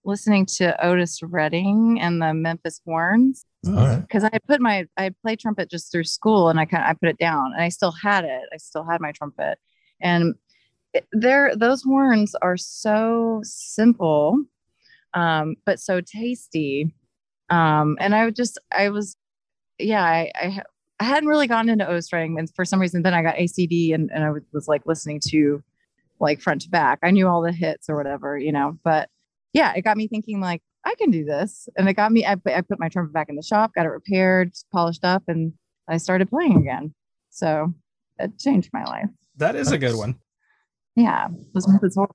listening 0.06 0.46
to 0.56 0.86
Otis 0.86 1.20
Redding 1.22 2.00
and 2.00 2.22
the 2.22 2.34
Memphis 2.34 2.80
Horns 2.86 3.44
All 3.66 3.74
right. 3.74 4.02
because 4.02 4.24
I 4.24 4.38
put 4.48 4.62
my 4.62 4.86
I 4.98 5.12
played 5.22 5.40
trumpet 5.40 5.70
just 5.70 5.92
through 5.92 6.04
school 6.04 6.50
and 6.50 6.60
I 6.60 6.66
kind 6.66 6.84
of 6.84 6.90
I 6.90 6.94
put 6.94 7.10
it 7.10 7.18
down 7.18 7.54
and 7.54 7.62
I 7.62 7.70
still 7.70 7.92
had 7.92 8.24
it. 8.24 8.44
I 8.54 8.58
still 8.58 8.84
had 8.84 9.02
my 9.02 9.12
trumpet, 9.12 9.58
and 10.02 10.36
there 11.12 11.56
those 11.56 11.84
horns 11.84 12.36
are 12.36 12.58
so 12.58 13.42
simple, 13.44 14.44
um, 15.14 15.56
but 15.66 15.80
so 15.80 16.02
tasty. 16.02 16.94
Um, 17.50 17.98
and 18.00 18.14
I 18.14 18.26
would 18.26 18.36
just 18.36 18.60
I 18.72 18.90
was, 18.90 19.16
yeah, 19.80 20.04
I 20.04 20.32
I, 20.36 20.62
I 21.00 21.04
hadn't 21.04 21.30
really 21.30 21.48
gotten 21.48 21.70
into 21.70 21.88
O 21.88 22.00
string, 22.00 22.38
and 22.40 22.50
for 22.56 22.66
some 22.66 22.80
reason 22.80 23.02
then 23.02 23.14
I 23.14 23.24
got 23.24 23.36
ACD 23.36 23.94
and 23.94 24.12
and 24.12 24.24
I 24.24 24.32
was, 24.32 24.44
was 24.54 24.68
like 24.68 24.86
listening 24.86 25.20
to 25.30 25.64
like 26.20 26.42
front 26.42 26.62
to 26.62 26.70
back. 26.70 27.00
I 27.04 27.12
knew 27.12 27.28
all 27.28 27.42
the 27.42 27.52
hits 27.52 27.90
or 27.90 27.96
whatever, 27.96 28.38
you 28.38 28.52
know, 28.52 28.78
but 28.84 29.10
yeah, 29.54 29.74
it 29.76 29.82
got 29.84 29.98
me 29.98 30.08
thinking 30.08 30.40
like 30.40 30.62
I 30.88 30.96
can 30.96 31.12
do 31.12 31.26
this, 31.26 31.68
and 31.78 31.90
it 31.90 31.94
got 31.94 32.12
me. 32.14 32.26
I, 32.26 32.36
put- 32.36 32.54
I 32.54 32.62
put 32.62 32.80
my 32.80 32.88
trumpet 32.88 33.14
back 33.14 33.28
in 33.30 33.36
the 33.36 33.44
shop, 33.44 33.74
got 33.76 33.86
it 33.86 33.90
repaired, 33.90 34.54
polished 34.72 35.04
up, 35.04 35.24
and 35.28 35.52
I 35.90 35.98
started 35.98 36.30
playing 36.30 36.58
again. 36.58 36.94
So 37.30 37.74
it 38.20 38.40
changed 38.40 38.70
my 38.72 38.84
life. 38.86 39.10
That 39.36 39.56
is 39.56 39.72
a 39.72 39.78
good 39.78 39.96
one. 39.96 40.16
Yeah, 40.96 41.28
it 41.28 41.48
was 41.54 41.68
Memphis 41.68 41.96
Woo. 41.98 42.08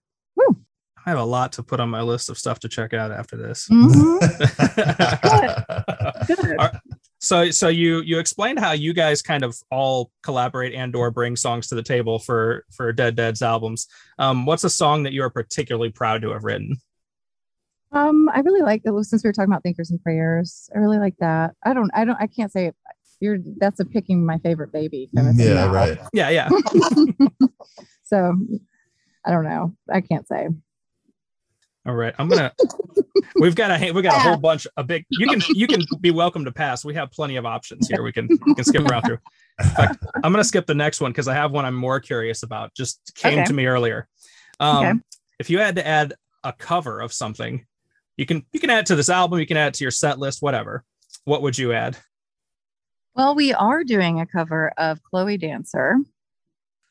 I 1.05 1.11
have 1.11 1.19
a 1.19 1.25
lot 1.25 1.53
to 1.55 1.63
put 1.63 1.81
on 1.81 1.91
my 1.91 2.01
list 2.01 2.31
of 2.31 2.39
stuff 2.39 2.61
to 2.61 2.69
check 2.69 2.95
out 2.95 3.11
after 3.11 3.37
this. 3.37 3.69
Mhm. 3.69 4.21
Good. 6.27 6.57
All 6.59 6.69
right. 6.69 6.77
So 7.21 7.51
so 7.51 7.69
you 7.69 8.01
you 8.03 8.19
explained 8.19 8.59
how 8.59 8.73
you 8.73 8.93
guys 8.93 9.23
kind 9.23 9.45
of 9.45 9.57
all 9.71 10.11
collaborate 10.23 10.75
and 10.75 10.95
or 10.97 11.11
bring 11.11 11.37
songs 11.37 11.67
to 11.69 11.75
the 11.75 11.83
table 11.83 12.19
for 12.19 12.65
for 12.71 12.93
Dead 12.93 13.15
Dead's 13.17 13.43
albums. 13.43 13.87
Um, 14.19 14.47
what's 14.47 14.65
a 14.65 14.71
song 14.71 15.03
that 15.05 15.13
you 15.13 15.23
are 15.23 15.31
particularly 15.31 15.91
proud 15.91 16.23
to 16.23 16.31
have 16.33 16.45
written? 16.45 16.77
Um, 17.93 18.29
I 18.33 18.41
really 18.41 18.63
like 18.63 18.83
it. 18.85 19.05
Since 19.05 19.23
we 19.23 19.29
were 19.29 19.33
talking 19.33 19.53
about 19.53 19.63
thinkers 19.63 19.91
and 19.91 20.03
prayers, 20.03 20.71
I 20.75 20.79
really 20.79 20.99
like 20.99 21.17
that. 21.19 21.55
I 21.65 21.75
don't, 21.75 21.91
I 21.95 22.05
don't, 22.05 22.17
I 22.21 22.27
can't 22.27 22.51
say 22.51 22.67
it. 22.67 22.77
You're 23.21 23.39
that's 23.59 23.79
a 23.79 23.85
picking 23.85 24.27
my 24.27 24.39
favorite 24.39 24.73
baby 24.73 25.09
kind 25.15 25.29
of 25.29 25.37
thing. 25.37 25.47
yeah, 25.47 25.55
now. 25.67 25.73
right. 25.73 25.99
Yeah, 26.13 26.31
yeah. 26.31 26.49
So 28.05 28.37
I 29.25 29.31
don't 29.31 29.45
know. 29.45 29.75
I 29.91 30.01
can't 30.01 30.27
say. 30.29 30.49
All 31.87 31.95
right, 31.95 32.15
I'm 32.19 32.29
gonna. 32.29 32.53
We've 33.41 33.55
got 33.55 33.71
a 33.81 33.91
we 33.93 34.03
got 34.03 34.17
a 34.17 34.21
whole 34.21 34.37
bunch 34.41 34.67
a 34.77 34.85
big. 34.85 35.05
You 35.11 35.27
can 35.29 35.41
you 35.55 35.67
can 35.67 35.83
be 36.01 36.11
welcome 36.11 36.45
to 36.45 36.53
pass. 36.53 36.85
We 36.85 36.95
have 36.95 37.11
plenty 37.11 37.37
of 37.37 37.47
options 37.47 37.89
here. 37.89 38.03
We 38.03 38.13
can 38.13 38.29
we 38.47 38.55
can 38.55 38.65
skip 38.65 38.83
around 38.83 39.03
through. 39.03 39.19
In 39.61 39.69
fact, 39.71 40.05
I'm 40.23 40.31
gonna 40.33 40.45
skip 40.45 40.67
the 40.67 40.75
next 40.75 41.01
one 41.01 41.11
because 41.13 41.27
I 41.27 41.35
have 41.35 41.53
one 41.53 41.65
I'm 41.65 41.75
more 41.75 42.01
curious 42.01 42.43
about. 42.43 42.75
Just 42.75 43.13
came 43.15 43.39
Okay. 43.39 43.45
to 43.47 43.53
me 43.53 43.67
earlier. 43.67 44.09
Um, 44.61 44.77
Okay. 44.87 44.99
If 45.39 45.49
you 45.51 45.59
had 45.59 45.77
to 45.77 45.87
add 45.87 46.15
a 46.45 46.53
cover 46.53 47.01
of 47.01 47.13
something, 47.13 47.67
you 48.17 48.27
can 48.27 48.45
you 48.53 48.61
can 48.61 48.71
add 48.71 48.87
to 48.87 48.97
this 48.97 49.09
album. 49.09 49.39
You 49.39 49.47
can 49.47 49.57
add 49.57 49.75
to 49.75 49.85
your 49.85 49.91
set 49.91 50.19
list, 50.19 50.43
whatever. 50.43 50.85
What 51.25 51.43
would 51.43 51.57
you 51.59 51.73
add? 51.73 51.97
Well, 53.15 53.35
we 53.35 53.53
are 53.53 53.85
doing 53.85 54.21
a 54.21 54.27
cover 54.27 54.73
of 54.79 55.03
Chloe 55.03 55.37
Dancer. 55.37 55.97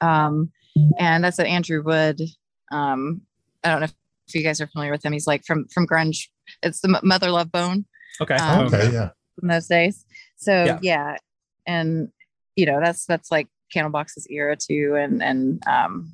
Um, 0.01 0.51
and 0.99 1.23
that's 1.23 1.39
an 1.39 1.47
Andrew 1.47 1.83
Wood. 1.83 2.21
Um, 2.71 3.21
I 3.63 3.69
don't 3.69 3.81
know 3.81 3.87
if 4.27 4.35
you 4.35 4.43
guys 4.43 4.61
are 4.61 4.67
familiar 4.67 4.91
with 4.91 5.03
him. 5.03 5.13
He's 5.13 5.27
like 5.27 5.43
from 5.45 5.67
from 5.67 5.87
grunge. 5.87 6.27
It's 6.63 6.81
the 6.81 6.99
Mother 7.03 7.29
Love 7.29 7.51
Bone 7.51 7.85
Okay. 8.21 8.35
Um, 8.35 8.65
Okay, 8.67 8.91
yeah. 8.91 9.09
in 9.41 9.47
those 9.47 9.67
days. 9.67 10.05
So 10.37 10.63
Yeah. 10.65 10.79
yeah. 10.81 11.17
And 11.67 12.09
you 12.55 12.65
know, 12.65 12.79
that's 12.79 13.05
that's 13.05 13.31
like 13.31 13.47
Candlebox's 13.75 14.27
era 14.29 14.55
too. 14.55 14.95
And 14.97 15.21
and 15.23 15.61
um 15.67 16.13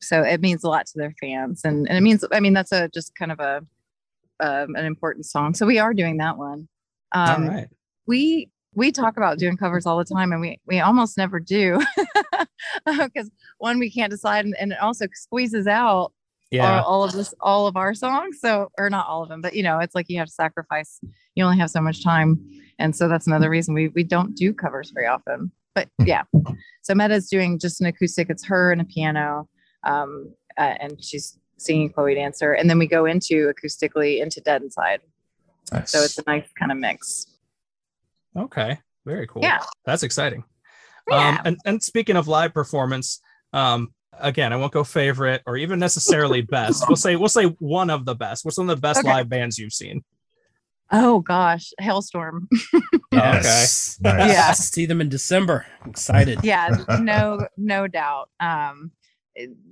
so 0.00 0.22
it 0.22 0.40
means 0.40 0.62
a 0.64 0.68
lot 0.68 0.86
to 0.86 0.92
their 0.96 1.14
fans. 1.20 1.62
And 1.64 1.88
and 1.88 1.96
it 1.98 2.00
means 2.00 2.24
I 2.32 2.40
mean 2.40 2.52
that's 2.54 2.72
a 2.72 2.88
just 2.88 3.14
kind 3.16 3.32
of 3.32 3.40
a 3.40 3.64
um, 4.40 4.74
an 4.76 4.84
important 4.84 5.26
song. 5.26 5.54
So 5.54 5.66
we 5.66 5.78
are 5.78 5.94
doing 5.94 6.18
that 6.18 6.36
one. 6.38 6.68
Um 7.12 7.44
All 7.44 7.48
right. 7.50 7.68
we 8.06 8.50
we 8.74 8.92
talk 8.92 9.16
about 9.16 9.38
doing 9.38 9.56
covers 9.56 9.86
all 9.86 9.96
the 9.98 10.04
time 10.04 10.30
and 10.32 10.40
we 10.40 10.60
we 10.66 10.78
almost 10.80 11.16
never 11.16 11.40
do 11.40 11.80
because 12.86 13.30
one 13.58 13.78
we 13.78 13.90
can't 13.90 14.10
decide 14.10 14.44
and, 14.44 14.54
and 14.60 14.72
it 14.72 14.78
also 14.80 15.06
squeezes 15.14 15.66
out 15.66 16.12
Yeah. 16.50 16.80
all, 16.80 16.84
all 16.84 17.04
of 17.04 17.12
this 17.12 17.32
all 17.40 17.66
of 17.66 17.76
our 17.76 17.94
songs 17.94 18.38
so 18.40 18.70
or 18.78 18.90
not 18.90 19.06
all 19.08 19.22
of 19.22 19.28
them 19.30 19.40
but 19.40 19.54
you 19.54 19.62
know 19.62 19.78
it's 19.78 19.94
like 19.94 20.06
you 20.08 20.18
have 20.18 20.28
to 20.28 20.32
sacrifice 20.34 21.00
you 21.34 21.44
only 21.44 21.58
have 21.58 21.70
so 21.70 21.80
much 21.80 22.02
time 22.04 22.38
and 22.78 22.94
so 22.94 23.08
that's 23.08 23.26
another 23.26 23.50
reason 23.50 23.74
we 23.74 23.88
we 23.88 24.04
don't 24.04 24.34
do 24.36 24.52
covers 24.52 24.90
very 24.90 25.06
often 25.06 25.50
but 25.74 25.88
yeah 26.04 26.22
so 26.82 26.94
meta's 26.94 27.28
doing 27.28 27.58
just 27.58 27.80
an 27.80 27.86
acoustic 27.86 28.28
it's 28.30 28.44
her 28.44 28.70
and 28.70 28.80
a 28.80 28.84
piano 28.84 29.48
um 29.84 30.32
uh, 30.58 30.74
and 30.80 31.02
she's 31.02 31.38
singing 31.58 31.90
chloe 31.90 32.14
dancer 32.14 32.52
and 32.54 32.68
then 32.70 32.78
we 32.78 32.86
go 32.86 33.04
into 33.04 33.52
acoustically 33.52 34.22
into 34.22 34.40
dead 34.40 34.62
inside 34.62 35.00
Nice. 35.72 35.90
so 35.92 36.02
it's 36.02 36.16
a 36.18 36.22
nice 36.26 36.48
kind 36.58 36.72
of 36.72 36.78
mix 36.78 37.26
Okay. 38.36 38.78
Very 39.04 39.26
cool. 39.26 39.42
Yeah. 39.42 39.60
That's 39.84 40.02
exciting. 40.04 40.44
Yeah. 41.10 41.28
Um, 41.28 41.38
and, 41.44 41.56
and 41.64 41.82
speaking 41.82 42.14
of 42.16 42.28
live 42.28 42.52
performance, 42.54 43.20
um, 43.52 43.92
again, 44.20 44.52
I 44.52 44.56
won't 44.56 44.70
go 44.70 44.84
favorite 44.84 45.42
or 45.46 45.56
even 45.56 45.78
necessarily 45.80 46.42
best. 46.56 46.84
We'll 46.88 46.94
say 46.96 47.16
we'll 47.16 47.30
say 47.30 47.46
one 47.58 47.90
of 47.90 48.04
the 48.04 48.14
best. 48.14 48.44
What's 48.44 48.58
one 48.58 48.68
of 48.70 48.76
the 48.76 48.80
best 48.80 49.00
Okay. 49.00 49.08
live 49.08 49.28
bands 49.28 49.58
you've 49.58 49.72
seen? 49.72 50.04
oh 50.92 51.20
gosh 51.20 51.70
Halestorm 51.80 52.46
Yes. 53.12 53.98
Nice. 54.02 54.32
Yeah. 54.32 54.52
See 54.52 54.86
them 54.86 55.00
in 55.00 55.08
December. 55.08 55.66
Excited. 55.86 56.38
yeah 56.44 56.84
no 57.00 57.46
no 57.56 57.86
doubt 57.88 58.28
um 58.40 58.92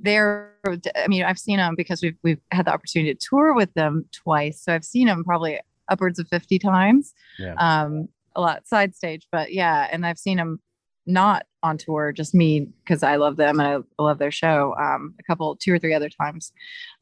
they're 0.02 0.54
i 0.96 1.06
mean 1.08 1.22
i've 1.24 1.38
seen 1.38 1.56
them 1.58 1.74
because 1.76 2.02
we've 2.02 2.16
we've 2.22 2.40
had 2.52 2.66
the 2.66 2.72
opportunity 2.72 3.14
to 3.14 3.26
tour 3.28 3.54
with 3.54 3.72
them 3.74 4.04
twice. 4.12 4.62
So 4.62 4.72
i've 4.74 4.84
seen 4.84 5.06
them 5.06 5.24
probably 5.24 5.60
upwards 5.88 6.18
of 6.18 6.28
50 6.28 6.58
times 6.58 7.14
Yeah. 7.38 7.54
um 7.58 8.08
a 8.34 8.40
lot 8.40 8.66
side 8.66 8.94
stage 8.94 9.26
but 9.32 9.52
yeah 9.52 9.88
and 9.90 10.04
i've 10.06 10.18
seen 10.18 10.36
them 10.36 10.60
not 11.06 11.46
on 11.62 11.78
tour 11.78 12.12
just 12.12 12.34
me 12.34 12.68
because 12.84 13.02
i 13.02 13.16
love 13.16 13.36
them 13.36 13.60
and 13.60 13.84
i 13.98 14.02
love 14.02 14.18
their 14.18 14.30
show 14.32 14.74
um 14.78 15.14
a 15.18 15.22
couple 15.22 15.54
two 15.56 15.72
or 15.72 15.78
three 15.78 15.94
other 15.94 16.08
times. 16.10 16.52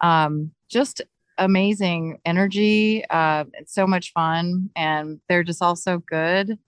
Um 0.01 0.51
just 0.69 1.01
amazing 1.39 2.19
energy 2.25 3.05
uh 3.11 3.45
it's 3.55 3.75
so 3.75 3.87
much 3.87 4.12
fun 4.12 4.71
and 4.77 5.21
they're 5.29 5.43
just 5.43 5.62
all 5.62 5.75
so 5.77 5.99
good. 5.99 6.59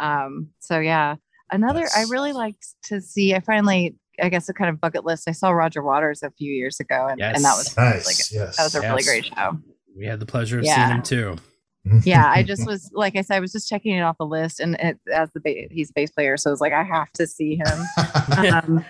Um 0.00 0.48
so 0.58 0.78
yeah. 0.80 1.14
Another 1.52 1.86
i 1.96 2.04
really 2.10 2.32
like 2.32 2.56
to 2.84 3.00
see 3.00 3.34
i 3.34 3.40
finally 3.40 3.94
i 4.22 4.28
guess 4.28 4.48
a 4.48 4.54
kind 4.54 4.70
of 4.70 4.80
bucket 4.80 5.04
list 5.04 5.28
i 5.28 5.32
saw 5.32 5.50
roger 5.50 5.82
waters 5.82 6.22
a 6.22 6.30
few 6.30 6.52
years 6.52 6.80
ago 6.80 7.06
and, 7.10 7.20
and 7.20 7.44
that 7.44 7.56
was 7.56 7.76
Nice. 7.76 8.32
really 8.32 8.42
good. 8.42 8.46
yes. 8.48 8.56
that 8.56 8.64
was 8.64 8.74
a 8.74 8.80
really 8.80 9.02
great 9.02 9.24
show 9.26 9.58
We 9.96 10.06
had 10.06 10.20
the 10.20 10.26
pleasure 10.26 10.58
of 10.58 10.64
Yeah. 10.64 10.74
seeing 10.86 10.96
him 10.96 11.02
too. 11.02 11.36
yeah 12.04 12.26
i 12.30 12.42
just 12.42 12.66
was 12.66 12.90
like 12.92 13.16
i 13.16 13.22
said 13.22 13.36
i 13.36 13.40
was 13.40 13.52
just 13.52 13.68
checking 13.68 13.94
it 13.96 14.02
off 14.02 14.18
the 14.18 14.26
list 14.26 14.60
and 14.60 14.74
it, 14.76 14.98
as 15.10 15.30
the 15.32 15.40
ba- 15.40 15.66
he's 15.70 15.88
a 15.88 15.92
bass 15.94 16.10
player 16.10 16.36
so 16.36 16.50
it 16.50 16.52
was 16.52 16.60
like 16.60 16.74
i 16.74 16.82
have 16.82 17.10
to 17.12 17.26
see 17.26 17.56
him 17.56 18.46
um, 18.54 18.84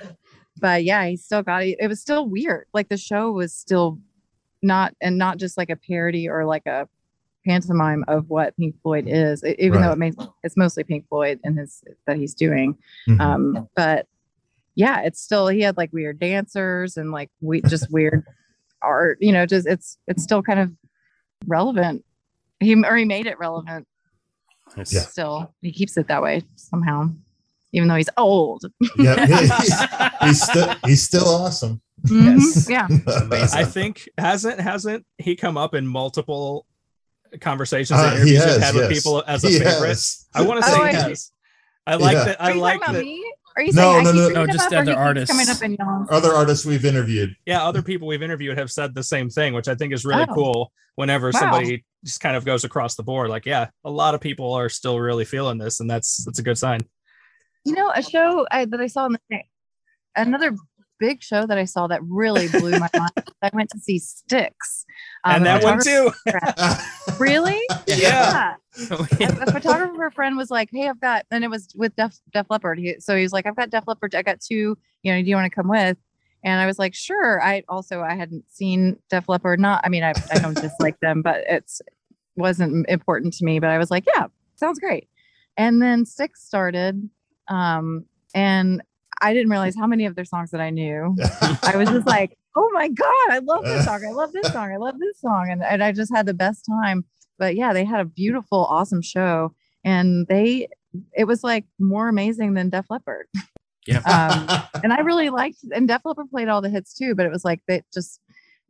but 0.61 0.83
yeah 0.83 1.07
he 1.07 1.17
still 1.17 1.43
got 1.43 1.63
it 1.63 1.77
it 1.79 1.87
was 1.87 2.01
still 2.01 2.27
weird 2.27 2.67
like 2.75 2.89
the 2.89 2.97
show 2.97 3.31
was 3.31 3.53
still 3.55 3.99
not 4.63 4.93
and 5.01 5.17
not 5.19 5.39
just 5.39 5.57
like 5.57 5.71
a 5.71 5.77
parody 5.77 6.29
or 6.29 6.45
like 6.45 6.67
a 6.67 6.89
pantomime 7.47 8.05
of 8.09 8.29
what 8.29 8.55
Pink 8.59 8.75
Floyd 8.83 9.05
is, 9.09 9.43
even 9.59 9.81
though 9.81 9.93
it 9.93 9.97
makes 9.99 10.17
it's 10.45 10.59
mostly 10.59 10.85
Pink 10.85 11.09
Floyd 11.09 11.41
and 11.43 11.59
his 11.59 11.83
that 12.07 12.19
he's 12.19 12.35
doing. 12.35 12.77
Mhm. 13.09 13.19
Um, 13.21 13.69
but 13.75 14.07
yeah, 14.75 15.01
it's 15.03 15.21
still 15.21 15.49
he 15.49 15.61
had 15.61 15.77
like 15.77 15.93
weird 15.93 16.19
dancers 16.21 16.97
and 16.97 17.11
like 17.13 17.31
we 17.41 17.61
just 17.63 17.91
weird 17.91 18.25
art. 18.83 19.19
You 19.21 19.33
know, 19.33 19.47
just 19.47 19.67
it's 19.67 19.99
it's 20.07 20.23
still 20.23 20.43
kind 20.43 20.61
of 20.61 20.71
relevant. 21.47 22.05
He 22.61 22.75
or 22.85 22.97
he 22.97 23.05
made 23.05 23.27
it 23.27 23.39
relevant. 23.39 23.87
Yeah. 24.77 24.85
Still, 24.85 25.55
he 25.63 25.73
keeps 25.73 25.97
it 25.97 26.07
that 26.09 26.23
way 26.23 26.43
somehow, 26.55 27.11
even 27.73 27.89
though 27.89 27.97
he's 27.97 28.09
old. 28.17 28.65
yeah, 28.97 29.27
he- 29.27 30.27
he's 30.27 30.43
still 30.43 30.75
he's 30.87 31.03
still 31.03 31.29
awesome. 31.29 31.81
Mhm, 32.07 32.39
Yes. 32.39 32.71
Yeah. 32.71 32.89
I 33.61 33.65
think 33.65 34.09
hasn't 34.17 34.61
hasn't 34.61 35.05
he 35.19 35.37
come 35.37 35.57
up 35.59 35.75
in 35.75 35.87
multiple 35.87 36.67
conversations 37.41 37.99
Uh, 37.99 38.05
and 38.05 38.15
interviews 38.17 38.43
has, 38.45 38.55
you've 38.55 38.63
had 38.63 38.75
with 38.75 38.91
people 38.91 39.23
as 39.27 39.45
a 39.45 39.49
He 39.49 39.59
favorite? 39.59 39.89
has. 39.89 40.27
I 40.35 40.43
want 40.43 40.63
to 40.65 40.71
Oh, 40.71 40.75
say 40.75 40.81
I 40.83 40.89
he 40.91 40.97
has. 40.97 41.33
I 41.87 41.95
like 41.97 42.13
Yeah. 42.15 42.25
that. 42.25 42.41
Are 42.41 42.51
I 42.51 42.53
you 42.55 42.61
like 42.61 42.81
that. 42.81 42.91
about 42.91 43.03
me? 43.03 43.33
Are 43.57 43.63
you 43.63 43.73
No, 43.73 43.93
saying 43.95 44.07
I 44.07 44.13
no, 44.13 44.13
no. 44.13 44.29
No, 44.29 44.47
just 44.47 44.73
other 44.73 44.95
artists. 44.95 45.31
coming 45.35 45.49
up 45.49 45.63
in 45.63 45.75
y'all's? 45.75 46.09
Other 46.11 46.33
artists 46.35 46.65
we've 46.65 46.85
interviewed. 46.85 47.35
Yeah, 47.47 47.65
other 47.65 47.83
people 47.83 48.07
we've 48.09 48.23
interviewed 48.23 48.57
have 48.59 48.71
said 48.71 48.95
the 48.95 49.03
same 49.03 49.29
thing, 49.29 49.55
which 49.55 49.69
I 49.69 49.75
think 49.75 49.93
is 49.93 50.05
really 50.05 50.27
Oh. 50.29 50.35
cool. 50.35 50.73
Whenever 50.97 51.29
Wow. 51.29 51.41
somebody 51.41 51.85
just 52.05 52.21
kind 52.21 52.37
of 52.37 52.45
goes 52.45 52.65
across 52.65 52.95
the 52.95 53.03
board, 53.03 53.31
like, 53.31 53.47
yeah, 53.47 53.69
a 53.85 53.91
lot 53.91 54.15
of 54.15 54.21
people 54.21 54.53
are 54.55 54.69
still 54.69 55.01
really 55.01 55.25
feeling 55.25 55.59
this, 55.59 55.81
and 55.81 55.91
that's 55.91 56.25
that's 56.25 56.39
a 56.39 56.43
good 56.43 56.59
sign. 56.59 56.81
You 57.65 57.75
know, 57.75 57.91
a 57.95 58.03
show 58.03 58.47
I, 58.51 58.65
that 58.67 58.81
I 58.81 58.87
saw 58.87 59.07
in 59.07 59.17
the 59.31 59.41
another 60.17 60.55
big 61.01 61.23
show 61.23 61.47
that 61.47 61.59
I 61.59 61.65
saw 61.65 61.87
that 61.89 62.01
really 62.05 62.47
blew 62.49 62.73
my 62.73 62.89
mind. 62.95 63.11
I 63.43 63.51
went 63.53 63.71
to 63.71 63.79
see 63.79 63.99
Styx, 63.99 64.85
um, 65.25 65.37
and 65.37 65.47
that 65.47 65.65
one 65.65 65.81
too. 65.83 66.13
Really? 67.19 67.61
Yeah. 67.87 68.55
a, 68.89 68.95
a 68.95 69.53
photographer 69.53 70.11
friend 70.15 70.37
was 70.37 70.51
like, 70.51 70.69
"Hey, 70.71 70.89
I've 70.89 71.01
got," 71.01 71.27
and 71.33 71.43
it 71.43 71.51
was 71.51 71.69
with 71.75 71.97
Def 71.97 72.17
Def 72.33 72.47
Leppard. 72.51 72.79
He, 72.79 72.97
so 73.01 73.17
he 73.17 73.23
was 73.23 73.33
like, 73.33 73.47
"I've 73.47 73.57
got 73.57 73.71
Def 73.71 73.85
Leppard. 73.89 74.15
I 74.15 74.23
got 74.23 74.41
two. 74.41 74.79
You 75.03 75.13
know, 75.13 75.21
do 75.21 75.29
you 75.29 75.35
want 75.35 75.51
to 75.51 75.55
come 75.55 75.69
with?" 75.69 75.97
And 76.45 76.61
I 76.61 76.67
was 76.67 76.79
like, 76.79 76.95
"Sure." 76.95 77.43
I 77.43 77.65
also 77.69 78.01
I 78.03 78.15
hadn't 78.15 78.45
seen 78.49 78.97
Def 79.11 79.29
Leppard. 79.29 79.59
Not, 79.59 79.81
I 79.85 79.89
mean, 79.89 80.05
I 80.05 80.13
I 80.33 80.39
don't 80.39 80.55
dislike 80.55 81.01
them, 81.01 81.21
but 81.23 81.43
it's 81.49 81.83
wasn't 82.37 82.89
important 82.89 83.35
to 83.35 83.45
me. 83.45 83.59
But 83.59 83.71
I 83.71 83.79
was 83.79 83.91
like, 83.91 84.05
"Yeah, 84.15 84.27
sounds 84.55 84.79
great." 84.79 85.09
And 85.57 85.83
then 85.83 86.07
Styx 86.07 86.45
started, 86.45 87.11
um, 87.49 88.05
and 88.35 88.83
I 89.21 89.35
didn't 89.35 89.51
realize 89.51 89.77
how 89.77 89.87
many 89.87 90.07
of 90.07 90.15
their 90.15 90.25
songs 90.25 90.51
that 90.51 90.61
I 90.61 90.71
knew. 90.71 91.17
I 91.63 91.77
was 91.77 91.89
just 91.89 92.07
like, 92.07 92.37
oh 92.57 92.71
my 92.73 92.89
God, 92.89 93.31
I 93.31 93.39
love 93.39 93.65
this 93.65 93.85
song. 93.85 94.05
I 94.07 94.13
love 94.13 94.33
this 94.33 94.49
song. 94.53 94.73
I 94.73 94.77
love 94.77 94.99
this 94.99 95.21
song. 95.21 95.49
And, 95.51 95.63
and 95.63 95.83
I 95.83 95.93
just 95.93 96.15
had 96.15 96.27
the 96.27 96.35
best 96.35 96.65
time. 96.67 97.05
But 97.39 97.55
yeah, 97.57 97.73
they 97.73 97.85
had 97.85 98.01
a 98.01 98.05
beautiful, 98.05 98.67
awesome 98.67 99.03
show. 99.03 99.55
And 99.85 100.27
they, 100.29 100.69
it 101.17 101.25
was 101.25 101.43
like 101.45 101.65
more 101.79 102.09
amazing 102.09 102.55
than 102.55 102.71
Def 102.71 102.87
Leppard. 102.91 103.27
Um, 104.05 104.63
and 104.83 104.93
I 104.93 105.01
really 105.01 105.31
liked, 105.31 105.59
and 105.75 105.89
Def 105.89 106.03
Leppard 106.05 106.31
played 106.31 106.49
all 106.49 106.61
the 106.61 106.69
hits 106.69 106.95
too, 106.95 107.15
but 107.15 107.27
it 107.27 107.33
was 107.33 107.45
like 107.45 107.61
they 107.67 107.83
just, 107.93 108.21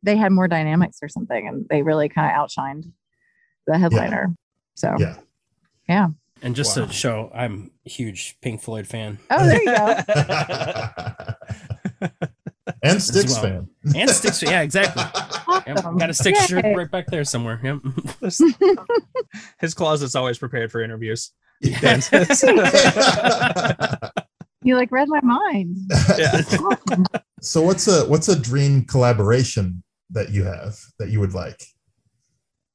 they 0.03 0.17
had 0.17 0.33
more 0.33 0.49
dynamics 0.49 0.99
or 1.03 1.09
something. 1.09 1.49
And 1.49 1.67
they 1.69 1.83
really 1.83 2.09
kind 2.09 2.31
of 2.31 2.37
outshined 2.37 2.85
the 3.67 3.79
headliner. 3.79 4.35
So, 4.75 4.95
yeah. 4.99 5.17
Yeah. 5.89 6.09
And 6.43 6.57
just 6.57 6.77
Wow. 6.77 6.87
to 6.87 6.93
show, 6.93 7.31
I'm 7.35 7.71
a 7.87 7.91
huge 7.91 8.37
Pink 8.41 8.63
Floyd 8.63 8.87
fan 8.87 9.19
oh, 9.31 9.45
there 9.45 9.59
you 9.63 9.67
go. 9.67 9.97
and 12.83 13.03
Styx 13.03 13.33
well. 13.35 13.43
fan. 13.43 13.69
and 13.95 14.11
Styx. 14.11 14.43
Yeah, 14.43 14.63
exactly. 14.63 15.03
Yep, 15.67 15.77
got 15.99 16.11
a 16.11 16.15
Styx 16.15 16.47
shirt 16.47 16.65
right 16.65 16.91
back 16.91 17.07
there 17.09 17.25
somewhere. 17.25 17.61
Yep. 17.63 17.81
His 19.61 19.75
closet's 19.75 20.15
always 20.15 20.39
prepared 20.39 20.73
for 20.73 20.83
interviews. 20.83 21.33
You 24.63 24.77
like 24.77 24.93
read 24.93 25.09
my 25.09 25.21
mind. 25.23 25.77
Yeah. 26.19 26.43
Awesome. 26.43 27.07
so 27.41 27.63
what's 27.63 27.89
a 27.89 28.07
what's 28.09 28.29
a 28.29 28.39
dream 28.39 28.85
collaboration 28.85 29.83
that 30.11 30.31
you 30.31 30.45
have 30.45 30.79
that 30.99 31.09
you 31.09 31.19
would 31.21 31.33
like? 31.35 31.63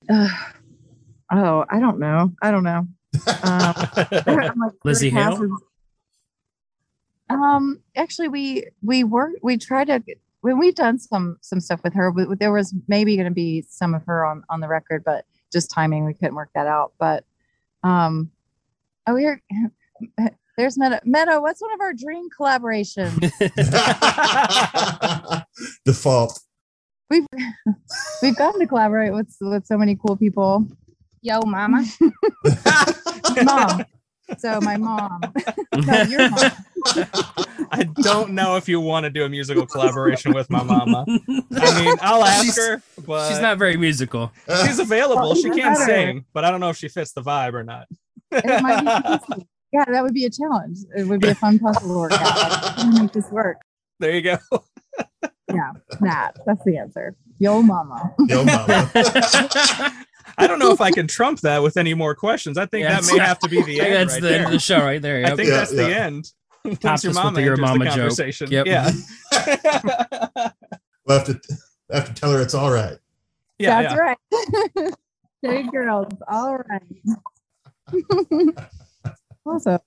Ugh. 0.10 0.32
oh, 1.32 1.66
I 1.70 1.80
don't 1.80 2.00
know. 2.00 2.32
I 2.42 2.50
don't 2.52 2.64
know. 2.64 2.88
Um, 3.44 3.74
like, 4.26 4.74
Lzzy 4.86 5.00
three 5.00 5.10
Hale? 5.10 5.32
passes. 5.32 5.52
Um, 7.30 7.80
actually, 7.96 8.28
we 8.28 8.68
we 8.82 9.04
were 9.04 9.32
we 9.42 9.58
tried 9.58 9.88
to 9.88 10.02
when 10.42 10.60
we've 10.60 10.76
done 10.76 11.00
some 11.00 11.38
some 11.42 11.60
stuff 11.60 11.82
with 11.84 11.94
her. 11.96 12.12
We, 12.12 12.26
there 12.36 12.52
was 12.52 12.74
maybe 12.88 13.16
going 13.16 13.28
to 13.28 13.34
be 13.34 13.64
some 13.68 13.96
of 13.96 14.06
her 14.06 14.24
on 14.26 14.44
on 14.50 14.60
the 14.60 14.68
record, 14.68 15.04
but 15.04 15.26
just 15.52 15.72
timing 15.72 16.06
we 16.06 16.14
couldn't 16.14 16.36
work 16.36 16.50
that 16.54 16.68
out. 16.68 16.94
But 17.00 17.26
um, 17.84 18.30
oh 19.08 19.16
here, 19.16 19.42
there's 20.58 20.78
Meadow. 20.78 21.00
Meadow, 21.04 21.42
what's 21.42 21.62
one 21.62 21.74
of 21.74 21.82
our 21.82 21.94
dream 21.94 22.28
collaborations? 22.38 23.20
Default. 25.86 26.40
we've 27.10 27.26
we've 28.22 28.36
gotten 28.36 28.60
to 28.60 28.68
collaborate 28.68 29.14
with 29.14 29.36
with 29.42 29.66
so 29.66 29.78
many 29.78 29.96
cool 29.96 30.16
people. 30.16 30.68
Yo, 31.22 31.40
mama. 31.46 31.84
Mom. 33.44 33.86
So 34.40 34.60
my 34.60 34.76
mom. 34.76 35.22
no, 35.86 36.02
your 36.02 36.32
mom. 36.32 36.52
I 37.72 37.88
don't 38.02 38.32
know 38.32 38.56
if 38.56 38.68
you 38.68 38.80
want 38.80 39.04
to 39.04 39.12
do 39.12 39.24
a 39.24 39.30
musical 39.30 39.68
collaboration 39.68 40.34
with 40.34 40.50
my 40.50 40.64
mama. 40.64 41.06
I 41.08 41.84
mean, 41.84 41.96
I'll 42.02 42.24
ask 42.24 42.44
She's- 42.44 42.58
her, 42.58 42.82
but 43.06 43.30
She's 43.30 43.40
not 43.40 43.60
very 43.60 43.78
musical. 43.78 44.32
she's 44.66 44.80
available. 44.80 45.22
Well, 45.22 45.36
she 45.36 45.42
even 45.42 45.60
can 45.60 45.74
better. 45.76 45.86
sing, 45.86 46.26
but 46.34 46.44
I 46.44 46.50
don't 46.50 46.60
know 46.60 46.70
if 46.70 46.78
she 46.78 46.88
fits 46.88 47.14
the 47.14 47.22
vibe 47.22 47.54
or 47.54 47.64
not. 47.64 47.88
It 48.32 48.64
might 48.64 48.82
be 48.84 48.90
interesting. 48.92 49.48
yeah, 49.72 49.86
that 49.92 50.02
would 50.02 50.16
be 50.16 50.26
a 50.26 50.32
challenge. 50.32 50.80
It 50.98 51.06
would 51.06 51.22
be 51.22 51.28
a 51.30 51.36
fun 51.36 51.60
puzzle 51.60 51.88
to 51.88 51.96
work 52.00 52.12
out. 52.14 52.22
Like, 52.22 52.64
how 52.78 52.90
we 52.92 53.00
make 53.02 53.12
this 53.14 53.30
work? 53.30 53.58
There 54.00 54.10
you 54.12 54.24
go. 54.24 54.38
Yeah, 55.54 55.72
that. 56.02 56.32
That's 56.48 56.64
the 56.66 56.78
answer. 56.80 57.16
Yo, 57.38 57.62
mama. 57.62 58.12
Yo, 58.28 58.44
mama. 58.44 58.92
I 60.38 60.48
don't 60.48 60.60
know 60.60 60.72
if 60.72 60.82
I 60.82 60.92
can 60.92 61.08
trump 61.08 61.42
that 61.42 61.62
with 61.64 61.78
any 61.78 61.94
more 61.94 62.16
questions. 62.16 62.58
I 62.58 62.66
think 62.66 62.84
Yeah, 62.84 63.00
that 63.00 63.12
may 63.12 63.20
have 63.20 63.40
to 63.40 63.50
be 63.50 63.62
the 63.62 63.80
end 63.86 63.94
that's 63.94 64.14
right 64.14 64.22
the 64.22 64.28
there. 64.28 64.38
end 64.38 64.46
of 64.48 64.52
the 64.52 64.60
show 64.60 64.80
right 64.80 65.02
there. 65.02 65.26
I 65.26 65.36
think 65.36 65.50
Yeah, 65.50 65.58
that's 65.58 65.72
the 65.72 65.96
end. 65.96 66.32
Once 66.64 66.80
Tops 66.80 67.04
your 67.04 67.12
us 67.12 67.16
mama 67.16 67.42
your 67.42 67.58
mama 67.58 67.80
the 67.80 67.86
joke. 67.92 67.96
conversation. 67.96 68.50
Yep. 68.52 68.66
Yeah. 68.66 68.92
We'll 71.08 71.20
have 71.20 71.28
to 71.28 71.40
have 71.92 72.08
to 72.08 72.14
tell 72.16 72.32
her 72.32 72.42
it's 72.42 72.56
all 72.56 72.72
right. 72.72 72.98
yeah, 73.60 73.84
That's 73.84 73.94
yeah. 73.94 74.00
right. 74.82 74.94
hey, 75.44 75.64
girls. 75.70 76.12
All 76.28 76.58
right. 76.58 76.82
awesome. 79.46 79.80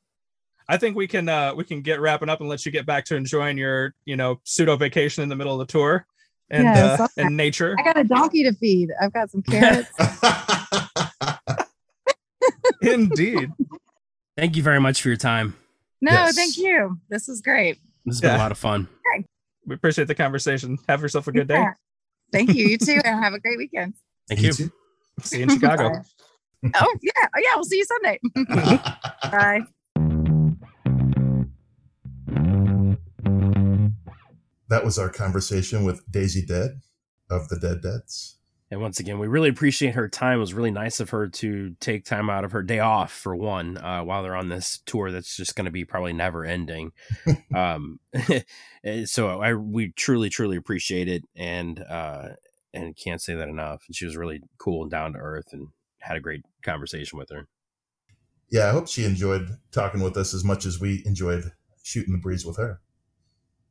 I 0.69 0.77
think 0.77 0.97
we 0.97 1.09
can 1.09 1.29
uh 1.29 1.55
we 1.55 1.65
can 1.65 1.81
get 1.83 2.01
wrapping 2.01 2.29
up 2.29 2.41
and 2.41 2.49
let 2.49 2.65
you 2.67 2.71
get 2.73 2.87
back 2.87 3.05
to 3.07 3.17
enjoying 3.17 3.59
your, 3.59 3.95
you 4.05 4.17
know, 4.17 4.41
pseudo 4.45 4.77
vacation 4.77 5.23
in 5.23 5.29
the 5.29 5.35
middle 5.37 5.61
of 5.61 5.67
the 5.67 5.73
tour 5.73 6.07
and 6.51 6.65
Yes, 6.65 7.01
uh, 7.01 7.09
and 7.17 7.37
nature. 7.37 7.77
I 7.79 7.83
got 7.83 7.99
a 7.99 8.05
donkey 8.05 8.45
to 8.45 8.53
feed. 8.53 8.91
I've 9.01 9.13
got 9.13 9.31
some 9.31 9.43
carrots. 9.43 9.91
Indeed. 12.83 13.53
Thank 14.37 14.57
you 14.57 14.63
very 14.63 14.81
much 14.81 15.03
for 15.03 15.09
your 15.09 15.17
time. 15.17 15.57
No, 16.01 16.13
Yes. 16.13 16.37
thank 16.37 16.57
you. 16.57 16.99
This 17.09 17.29
is 17.29 17.41
great. 17.41 17.79
This 18.05 18.17
has 18.17 18.21
been 18.21 18.35
a 18.35 18.39
lot 18.39 18.53
of 18.53 18.59
fun. 18.59 18.89
Okay. 19.15 19.27
We 19.67 19.75
appreciate 19.75 20.07
the 20.09 20.15
conversation. 20.15 20.79
Have 20.89 21.03
yourself 21.03 21.27
a 21.27 21.33
good 21.33 21.49
day. 21.49 21.59
Yeah. 21.61 21.73
Thank 22.33 22.55
you. 22.55 22.67
You 22.67 22.79
too. 22.79 23.01
And 23.05 23.23
have 23.23 23.35
a 23.35 23.41
great 23.41 23.59
weekend. 23.59 23.95
Thank 24.29 24.43
you. 24.43 24.53
too. 24.53 24.71
See 25.23 25.39
you 25.39 25.43
in 25.45 25.49
Chicago. 25.51 25.91
Bye. 25.91 26.71
oh, 26.81 26.95
yeah. 27.03 27.27
Oh, 27.35 27.41
yeah. 27.43 27.55
We'll 27.57 27.65
see 27.65 27.79
you 27.79 27.85
Sunday. 27.85 28.21
Bye. 29.31 29.63
That 34.69 34.85
was 34.85 34.99
our 34.99 35.09
conversation 35.09 35.85
with 35.85 36.11
Daisy 36.11 36.45
Dead 36.45 36.81
of 37.31 37.49
the 37.49 37.59
Dead 37.59 37.83
Deads. 37.83 38.39
And 38.71 38.83
once 38.83 39.01
again, 39.01 39.19
we 39.19 39.29
really 39.29 39.49
appreciate 39.49 39.95
her 39.95 40.09
time. 40.09 40.39
It 40.39 40.41
was 40.41 40.53
really 40.53 40.71
nice 40.71 41.01
of 41.01 41.11
her 41.11 41.27
to 41.27 41.75
take 41.81 42.05
time 42.05 42.29
out 42.29 42.45
of 42.45 42.53
her 42.53 42.63
day 42.63 42.81
off 42.81 43.11
for 43.11 43.35
one, 43.35 43.79
uh, 43.79 44.03
while 44.03 44.23
they're 44.23 44.37
on 44.37 44.51
this 44.51 44.81
tour 44.85 45.11
that's 45.11 45.37
just 45.37 45.57
going 45.57 45.65
to 45.65 45.71
be 45.71 45.87
probably 45.87 46.13
never 46.13 46.45
ending. 46.45 46.93
um, 47.55 47.99
so 49.07 49.41
I 49.41 49.55
we 49.55 49.93
truly 49.93 50.29
truly 50.29 50.59
appreciate 50.59 51.09
it, 51.09 51.25
and 51.35 51.83
uh, 51.83 52.31
and 52.75 52.95
can't 52.95 53.23
say 53.23 53.35
that 53.35 53.49
enough. 53.49 53.85
And 53.87 53.97
she 53.97 54.05
was 54.05 54.19
really 54.19 54.43
cool 54.59 54.83
and 54.83 54.91
down 54.91 55.15
to 55.15 55.19
earth, 55.19 55.49
and 55.53 55.69
had 56.01 56.19
a 56.19 56.21
great 56.21 56.43
conversation 56.63 57.19
with 57.19 57.31
her. 57.31 57.49
Yeah, 58.51 58.69
I 58.69 58.73
hope 58.73 58.89
she 58.89 59.05
enjoyed 59.05 59.49
talking 59.73 60.03
with 60.03 60.17
us 60.19 60.35
as 60.35 60.45
much 60.45 60.67
as 60.67 60.79
we 60.79 61.03
enjoyed 61.07 61.53
shooting 61.83 62.13
the 62.13 62.21
breeze 62.21 62.45
with 62.45 62.59
her. 62.59 62.81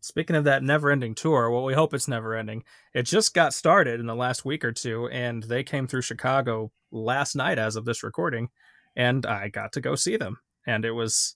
Speaking 0.01 0.35
of 0.35 0.43
that 0.43 0.63
never 0.63 0.91
ending 0.91 1.15
tour, 1.15 1.49
well, 1.49 1.63
we 1.63 1.73
hope 1.73 1.93
it's 1.93 2.07
never 2.07 2.35
ending. 2.35 2.63
It 2.93 3.03
just 3.03 3.33
got 3.33 3.53
started 3.53 3.99
in 3.99 4.05
the 4.05 4.15
last 4.15 4.45
week 4.45 4.63
or 4.63 4.71
two, 4.71 5.07
and 5.09 5.43
they 5.43 5.63
came 5.63 5.87
through 5.87 6.03
Chicago 6.03 6.71
last 6.91 7.35
night 7.35 7.57
as 7.57 7.75
of 7.75 7.85
this 7.85 8.03
recording, 8.03 8.49
and 8.95 9.25
I 9.25 9.49
got 9.49 9.73
to 9.73 9.81
go 9.81 9.95
see 9.95 10.17
them. 10.17 10.37
And 10.65 10.85
it 10.85 10.91
was 10.91 11.35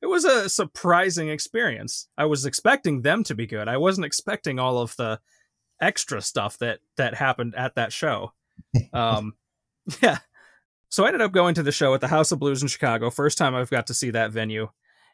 it 0.00 0.06
was 0.06 0.24
a 0.24 0.48
surprising 0.48 1.28
experience. 1.28 2.08
I 2.16 2.26
was 2.26 2.46
expecting 2.46 3.02
them 3.02 3.24
to 3.24 3.34
be 3.34 3.46
good. 3.46 3.68
I 3.68 3.76
wasn't 3.76 4.06
expecting 4.06 4.58
all 4.58 4.78
of 4.78 4.96
the 4.96 5.20
extra 5.80 6.22
stuff 6.22 6.58
that 6.58 6.80
that 6.96 7.14
happened 7.14 7.54
at 7.56 7.74
that 7.74 7.92
show. 7.92 8.32
Um 8.92 9.34
yeah. 10.02 10.18
so 10.88 11.04
I 11.04 11.08
ended 11.08 11.22
up 11.22 11.32
going 11.32 11.54
to 11.54 11.62
the 11.62 11.72
show 11.72 11.94
at 11.94 12.00
the 12.00 12.08
House 12.08 12.32
of 12.32 12.38
Blues 12.38 12.60
in 12.62 12.68
Chicago. 12.68 13.10
First 13.10 13.38
time 13.38 13.54
I've 13.54 13.70
got 13.70 13.86
to 13.86 13.94
see 13.94 14.10
that 14.10 14.32
venue, 14.32 14.68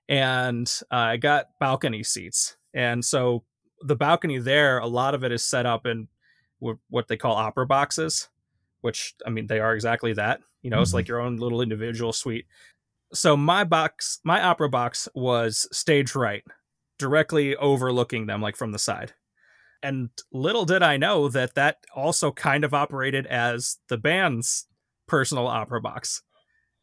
and 0.08 0.66
uh, 0.90 0.96
I 0.96 1.16
got 1.18 1.50
balcony 1.60 2.02
seats. 2.02 2.56
And 2.74 3.04
so 3.04 3.44
the 3.80 3.96
balcony 3.96 4.38
there, 4.38 4.78
a 4.78 4.86
lot 4.86 5.14
of 5.14 5.24
it 5.24 5.32
is 5.32 5.44
set 5.44 5.64
up 5.64 5.86
in 5.86 6.08
what 6.88 7.08
they 7.08 7.16
call 7.16 7.36
opera 7.36 7.66
boxes, 7.66 8.28
which 8.80 9.14
I 9.26 9.30
mean 9.30 9.46
they 9.46 9.60
are 9.60 9.74
exactly 9.74 10.12
that. 10.14 10.40
You 10.62 10.70
know, 10.70 10.76
mm-hmm. 10.76 10.82
it's 10.82 10.94
like 10.94 11.08
your 11.08 11.20
own 11.20 11.36
little 11.36 11.60
individual 11.60 12.12
suite. 12.12 12.46
So 13.12 13.36
my 13.36 13.64
box, 13.64 14.18
my 14.24 14.42
opera 14.42 14.68
box 14.68 15.08
was 15.14 15.68
stage 15.70 16.14
right, 16.14 16.42
directly 16.98 17.54
overlooking 17.56 18.26
them, 18.26 18.40
like 18.40 18.56
from 18.56 18.72
the 18.72 18.78
side. 18.78 19.12
And 19.82 20.08
little 20.32 20.64
did 20.64 20.82
I 20.82 20.96
know 20.96 21.28
that 21.28 21.54
that 21.54 21.76
also 21.94 22.32
kind 22.32 22.64
of 22.64 22.72
operated 22.72 23.26
as 23.26 23.76
the 23.88 23.98
band's 23.98 24.66
personal 25.06 25.46
opera 25.46 25.80
box. 25.80 26.22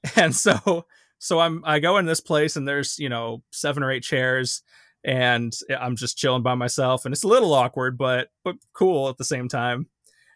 And 0.15 0.35
so 0.35 0.87
so 1.19 1.39
I'm 1.39 1.63
I 1.63 1.77
go 1.77 1.97
in 1.97 2.07
this 2.07 2.21
place 2.21 2.55
and 2.55 2.67
there's, 2.67 2.97
you 2.97 3.07
know, 3.07 3.43
seven 3.51 3.83
or 3.83 3.91
eight 3.91 4.01
chairs 4.01 4.63
and 5.04 5.54
I'm 5.80 5.95
just 5.95 6.18
chilling 6.18 6.43
by 6.43 6.56
myself 6.56 7.06
and 7.06 7.14
it's 7.14 7.24
a 7.24 7.28
little 7.28 7.54
awkward 7.54 7.97
but 7.97 8.30
but 8.43 8.56
cool 8.74 9.10
at 9.10 9.18
the 9.18 9.24
same 9.24 9.47
time. 9.47 9.88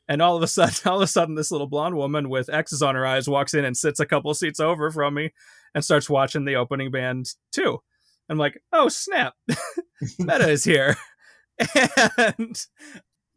And 0.08 0.22
all 0.22 0.36
of 0.36 0.44
a 0.44 0.48
sudden 0.48 0.76
all 0.86 0.98
of 0.98 1.04
a 1.04 1.08
sudden 1.08 1.36
this 1.36 1.52
little 1.52 1.68
blonde 1.68 1.96
woman 1.96 2.30
with 2.30 2.50
X's 2.50 2.82
on 2.82 2.96
her 2.96 3.06
eyes 3.06 3.28
walks 3.28 3.54
in 3.54 3.66
and 3.66 3.78
sits 3.78 4.00
a 4.00 4.06
couple 4.06 4.34
seats 4.34 4.60
over 4.60 4.92
from 4.92 5.14
me 5.14 5.34
and 5.74 5.84
starts 5.84 6.10
watching 6.10 6.46
the 6.46 6.56
opening 6.56 6.92
band 6.92 7.28
too. 7.52 7.80
I'm 8.28 8.38
like, 8.38 8.60
"Oh, 8.74 8.90
snap. 8.90 9.36
Meta 10.20 10.50
is 10.50 10.64
here." 10.64 10.96
and 12.18 12.66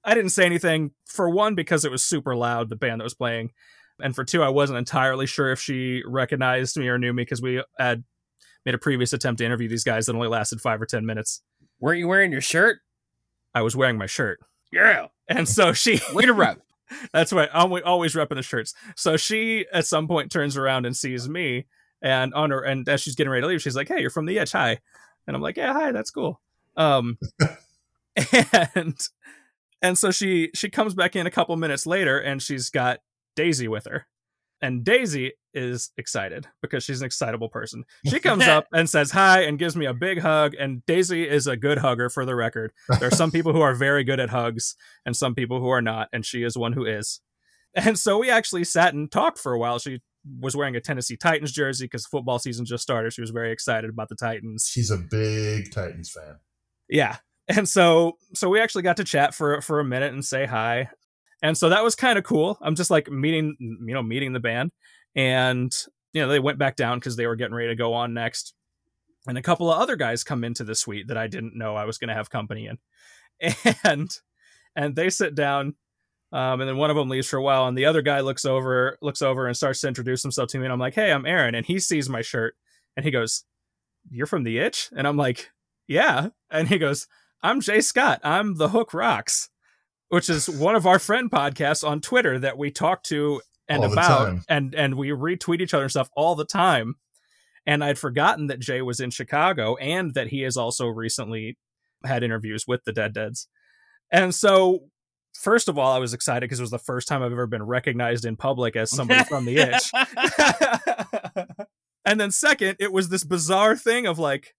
I 0.03 0.14
didn't 0.14 0.31
say 0.31 0.47
anything 0.47 0.93
for 1.05 1.29
one 1.29 1.55
because 1.55 1.85
it 1.85 1.91
was 1.91 2.03
super 2.03 2.35
loud 2.35 2.70
the 2.70 2.76
band 2.76 3.01
that 3.01 3.05
was 3.05 3.14
playing 3.14 3.51
and 4.01 4.14
for 4.14 4.24
two, 4.24 4.43
I 4.43 4.49
wasn't 4.49 4.79
entirely 4.79 5.26
sure 5.26 5.51
if 5.51 5.61
she 5.61 6.03
recognized 6.07 6.76
me 6.76 6.89
or 6.89 6.99
knew 6.99 7.12
me 7.12 7.22
because 7.22 7.43
we 7.43 7.62
had 7.79 8.05
made 8.68 8.74
a 8.74 8.78
previous 8.78 9.14
attempt 9.14 9.38
to 9.38 9.46
interview 9.46 9.66
these 9.66 9.82
guys 9.82 10.04
that 10.04 10.14
only 10.14 10.28
lasted 10.28 10.60
five 10.60 10.82
or 10.82 10.84
10 10.84 11.06
minutes. 11.06 11.40
Weren't 11.80 12.00
you 12.00 12.06
wearing 12.06 12.30
your 12.30 12.42
shirt? 12.42 12.80
I 13.54 13.62
was 13.62 13.74
wearing 13.74 13.96
my 13.96 14.04
shirt. 14.04 14.40
Yeah. 14.70 15.06
And 15.26 15.48
so 15.48 15.72
she. 15.72 16.02
Way 16.12 16.26
to 16.26 16.34
rep. 16.34 16.60
That's 17.14 17.32
right. 17.32 17.48
I'm 17.54 17.72
always 17.86 18.12
repping 18.12 18.34
the 18.34 18.42
shirts. 18.42 18.74
So 18.94 19.16
she 19.16 19.64
at 19.72 19.86
some 19.86 20.06
point 20.06 20.30
turns 20.30 20.54
around 20.54 20.84
and 20.84 20.94
sees 20.94 21.30
me 21.30 21.64
and 22.02 22.34
on 22.34 22.50
her 22.50 22.60
and 22.60 22.86
as 22.90 23.00
she's 23.00 23.14
getting 23.14 23.30
ready 23.30 23.40
to 23.40 23.46
leave, 23.46 23.62
she's 23.62 23.74
like, 23.74 23.88
Hey, 23.88 24.02
you're 24.02 24.10
from 24.10 24.26
the 24.26 24.36
Itch, 24.36 24.52
Hi. 24.52 24.78
And 25.26 25.34
I'm 25.34 25.40
like, 25.40 25.56
Yeah, 25.56 25.72
hi, 25.72 25.90
that's 25.90 26.10
cool. 26.10 26.38
Um 26.76 27.16
and 28.74 28.98
and 29.80 29.96
so 29.96 30.10
she 30.10 30.50
she 30.54 30.68
comes 30.68 30.94
back 30.94 31.16
in 31.16 31.26
a 31.26 31.30
couple 31.30 31.56
minutes 31.56 31.86
later 31.86 32.18
and 32.18 32.42
she's 32.42 32.68
got 32.68 33.00
Daisy 33.34 33.66
with 33.66 33.86
her. 33.86 34.06
And 34.61 34.84
Daisy 34.84 35.32
is 35.54 35.90
excited 35.96 36.46
because 36.62 36.84
she's 36.84 37.00
an 37.00 37.06
excitable 37.06 37.48
person. 37.48 37.84
She 38.06 38.20
comes 38.20 38.44
up 38.44 38.66
and 38.72 38.88
says 38.88 39.11
hi 39.11 39.42
and 39.42 39.59
gives 39.59 39.76
me 39.76 39.86
a 39.86 39.94
big 39.94 40.20
hug. 40.20 40.54
And 40.54 40.84
Daisy 40.86 41.28
is 41.28 41.46
a 41.46 41.56
good 41.56 41.78
hugger 41.78 42.09
for 42.09 42.24
the 42.24 42.34
record. 42.34 42.72
There 42.98 43.09
are 43.09 43.12
some 43.12 43.30
people 43.30 43.52
who 43.52 43.61
are 43.61 43.74
very 43.74 44.04
good 44.04 44.20
at 44.20 44.30
hugs 44.30 44.74
and 45.06 45.16
some 45.16 45.34
people 45.34 45.61
who 45.61 45.68
are 45.68 45.82
not. 45.82 46.09
And 46.12 46.24
she 46.24 46.42
is 46.42 46.56
one 46.56 46.72
who 46.72 46.84
is. 46.84 47.20
And 47.74 47.98
so 47.98 48.18
we 48.18 48.30
actually 48.30 48.64
sat 48.64 48.94
and 48.94 49.11
talked 49.11 49.38
for 49.38 49.52
a 49.52 49.59
while. 49.59 49.78
She 49.78 50.00
was 50.40 50.56
wearing 50.56 50.76
a 50.76 50.80
Tennessee 50.80 51.16
Titans 51.16 51.52
jersey 51.52 51.84
because 51.84 52.06
football 52.06 52.38
season 52.38 52.64
just 52.64 52.82
started. 52.82 53.12
She 53.12 53.20
was 53.20 53.30
very 53.30 53.52
excited 53.52 53.90
about 53.90 54.09
the 54.09 54.16
Titans. 54.16 54.68
She's 54.70 54.90
a 54.90 54.96
big 54.96 55.70
Titans 55.70 56.11
fan. 56.11 56.38
Yeah. 56.88 57.16
And 57.46 57.68
so 57.68 58.18
so 58.34 58.48
we 58.48 58.61
actually 58.61 58.82
got 58.82 58.98
to 58.98 59.04
chat 59.04 59.34
for 59.34 59.61
for 59.62 59.80
a 59.80 59.84
minute 59.84 60.12
and 60.12 60.24
say 60.24 60.44
hi 60.44 60.90
and 61.43 61.57
so 61.57 61.68
that 61.68 61.84
was 61.84 61.95
kind 61.95 62.18
of 62.18 62.24
cool. 62.24 62.59
I'm 62.61 62.74
just 62.74 62.91
like 62.91 63.11
meeting 63.11 63.57
you 63.61 63.95
know 63.95 64.03
meeting 64.03 64.32
the 64.32 64.41
band. 64.41 64.72
And 65.14 65.74
you 66.12 66.22
know 66.22 66.28
they 66.28 66.39
went 66.39 66.59
back 66.59 66.76
down 66.76 66.99
because 66.99 67.16
they 67.16 67.26
were 67.26 67.36
getting 67.36 67.55
ready 67.55 67.68
to 67.68 67.74
go 67.76 67.95
on 67.95 68.14
next. 68.14 68.55
And 69.26 69.36
a 69.36 69.43
couple 69.43 69.70
of 69.70 69.80
other 69.80 69.97
guys 69.97 70.24
come 70.24 70.45
into 70.45 70.64
the 70.64 70.74
suite 70.74 71.09
that 71.09 71.18
i 71.18 71.26
didn't 71.26 71.57
know 71.57 71.76
i 71.76 71.84
was 71.84 71.99
going 71.99 72.09
to 72.09 72.14
have 72.14 72.30
company 72.30 72.66
in. 72.66 72.78
And 73.84 74.11
and 74.74 74.97
they 74.97 75.11
sit 75.11 75.34
down 75.34 75.74
um, 76.32 76.61
and 76.61 76.68
then 76.68 76.76
one 76.76 76.91
of 76.91 76.97
them 76.97 77.09
leaves 77.09 77.28
for 77.28 77.36
a 77.36 77.43
while 77.43 77.66
and 77.66 77.76
the 77.76 77.86
other 77.86 78.03
guy 78.03 78.20
looks 78.20 78.45
over 78.45 78.99
looks 79.01 79.22
over 79.22 79.47
and 79.47 79.57
starts 79.57 79.80
to 79.80 79.89
introduce 79.89 80.22
himself 80.22 80.49
to 80.51 80.59
me 80.59 80.64
and 80.64 80.72
i'm 80.72 80.78
like 80.78 80.95
hey 80.95 81.11
i'm 81.11 81.24
aaron 81.24 81.55
and 81.55 81.66
he 81.66 81.78
sees 81.78 82.09
my 82.09 82.20
shirt 82.20 82.55
and 82.97 83.05
he 83.05 83.11
goes 83.11 83.45
you're 84.11 84.26
from 84.26 84.45
the 84.45 84.59
itch? 84.59 84.89
And 84.97 85.07
i'm 85.07 85.16
like 85.16 85.51
yeah. 85.86 86.28
And 86.51 86.68
he 86.68 86.78
goes 86.78 87.07
i'm 87.43 87.61
jay 87.61 87.80
scott. 87.80 88.20
I'm 88.24 88.57
the 88.57 88.68
hook 88.68 88.93
rocks 88.93 89.49
which 90.09 90.28
is 90.30 90.48
one 90.48 90.74
of 90.74 90.86
our 90.86 90.98
friend 90.98 91.30
podcasts 91.30 91.86
on 91.86 92.00
Twitter 92.00 92.38
that 92.38 92.59
we 92.59 92.70
talk 92.70 93.02
to 93.04 93.40
and 93.68 93.84
all 93.84 93.92
about 93.92 94.38
and 94.48 94.74
and 94.74 94.94
we 94.94 95.11
retweet 95.11 95.61
each 95.61 95.74
other 95.74 95.84
and 95.84 95.90
stuff 95.90 96.09
all 96.16 96.34
the 96.34 96.44
time. 96.44 96.94
And 97.66 97.84
I'd 97.84 97.98
forgotten 97.98 98.46
that 98.46 98.61
Jay 98.61 98.80
was 98.80 98.98
in 98.98 99.11
Chicago 99.11 99.76
and 99.76 100.14
that 100.14 100.28
he 100.28 100.40
has 100.42 100.56
also 100.56 100.86
recently 100.86 101.59
had 102.04 102.22
interviews 102.22 102.66
with 102.66 102.84
the 102.84 102.92
Dead 102.92 103.12
Deads. 103.12 103.48
And 104.11 104.34
so 104.34 104.88
first 105.34 105.68
of 105.68 105.78
all, 105.78 105.92
I 105.92 105.98
was 105.98 106.14
excited 106.14 106.40
because 106.40 106.61
it 106.61 106.62
was 106.62 106.70
the 106.70 106.78
first 106.78 107.09
time 107.09 107.22
I've 107.22 107.32
ever 107.32 107.46
been 107.46 107.62
recognized 107.62 108.24
in 108.24 108.36
public 108.36 108.74
as 108.74 108.90
somebody 108.90 109.24
from 109.24 109.44
the 109.44 109.56
itch. 109.59 109.90
and 112.04 112.20
then 112.20 112.30
second, 112.30 112.76
it 112.80 112.92
was 112.92 113.11
this 113.11 113.24
bizarre 113.24 113.76
thing 113.76 114.06
of 114.06 114.18
like 114.18 114.54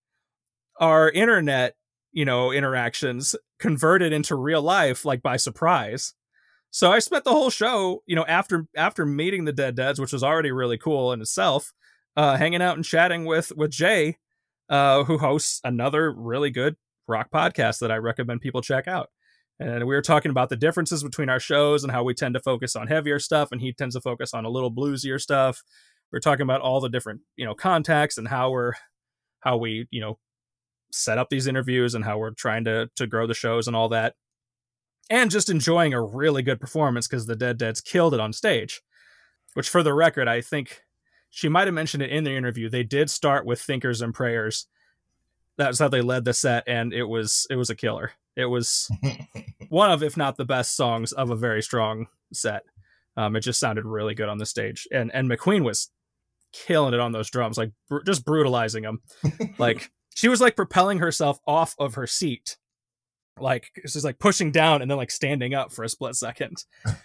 our 0.80 1.10
internet 1.10 1.76
you 2.12 2.26
know, 2.26 2.52
interactions 2.52 3.36
converted 3.60 4.14
into 4.14 4.36
real 4.36 4.62
life 4.62 5.06
like 5.06 5.22
by 5.22 5.38
surprise. 5.38 6.14
So 6.72 6.92
I 6.92 7.00
spent 7.00 7.24
the 7.24 7.32
whole 7.32 7.50
show, 7.50 8.04
you 8.06 8.16
know, 8.16 8.26
after 8.28 8.66
after 8.76 9.06
meeting 9.06 9.46
the 9.46 9.54
Dead 9.54 9.76
Deads, 9.76 10.00
which 10.00 10.14
was 10.14 10.24
already 10.24 10.52
really 10.52 10.78
cool 10.78 11.12
in 11.12 11.22
itself, 11.22 11.74
uh, 12.16 12.38
hanging 12.38 12.62
out 12.62 12.76
and 12.76 12.86
chatting 12.86 13.26
with 13.26 13.52
with 13.56 13.72
Jay, 13.72 14.18
uh, 14.70 15.04
who 15.04 15.18
hosts 15.18 15.60
another 15.64 16.12
really 16.12 16.52
good 16.52 16.76
rock 17.08 17.30
podcast 17.34 17.80
that 17.80 17.92
I 17.92 17.98
recommend 17.98 18.42
people 18.42 18.62
check 18.62 18.88
out. 18.88 19.10
And 19.60 19.86
we 19.86 19.96
were 19.96 20.02
talking 20.02 20.32
about 20.32 20.50
the 20.50 20.56
differences 20.56 21.04
between 21.04 21.28
our 21.28 21.40
shows 21.40 21.84
and 21.84 21.92
how 21.92 22.04
we 22.04 22.14
tend 22.14 22.36
to 22.36 22.40
focus 22.40 22.76
on 22.76 22.88
heavier 22.88 23.20
stuff, 23.20 23.52
and 23.52 23.60
he 23.60 23.74
tends 23.74 23.96
to 23.96 24.02
focus 24.02 24.34
on 24.34 24.46
a 24.46 24.50
little 24.50 24.72
bluesier 24.72 25.20
stuff. 25.20 25.62
We 26.12 26.18
we're 26.18 26.22
talking 26.22 26.44
about 26.44 26.62
all 26.62 26.80
the 26.80 26.90
different, 26.90 27.22
you 27.36 27.46
know, 27.46 27.56
contacts 27.56 28.18
and 28.18 28.28
how 28.28 28.52
we're 28.52 28.74
how 29.42 29.58
we, 29.58 29.88
you 29.92 30.02
know, 30.02 30.18
set 30.92 31.18
up 31.18 31.30
these 31.30 31.48
interviews 31.48 31.96
and 31.96 32.04
how 32.04 32.18
we're 32.18 32.32
trying 32.32 32.64
to 32.66 32.90
to 32.96 33.08
grow 33.08 33.28
the 33.28 33.34
shows 33.34 33.68
and 33.68 33.76
all 33.76 33.90
that. 33.90 34.16
And 35.10 35.32
just 35.32 35.50
enjoying 35.50 35.94
a 35.94 36.02
really 36.02 36.44
good 36.44 36.60
performance 36.60 37.08
because 37.08 37.26
the 37.26 37.36
dead 37.36 37.58
deads 37.58 37.82
killed 37.82 38.14
it 38.14 38.20
on 38.20 38.34
stage 38.34 38.82
which 39.56 39.68
for 39.68 39.82
the 39.82 39.92
record 39.92 40.28
i 40.28 40.42
think 40.42 40.84
she 41.30 41.50
might 41.50 41.68
have 41.68 41.74
mentioned 41.74 42.04
it 42.04 42.10
in 42.10 42.24
the 42.24 42.36
interview. 42.36 42.70
They 42.70 42.84
did 42.84 43.10
start 43.10 43.46
with 43.46 43.62
thinkers 43.62 44.02
and 44.02 44.14
prayers. 44.14 44.68
That's 45.58 45.80
how 45.80 45.88
they 45.88 46.02
led 46.02 46.26
the 46.26 46.34
set 46.34 46.64
and 46.68 46.94
it 46.94 47.04
was 47.04 47.46
it 47.50 47.56
was 47.56 47.70
a 47.70 47.76
killer. 47.76 48.12
It 48.36 48.46
was 48.46 48.90
one 49.70 49.92
of 49.92 50.02
if 50.02 50.18
not 50.18 50.38
the 50.38 50.46
best 50.46 50.76
songs 50.76 51.12
of 51.12 51.30
a 51.30 51.36
very 51.36 51.62
strong 51.62 52.08
set. 52.34 52.64
Um, 53.18 53.36
it 53.36 53.42
just 53.42 53.60
sounded 53.60 53.86
really 53.86 54.16
good 54.16 54.30
on 54.30 54.38
the 54.38 54.46
stage. 54.46 54.88
And 54.92 55.12
and 55.14 55.30
mcqueen 55.30 55.64
was 55.64 55.92
killing 56.52 56.94
it 56.96 57.00
on 57.00 57.12
those 57.12 57.30
drums 57.30 57.60
like 57.60 57.72
br- 57.88 58.02
just 58.02 58.26
brutalizing 58.26 58.82
them 58.82 59.02
like 59.60 59.92
she 60.20 60.28
was 60.28 60.42
like 60.42 60.58
propelling 60.58 60.98
herself 60.98 61.40
off 61.48 61.76
of 61.80 61.94
her 61.94 62.06
seat. 62.06 62.58
Like 63.40 63.72
she's 63.88 64.04
like 64.04 64.20
pushing 64.20 64.52
down 64.52 64.82
and 64.82 64.92
then 64.92 64.98
like 64.98 65.12
standing 65.12 65.54
up 65.54 65.72
for 65.72 65.84
a 65.84 65.90
split 65.90 66.16
second. 66.16 66.66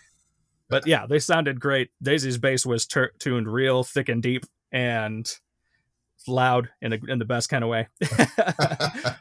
But 0.70 0.86
yeah 0.86 1.06
they 1.06 1.18
sounded 1.18 1.60
great. 1.60 1.90
Daisy's 2.02 2.38
bass 2.38 2.64
was 2.64 2.86
ter- 2.86 3.12
tuned 3.18 3.46
real 3.46 3.84
thick 3.84 4.08
and 4.08 4.22
deep 4.22 4.44
and 4.72 5.30
loud 6.26 6.70
in, 6.80 6.94
a, 6.94 6.98
in 7.06 7.18
the 7.18 7.26
best 7.26 7.50
kind 7.50 7.62
of 7.62 7.70
way. 7.70 7.86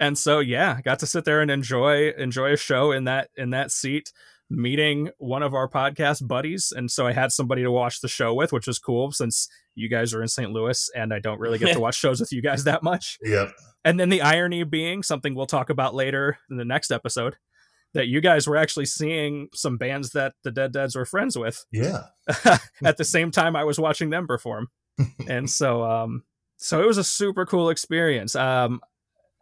And 0.00 0.18
so 0.18 0.40
yeah 0.40 0.82
got 0.82 0.98
to 0.98 1.06
sit 1.06 1.24
there 1.24 1.40
and 1.40 1.50
enjoy 1.50 2.10
enjoy 2.10 2.52
a 2.52 2.56
show 2.56 2.90
in 2.90 3.04
that 3.04 3.30
in 3.36 3.50
that 3.50 3.70
seat 3.70 4.12
meeting 4.52 5.10
one 5.18 5.42
of 5.42 5.54
our 5.54 5.68
podcast 5.68 6.26
buddies. 6.26 6.72
And 6.74 6.90
so 6.90 7.06
I 7.06 7.12
had 7.12 7.32
somebody 7.32 7.62
to 7.62 7.70
watch 7.70 8.00
the 8.00 8.08
show 8.08 8.34
with, 8.34 8.52
which 8.52 8.66
was 8.66 8.78
cool 8.78 9.10
since 9.10 9.48
you 9.74 9.88
guys 9.88 10.12
are 10.12 10.22
in 10.22 10.28
St. 10.28 10.52
Louis 10.52 10.90
and 10.94 11.12
I 11.12 11.18
don't 11.18 11.40
really 11.40 11.58
get 11.58 11.72
to 11.72 11.80
watch 11.80 11.96
shows 11.96 12.20
with 12.20 12.32
you 12.32 12.42
guys 12.42 12.64
that 12.64 12.82
much. 12.82 13.18
Yep. 13.22 13.52
And 13.84 13.98
then 13.98 14.10
the 14.10 14.22
irony 14.22 14.62
being 14.64 15.02
something 15.02 15.34
we'll 15.34 15.46
talk 15.46 15.70
about 15.70 15.94
later 15.94 16.38
in 16.50 16.56
the 16.56 16.64
next 16.64 16.90
episode 16.90 17.36
that 17.94 18.06
you 18.06 18.20
guys 18.20 18.46
were 18.46 18.56
actually 18.56 18.86
seeing 18.86 19.48
some 19.52 19.76
bands 19.76 20.10
that 20.10 20.34
the 20.44 20.50
Dead 20.50 20.72
Deads 20.72 20.96
were 20.96 21.04
friends 21.04 21.36
with. 21.36 21.64
Yeah. 21.72 22.04
at 22.84 22.96
the 22.96 23.04
same 23.04 23.30
time 23.30 23.56
I 23.56 23.64
was 23.64 23.78
watching 23.78 24.10
them 24.10 24.26
perform. 24.26 24.68
and 25.28 25.48
so 25.48 25.82
um 25.84 26.24
so 26.58 26.82
it 26.82 26.86
was 26.86 26.98
a 26.98 27.04
super 27.04 27.46
cool 27.46 27.70
experience. 27.70 28.36
Um 28.36 28.80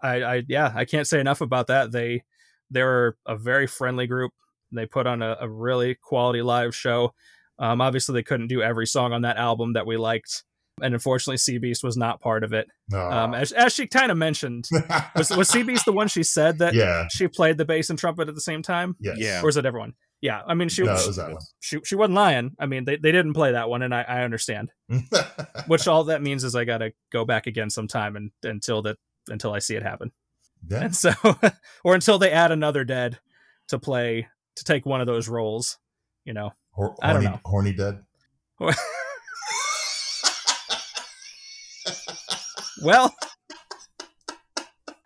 I 0.03 0.23
I 0.23 0.43
yeah, 0.49 0.73
I 0.75 0.85
can't 0.85 1.07
say 1.07 1.21
enough 1.21 1.41
about 1.41 1.67
that. 1.67 1.91
They 1.91 2.23
they 2.71 2.83
were 2.83 3.17
a 3.27 3.37
very 3.37 3.67
friendly 3.67 4.07
group. 4.07 4.33
They 4.73 4.87
put 4.87 5.07
on 5.07 5.23
a, 5.23 5.37
a 5.41 5.49
really 5.49 5.95
quality 5.95 6.43
live 6.43 6.75
show. 6.75 7.15
Um, 7.59 7.81
obviously, 7.81 8.15
they 8.15 8.23
couldn't 8.23 8.49
do 8.49 8.63
every 8.63 8.87
song 8.87 9.13
on 9.13 9.23
that 9.23 9.37
album 9.37 9.75
that 9.75 9.87
we 9.87 9.97
liked, 9.97 10.45
and 10.83 10.95
unfortunately, 10.95 11.37
Sea 11.37 11.59
Beast 11.59 11.85
was 11.85 11.97
not 11.97 12.21
part 12.21 12.43
of 12.45 12.53
it. 12.53 12.69
Um, 12.93 13.35
as, 13.35 13.53
as 13.53 13.75
she 13.75 13.87
kind 13.87 14.11
of 14.11 14.17
mentioned, 14.17 14.69
was, 15.15 15.31
was 15.31 15.49
Sea 15.49 15.63
Beast 15.63 15.85
the 15.85 15.93
one 15.93 16.09
she 16.09 16.23
said 16.23 16.59
that 16.59 16.75
yeah. 16.75 17.07
she 17.11 17.29
played 17.29 17.59
the 17.59 17.65
bass 17.65 17.91
and 17.91 17.99
trumpet 17.99 18.29
at 18.29 18.35
the 18.35 18.41
same 18.41 18.63
time? 18.63 18.97
Yes. 18.99 19.17
Yeah. 19.19 19.43
Or 19.43 19.49
is 19.49 19.57
it 19.57 19.67
everyone? 19.67 19.95
Yeah, 20.21 20.43
I 20.47 20.53
mean 20.53 20.69
she 20.69 20.83
no, 20.83 20.93
was 20.93 21.05
it 21.05 21.07
was 21.07 21.17
that 21.17 21.37
she 21.61 21.79
she 21.83 21.95
wasn't 21.95 22.17
lying. 22.17 22.53
I 22.59 22.67
mean 22.67 22.85
they, 22.85 22.97
they 22.97 23.11
didn't 23.11 23.33
play 23.33 23.53
that 23.53 23.71
one, 23.71 23.83
and 23.83 23.95
I, 23.95 24.03
I 24.03 24.23
understand. 24.23 24.71
Which 25.67 25.89
all 25.89 26.05
that 26.05 26.21
means 26.21 26.45
is 26.45 26.55
I 26.55 26.65
gotta 26.65 26.93
go 27.11 27.25
back 27.25 27.47
again 27.47 27.71
sometime 27.71 28.17
and 28.17 28.31
until 28.43 28.83
that 28.83 28.99
until 29.29 29.53
I 29.53 29.61
see 29.61 29.77
it 29.77 29.83
happen. 29.83 30.13
yeah. 30.69 30.85
And 30.85 30.97
so 30.97 31.13
or 31.85 31.95
until 31.95 32.19
they 32.19 32.33
add 32.33 32.53
another 32.53 32.85
dead 32.85 33.19
to 33.69 33.79
play 33.79 34.29
to 34.61 34.65
take 34.73 34.87
one 34.87 35.01
of 35.01 35.07
those 35.07 35.29
roles, 35.29 35.79
you 36.25 36.33
know. 36.33 36.53
Hor- 36.73 36.95
I 37.03 37.13
don't 37.13 37.23
horny, 37.23 37.37
know. 37.37 37.41
horny 37.45 37.73
dead. 37.73 38.05
well, 42.83 43.15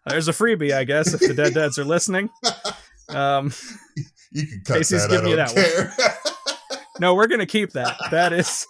there's 0.07 0.29
a 0.29 0.33
freebie, 0.33 0.73
I 0.73 0.85
guess, 0.85 1.13
if 1.15 1.21
the 1.21 1.35
dead 1.35 1.55
deads 1.55 1.79
are 1.79 1.85
listening. 1.85 2.31
Um, 3.09 3.53
You 4.37 4.49
can 4.49 4.63
cut 4.65 4.79
Casey's 4.79 5.03
that. 5.07 5.11
giving 5.11 5.29
you 5.29 5.35
I 5.41 5.45
don't 5.47 5.55
that 5.55 6.81
no, 7.01 7.15
we're 7.15 7.29
gonna 7.29 7.47
keep 7.47 7.71
that. 7.75 7.97
That 8.11 8.33
is 8.33 8.67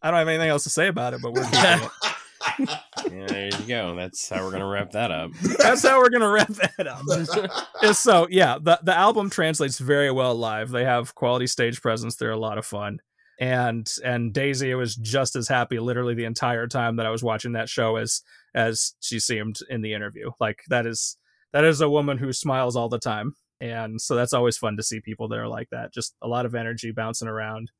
I 0.00 0.10
don't 0.10 0.14
have 0.18 0.28
anything 0.28 0.48
else 0.48 0.64
to 0.64 0.70
say 0.70 0.86
about 0.88 1.14
it, 1.14 1.20
but 1.22 1.32
we're. 1.32 2.78
Yeah, 3.10 3.26
there 3.26 3.46
you 3.46 3.66
go. 3.66 3.94
That's 3.94 4.28
how 4.28 4.44
we're 4.44 4.50
gonna 4.52 4.66
wrap 4.66 4.90
that 4.92 5.10
up. 5.10 5.32
That's 5.58 5.82
how 5.82 5.98
we're 5.98 6.10
gonna 6.10 6.30
wrap 6.30 6.48
that 6.48 6.86
up. 6.86 7.94
So 7.94 8.26
yeah, 8.30 8.58
the 8.60 8.78
the 8.82 8.96
album 8.96 9.30
translates 9.30 9.78
very 9.78 10.10
well 10.10 10.34
live. 10.34 10.70
They 10.70 10.84
have 10.84 11.14
quality 11.14 11.46
stage 11.46 11.80
presence. 11.80 12.16
They're 12.16 12.30
a 12.30 12.38
lot 12.38 12.58
of 12.58 12.66
fun. 12.66 13.00
And 13.40 13.88
and 14.04 14.32
Daisy 14.32 14.74
was 14.74 14.96
just 14.96 15.36
as 15.36 15.48
happy 15.48 15.78
literally 15.78 16.14
the 16.14 16.24
entire 16.24 16.66
time 16.66 16.96
that 16.96 17.06
I 17.06 17.10
was 17.10 17.22
watching 17.22 17.52
that 17.52 17.68
show 17.68 17.96
as 17.96 18.22
as 18.54 18.94
she 19.00 19.20
seemed 19.20 19.60
in 19.70 19.80
the 19.80 19.94
interview. 19.94 20.30
Like 20.40 20.62
that 20.68 20.86
is 20.86 21.16
that 21.52 21.64
is 21.64 21.80
a 21.80 21.90
woman 21.90 22.18
who 22.18 22.32
smiles 22.32 22.76
all 22.76 22.88
the 22.88 22.98
time. 22.98 23.34
And 23.60 24.00
so 24.00 24.14
that's 24.14 24.32
always 24.32 24.56
fun 24.56 24.76
to 24.76 24.82
see 24.82 25.00
people 25.00 25.28
that 25.28 25.38
are 25.38 25.48
like 25.48 25.70
that. 25.70 25.92
Just 25.92 26.14
a 26.22 26.28
lot 26.28 26.46
of 26.46 26.54
energy 26.54 26.90
bouncing 26.90 27.28
around, 27.28 27.70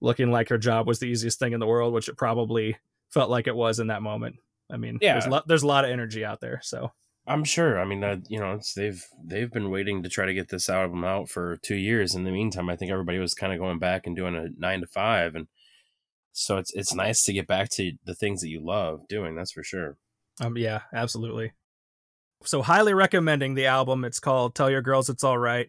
looking 0.00 0.30
like 0.30 0.48
her 0.48 0.58
job 0.58 0.86
was 0.86 0.98
the 0.98 1.06
easiest 1.06 1.38
thing 1.38 1.52
in 1.52 1.60
the 1.60 1.66
world, 1.66 1.94
which 1.94 2.08
it 2.08 2.16
probably 2.16 2.76
felt 3.10 3.30
like 3.30 3.46
it 3.46 3.56
was 3.56 3.78
in 3.78 3.86
that 3.86 4.02
moment. 4.02 4.36
I 4.70 4.76
mean, 4.76 4.98
Yeah. 5.00 5.14
there's, 5.14 5.26
lo- 5.26 5.42
there's 5.46 5.62
a 5.62 5.66
lot 5.66 5.84
of 5.84 5.90
energy 5.90 6.24
out 6.24 6.40
there. 6.40 6.60
So 6.62 6.92
I'm 7.26 7.44
sure. 7.44 7.80
I 7.80 7.84
mean, 7.84 8.02
uh, 8.04 8.16
you 8.28 8.38
know, 8.38 8.52
it's, 8.52 8.74
they've 8.74 9.02
they've 9.24 9.50
been 9.50 9.70
waiting 9.70 10.02
to 10.02 10.08
try 10.08 10.26
to 10.26 10.34
get 10.34 10.48
this 10.48 10.68
album 10.68 11.04
out 11.04 11.28
for 11.28 11.56
two 11.58 11.76
years. 11.76 12.14
In 12.14 12.24
the 12.24 12.30
meantime, 12.30 12.68
I 12.68 12.76
think 12.76 12.90
everybody 12.90 13.18
was 13.18 13.34
kind 13.34 13.52
of 13.52 13.58
going 13.58 13.78
back 13.78 14.06
and 14.06 14.14
doing 14.16 14.34
a 14.34 14.48
nine 14.58 14.80
to 14.80 14.86
five, 14.86 15.34
and 15.34 15.46
so 16.32 16.58
it's 16.58 16.72
it's 16.74 16.94
nice 16.94 17.22
to 17.24 17.32
get 17.32 17.46
back 17.46 17.70
to 17.70 17.92
the 18.04 18.14
things 18.14 18.40
that 18.42 18.48
you 18.48 18.64
love 18.64 19.08
doing. 19.08 19.34
That's 19.36 19.52
for 19.52 19.62
sure. 19.64 19.96
Um, 20.40 20.56
yeah, 20.58 20.80
absolutely. 20.92 21.52
So 22.44 22.60
highly 22.60 22.92
recommending 22.92 23.54
the 23.54 23.66
album. 23.66 24.04
It's 24.04 24.20
called 24.20 24.54
"Tell 24.54 24.70
Your 24.70 24.82
Girls 24.82 25.08
It's 25.08 25.24
All 25.24 25.38
Right." 25.38 25.68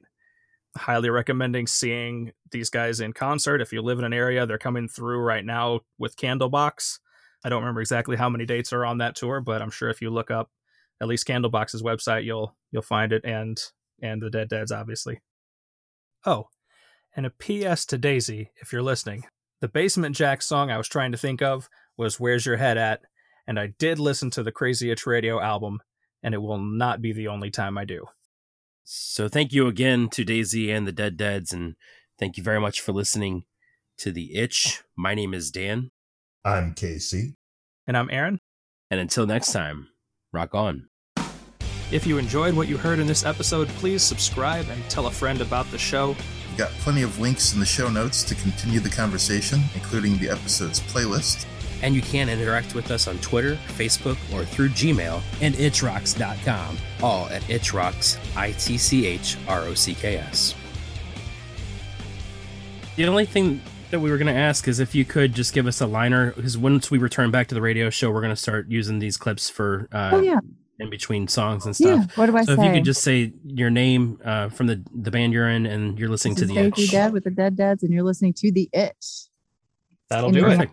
Highly 0.77 1.09
recommending 1.09 1.67
seeing 1.67 2.33
these 2.51 2.69
guys 2.69 2.99
in 2.99 3.13
concert. 3.13 3.61
If 3.61 3.71
you 3.71 3.81
live 3.81 3.97
in 3.97 4.03
an 4.03 4.11
area, 4.11 4.45
they're 4.45 4.57
coming 4.57 4.89
through 4.89 5.19
right 5.19 5.45
now 5.45 5.81
with 5.97 6.17
Candlebox. 6.17 6.99
I 7.45 7.49
don't 7.49 7.61
remember 7.61 7.81
exactly 7.81 8.15
how 8.17 8.27
many 8.27 8.43
dates 8.47 8.73
are 8.73 8.83
on 8.83 8.97
that 8.97 9.15
tour, 9.15 9.39
but 9.39 9.61
I'm 9.61 9.69
sure 9.69 9.89
if 9.89 10.01
you 10.01 10.09
look 10.09 10.31
up 10.31 10.49
at 10.99 11.07
least 11.07 11.27
Candlebox's 11.27 11.83
website, 11.83 12.23
you'll 12.23 12.55
you'll 12.71 12.81
find 12.81 13.13
it 13.13 13.23
and 13.23 13.61
and 14.01 14.19
the 14.19 14.31
Dead 14.31 14.49
Deads, 14.49 14.71
obviously. 14.71 15.21
Oh, 16.25 16.47
and 17.15 17.27
a 17.27 17.29
PS 17.29 17.85
to 17.85 17.99
Daisy, 17.99 18.49
if 18.57 18.73
you're 18.73 18.81
listening. 18.81 19.25
The 19.61 19.67
Basement 19.67 20.15
Jaxx 20.15 20.43
song 20.43 20.71
I 20.71 20.77
was 20.77 20.87
trying 20.87 21.11
to 21.11 21.19
think 21.19 21.43
of 21.43 21.69
was 21.95 22.19
"Where's 22.19 22.47
Your 22.47 22.57
Head 22.57 22.79
At," 22.79 23.01
and 23.45 23.59
I 23.59 23.67
did 23.77 23.99
listen 23.99 24.31
to 24.31 24.41
the 24.41 24.51
Crazy 24.51 24.89
Itch 24.89 25.05
Radio 25.05 25.39
album, 25.39 25.81
and 26.23 26.33
it 26.33 26.41
will 26.41 26.57
not 26.57 26.99
be 26.99 27.13
the 27.13 27.27
only 27.27 27.51
time 27.51 27.77
I 27.77 27.85
do. 27.85 28.07
So 28.83 29.27
thank 29.27 29.53
you 29.53 29.67
again 29.67 30.09
to 30.09 30.23
Daisy 30.23 30.71
and 30.71 30.87
the 30.87 30.91
Dead 30.91 31.15
Deads, 31.15 31.53
and 31.53 31.75
thank 32.17 32.37
you 32.37 32.43
very 32.43 32.59
much 32.59 32.81
for 32.81 32.91
listening 32.91 33.45
to 33.97 34.11
The 34.11 34.35
Itch. 34.35 34.81
My 34.95 35.13
name 35.13 35.35
is 35.35 35.51
Dan, 35.51 35.91
I'm 36.45 36.75
Casey. 36.75 37.33
And 37.87 37.97
I'm 37.97 38.09
Aaron. 38.11 38.39
and 38.91 38.99
until 38.99 39.25
next 39.25 39.51
time, 39.51 39.87
rock 40.31 40.53
on. 40.53 40.87
If 41.91 42.05
you 42.05 42.19
enjoyed 42.19 42.53
what 42.53 42.67
you 42.67 42.77
heard 42.77 42.99
in 42.99 43.07
this 43.07 43.25
episode, 43.25 43.67
please 43.69 44.03
subscribe 44.03 44.67
and 44.69 44.87
tell 44.87 45.07
a 45.07 45.11
friend 45.11 45.41
about 45.41 45.69
the 45.71 45.77
show. 45.79 46.09
We've 46.49 46.57
got 46.57 46.69
plenty 46.83 47.01
of 47.01 47.19
links 47.19 47.53
in 47.55 47.59
the 47.59 47.65
show 47.65 47.89
notes 47.89 48.23
to 48.25 48.35
continue 48.35 48.79
the 48.79 48.89
conversation, 48.89 49.61
including 49.73 50.19
the 50.19 50.29
episode's 50.29 50.79
playlist. 50.81 51.47
And 51.81 51.95
you 51.95 52.03
can 52.03 52.29
interact 52.29 52.75
with 52.75 52.91
us 52.91 53.07
on 53.07 53.17
Twitter, 53.19 53.55
Facebook, 53.69 54.17
or 54.31 54.45
through 54.45 54.69
Gmail 54.69 55.21
and 55.41 55.55
itchrocks.com. 55.55 56.77
All 57.01 57.27
at 57.29 57.41
itchrocks, 57.43 58.19
I 58.37 58.51
T 58.51 58.77
C 58.77 59.07
H 59.07 59.37
R 59.47 59.61
O 59.61 59.73
C 59.73 59.95
K 59.95 60.17
S. 60.17 60.53
The 62.97 63.07
only 63.07 63.25
thing 63.25 63.61
that 63.91 63.99
we 63.99 64.09
were 64.11 64.17
going 64.17 64.33
to 64.33 64.39
ask 64.39 64.67
is 64.67 64.79
if 64.79 64.93
you 64.95 65.05
could 65.05 65.33
just 65.33 65.53
give 65.53 65.67
us 65.67 65.81
a 65.81 65.85
liner, 65.87 66.31
because 66.31 66.57
once 66.57 66.89
we 66.91 66.97
return 66.97 67.31
back 67.31 67.47
to 67.47 67.55
the 67.55 67.61
radio 67.61 67.89
show, 67.89 68.11
we're 68.11 68.21
going 68.21 68.33
to 68.35 68.41
start 68.41 68.67
using 68.69 68.99
these 68.99 69.17
clips 69.17 69.49
for 69.49 69.87
uh, 69.91 70.11
oh 70.13 70.21
yeah, 70.21 70.39
in 70.79 70.89
between 70.89 71.27
songs 71.27 71.65
and 71.65 71.75
stuff. 71.75 71.87
yeah. 72.01 72.05
What 72.15 72.25
do 72.27 72.37
I 72.37 72.43
So 72.43 72.55
say? 72.55 72.61
if 72.61 72.67
you 72.67 72.73
could 72.73 72.85
just 72.85 73.01
say 73.01 73.33
your 73.45 73.69
name 73.69 74.19
uh, 74.25 74.49
from 74.49 74.67
the 74.67 74.83
the 74.93 75.11
band 75.11 75.33
you're 75.33 75.49
in, 75.49 75.65
and 75.65 75.97
you're 75.99 76.09
listening 76.09 76.35
this 76.35 76.41
to 76.41 76.47
the 76.47 76.53
Daisy 76.69 76.83
Itch. 76.83 76.91
Dead 76.91 77.13
with 77.13 77.23
the 77.23 77.31
Dead 77.31 77.55
Deads, 77.55 77.83
and 77.83 77.93
you're 77.93 78.03
listening 78.03 78.33
to 78.37 78.51
the 78.51 78.69
Itch. 78.73 79.27
That'll 80.09 80.27
And 80.29 80.37
do 80.37 80.47
it. 80.47 80.69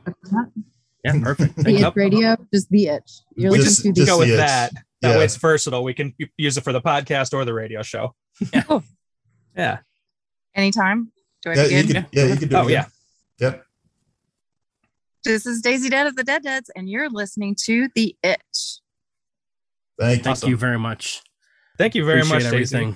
Yeah, 1.05 1.19
perfect. 1.23 1.57
The 1.57 1.71
Itch 1.75 1.81
you. 1.81 1.93
Radio, 1.97 2.37
just 2.53 2.69
the 2.71 2.87
Itch. 2.89 3.11
You're 3.37 3.51
We 3.53 3.59
listening 3.59 3.95
just- 3.95 3.97
to 3.97 4.01
the 4.03 4.07
just 4.07 4.09
Go 4.09 4.19
with 4.19 4.29
the 4.29 4.35
itch. 4.35 4.39
that. 4.41 4.73
That 5.03 5.19
way 5.19 5.25
it's 5.25 5.35
versatile. 5.37 5.83
We 5.83 5.95
can 5.95 6.15
use 6.37 6.57
it 6.57 6.61
for 6.63 6.73
the 6.73 6.81
podcast 6.81 7.33
or 7.35 7.45
the 7.45 7.53
radio 7.53 7.83
show. 7.83 8.15
Oh. 8.69 8.83
Yeah. 9.57 9.79
anytime. 10.55 11.11
Do 11.43 11.51
I 11.51 11.55
Yeah, 11.55 11.63
you 11.65 11.83
begin? 11.83 12.03
can, 12.05 12.07
yeah, 12.13 12.25
you 12.27 12.37
can 12.37 12.49
do 12.49 12.57
it. 12.57 12.59
Oh, 12.61 12.67
again. 12.69 12.87
Yep. 13.39 13.65
This 15.25 15.47
is 15.47 15.61
Daisy 15.61 15.89
Dead 15.89 16.07
of 16.07 16.17
the 16.17 16.25
Dead 16.25 16.43
Deads, 16.43 16.71
and 16.75 16.89
you're 16.89 17.09
listening 17.09 17.57
to 17.65 17.89
the 17.95 18.17
Itch. 18.23 18.81
Thank 19.99 20.19
you. 20.19 20.25
Thank 20.25 20.27
Awesome. 20.27 20.51
you 20.51 20.57
very 20.57 20.79
much. 20.79 21.23
Thank 21.79 21.95
you 21.95 22.05
very 22.05 22.21
Appreciate 22.21 22.43
much, 22.45 22.53
Daisy. 22.53 22.95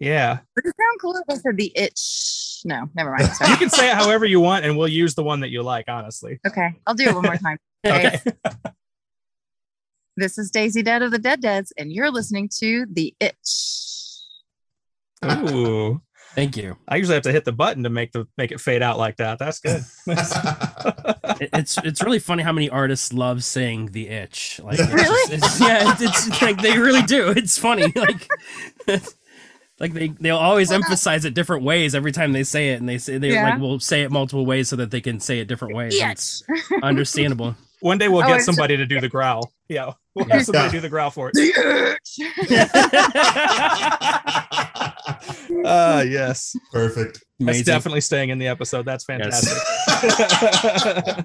Yeah. 0.00 0.38
Would 0.56 0.64
it 0.66 0.74
sound 0.80 1.00
cool 1.00 1.16
if 1.16 1.22
I 1.28 1.34
said 1.40 1.56
the 1.56 1.72
Itch? 1.76 2.60
No, 2.64 2.88
never 2.94 3.14
mind. 3.16 3.30
You 3.48 3.56
can 3.56 3.70
say 3.70 3.90
it 3.90 3.94
however 3.94 4.24
you 4.24 4.40
want, 4.40 4.64
and 4.64 4.76
we'll 4.76 4.88
use 4.88 5.14
the 5.14 5.22
one 5.22 5.40
that 5.40 5.50
you 5.50 5.62
like, 5.62 5.84
honestly. 5.88 6.40
okay, 6.46 6.70
I'll 6.86 6.94
do 6.94 7.04
it 7.04 7.14
one 7.14 7.22
more 7.24 7.36
time. 7.44 7.58
Okay. 7.86 8.20
This 10.16 10.36
is 10.36 10.50
Daisy 10.50 10.82
Dead 10.82 11.02
of 11.02 11.12
the 11.12 11.18
Dead 11.18 11.40
Deads, 11.40 11.72
and 11.78 11.92
you're 11.92 12.10
listening 12.10 12.48
to 12.58 12.86
the 12.92 13.14
Itch. 13.20 13.36
Ooh. 15.24 16.00
Thank 16.34 16.56
you. 16.56 16.76
I 16.86 16.96
usually 16.96 17.14
have 17.14 17.24
to 17.24 17.32
hit 17.32 17.44
the 17.44 17.52
button 17.52 17.82
to 17.82 17.90
make 17.90 18.12
the 18.12 18.26
make 18.36 18.52
it 18.52 18.60
fade 18.60 18.82
out 18.82 18.96
like 18.98 19.16
that. 19.16 19.38
That's 19.38 19.58
good. 19.60 19.82
It- 21.40 21.50
it's 21.52 21.78
it's 21.78 22.02
really 22.02 22.18
funny 22.18 22.42
how 22.42 22.52
many 22.52 22.68
artists 22.68 23.12
love 23.12 23.44
saying 23.44 23.92
the 23.92 24.08
itch. 24.08 24.60
Like 24.62 24.78
it's 24.80 24.92
Really? 24.92 25.30
just- 25.30 25.32
it's, 25.32 25.60
yeah, 25.60 25.92
it's, 25.92 26.26
it's 26.26 26.42
like 26.42 26.60
they 26.62 26.76
really 26.78 27.02
do. 27.02 27.28
It's 27.30 27.56
funny. 27.58 27.92
Like 27.96 28.28
like 29.80 29.92
they 29.92 30.08
they'll 30.08 30.36
always 30.36 30.72
emphasize 30.72 31.24
it 31.24 31.34
different 31.34 31.62
ways 31.62 31.94
every 31.94 32.10
time 32.12 32.32
they 32.32 32.42
say 32.42 32.70
it, 32.70 32.80
and 32.80 32.88
they 32.88 32.98
say 32.98 33.18
they 33.18 33.32
Yeah. 33.32 33.50
like 33.50 33.60
will 33.60 33.78
say 33.78 34.02
it 34.02 34.10
multiple 34.10 34.44
ways 34.46 34.68
so 34.68 34.74
that 34.76 34.90
they 34.90 35.00
can 35.00 35.20
say 35.20 35.38
it 35.38 35.46
different 35.46 35.74
ways. 35.76 35.96
and 36.00 36.10
It's 36.12 36.42
understandable. 36.82 37.54
One 37.80 37.98
day 37.98 38.08
we'll 38.08 38.18
Oh, 38.18 38.26
get 38.26 38.30
it's- 38.30 38.46
somebody 38.46 38.76
to 38.76 38.86
do 38.86 39.00
the 39.00 39.08
growl. 39.08 39.52
Yeah. 39.68 39.92
We'll 40.14 40.26
Yeah. 40.26 40.36
have 40.36 40.44
somebody 40.46 40.64
Yeah. 40.66 40.72
do 40.72 40.80
the 40.80 40.88
growl 40.88 41.10
for 41.10 41.30
it. 41.32 41.34
the 41.34 41.98
uh 45.68 46.04
yes. 46.08 46.56
Perfect. 46.72 47.12
That's 47.14 47.24
Amazing. 47.40 47.64
definitely 47.66 48.00
staying 48.00 48.30
in 48.30 48.38
the 48.38 48.48
episode. 48.48 48.84
That's 48.84 49.04
Yes. 49.08 49.46
fantastic. 49.46 51.24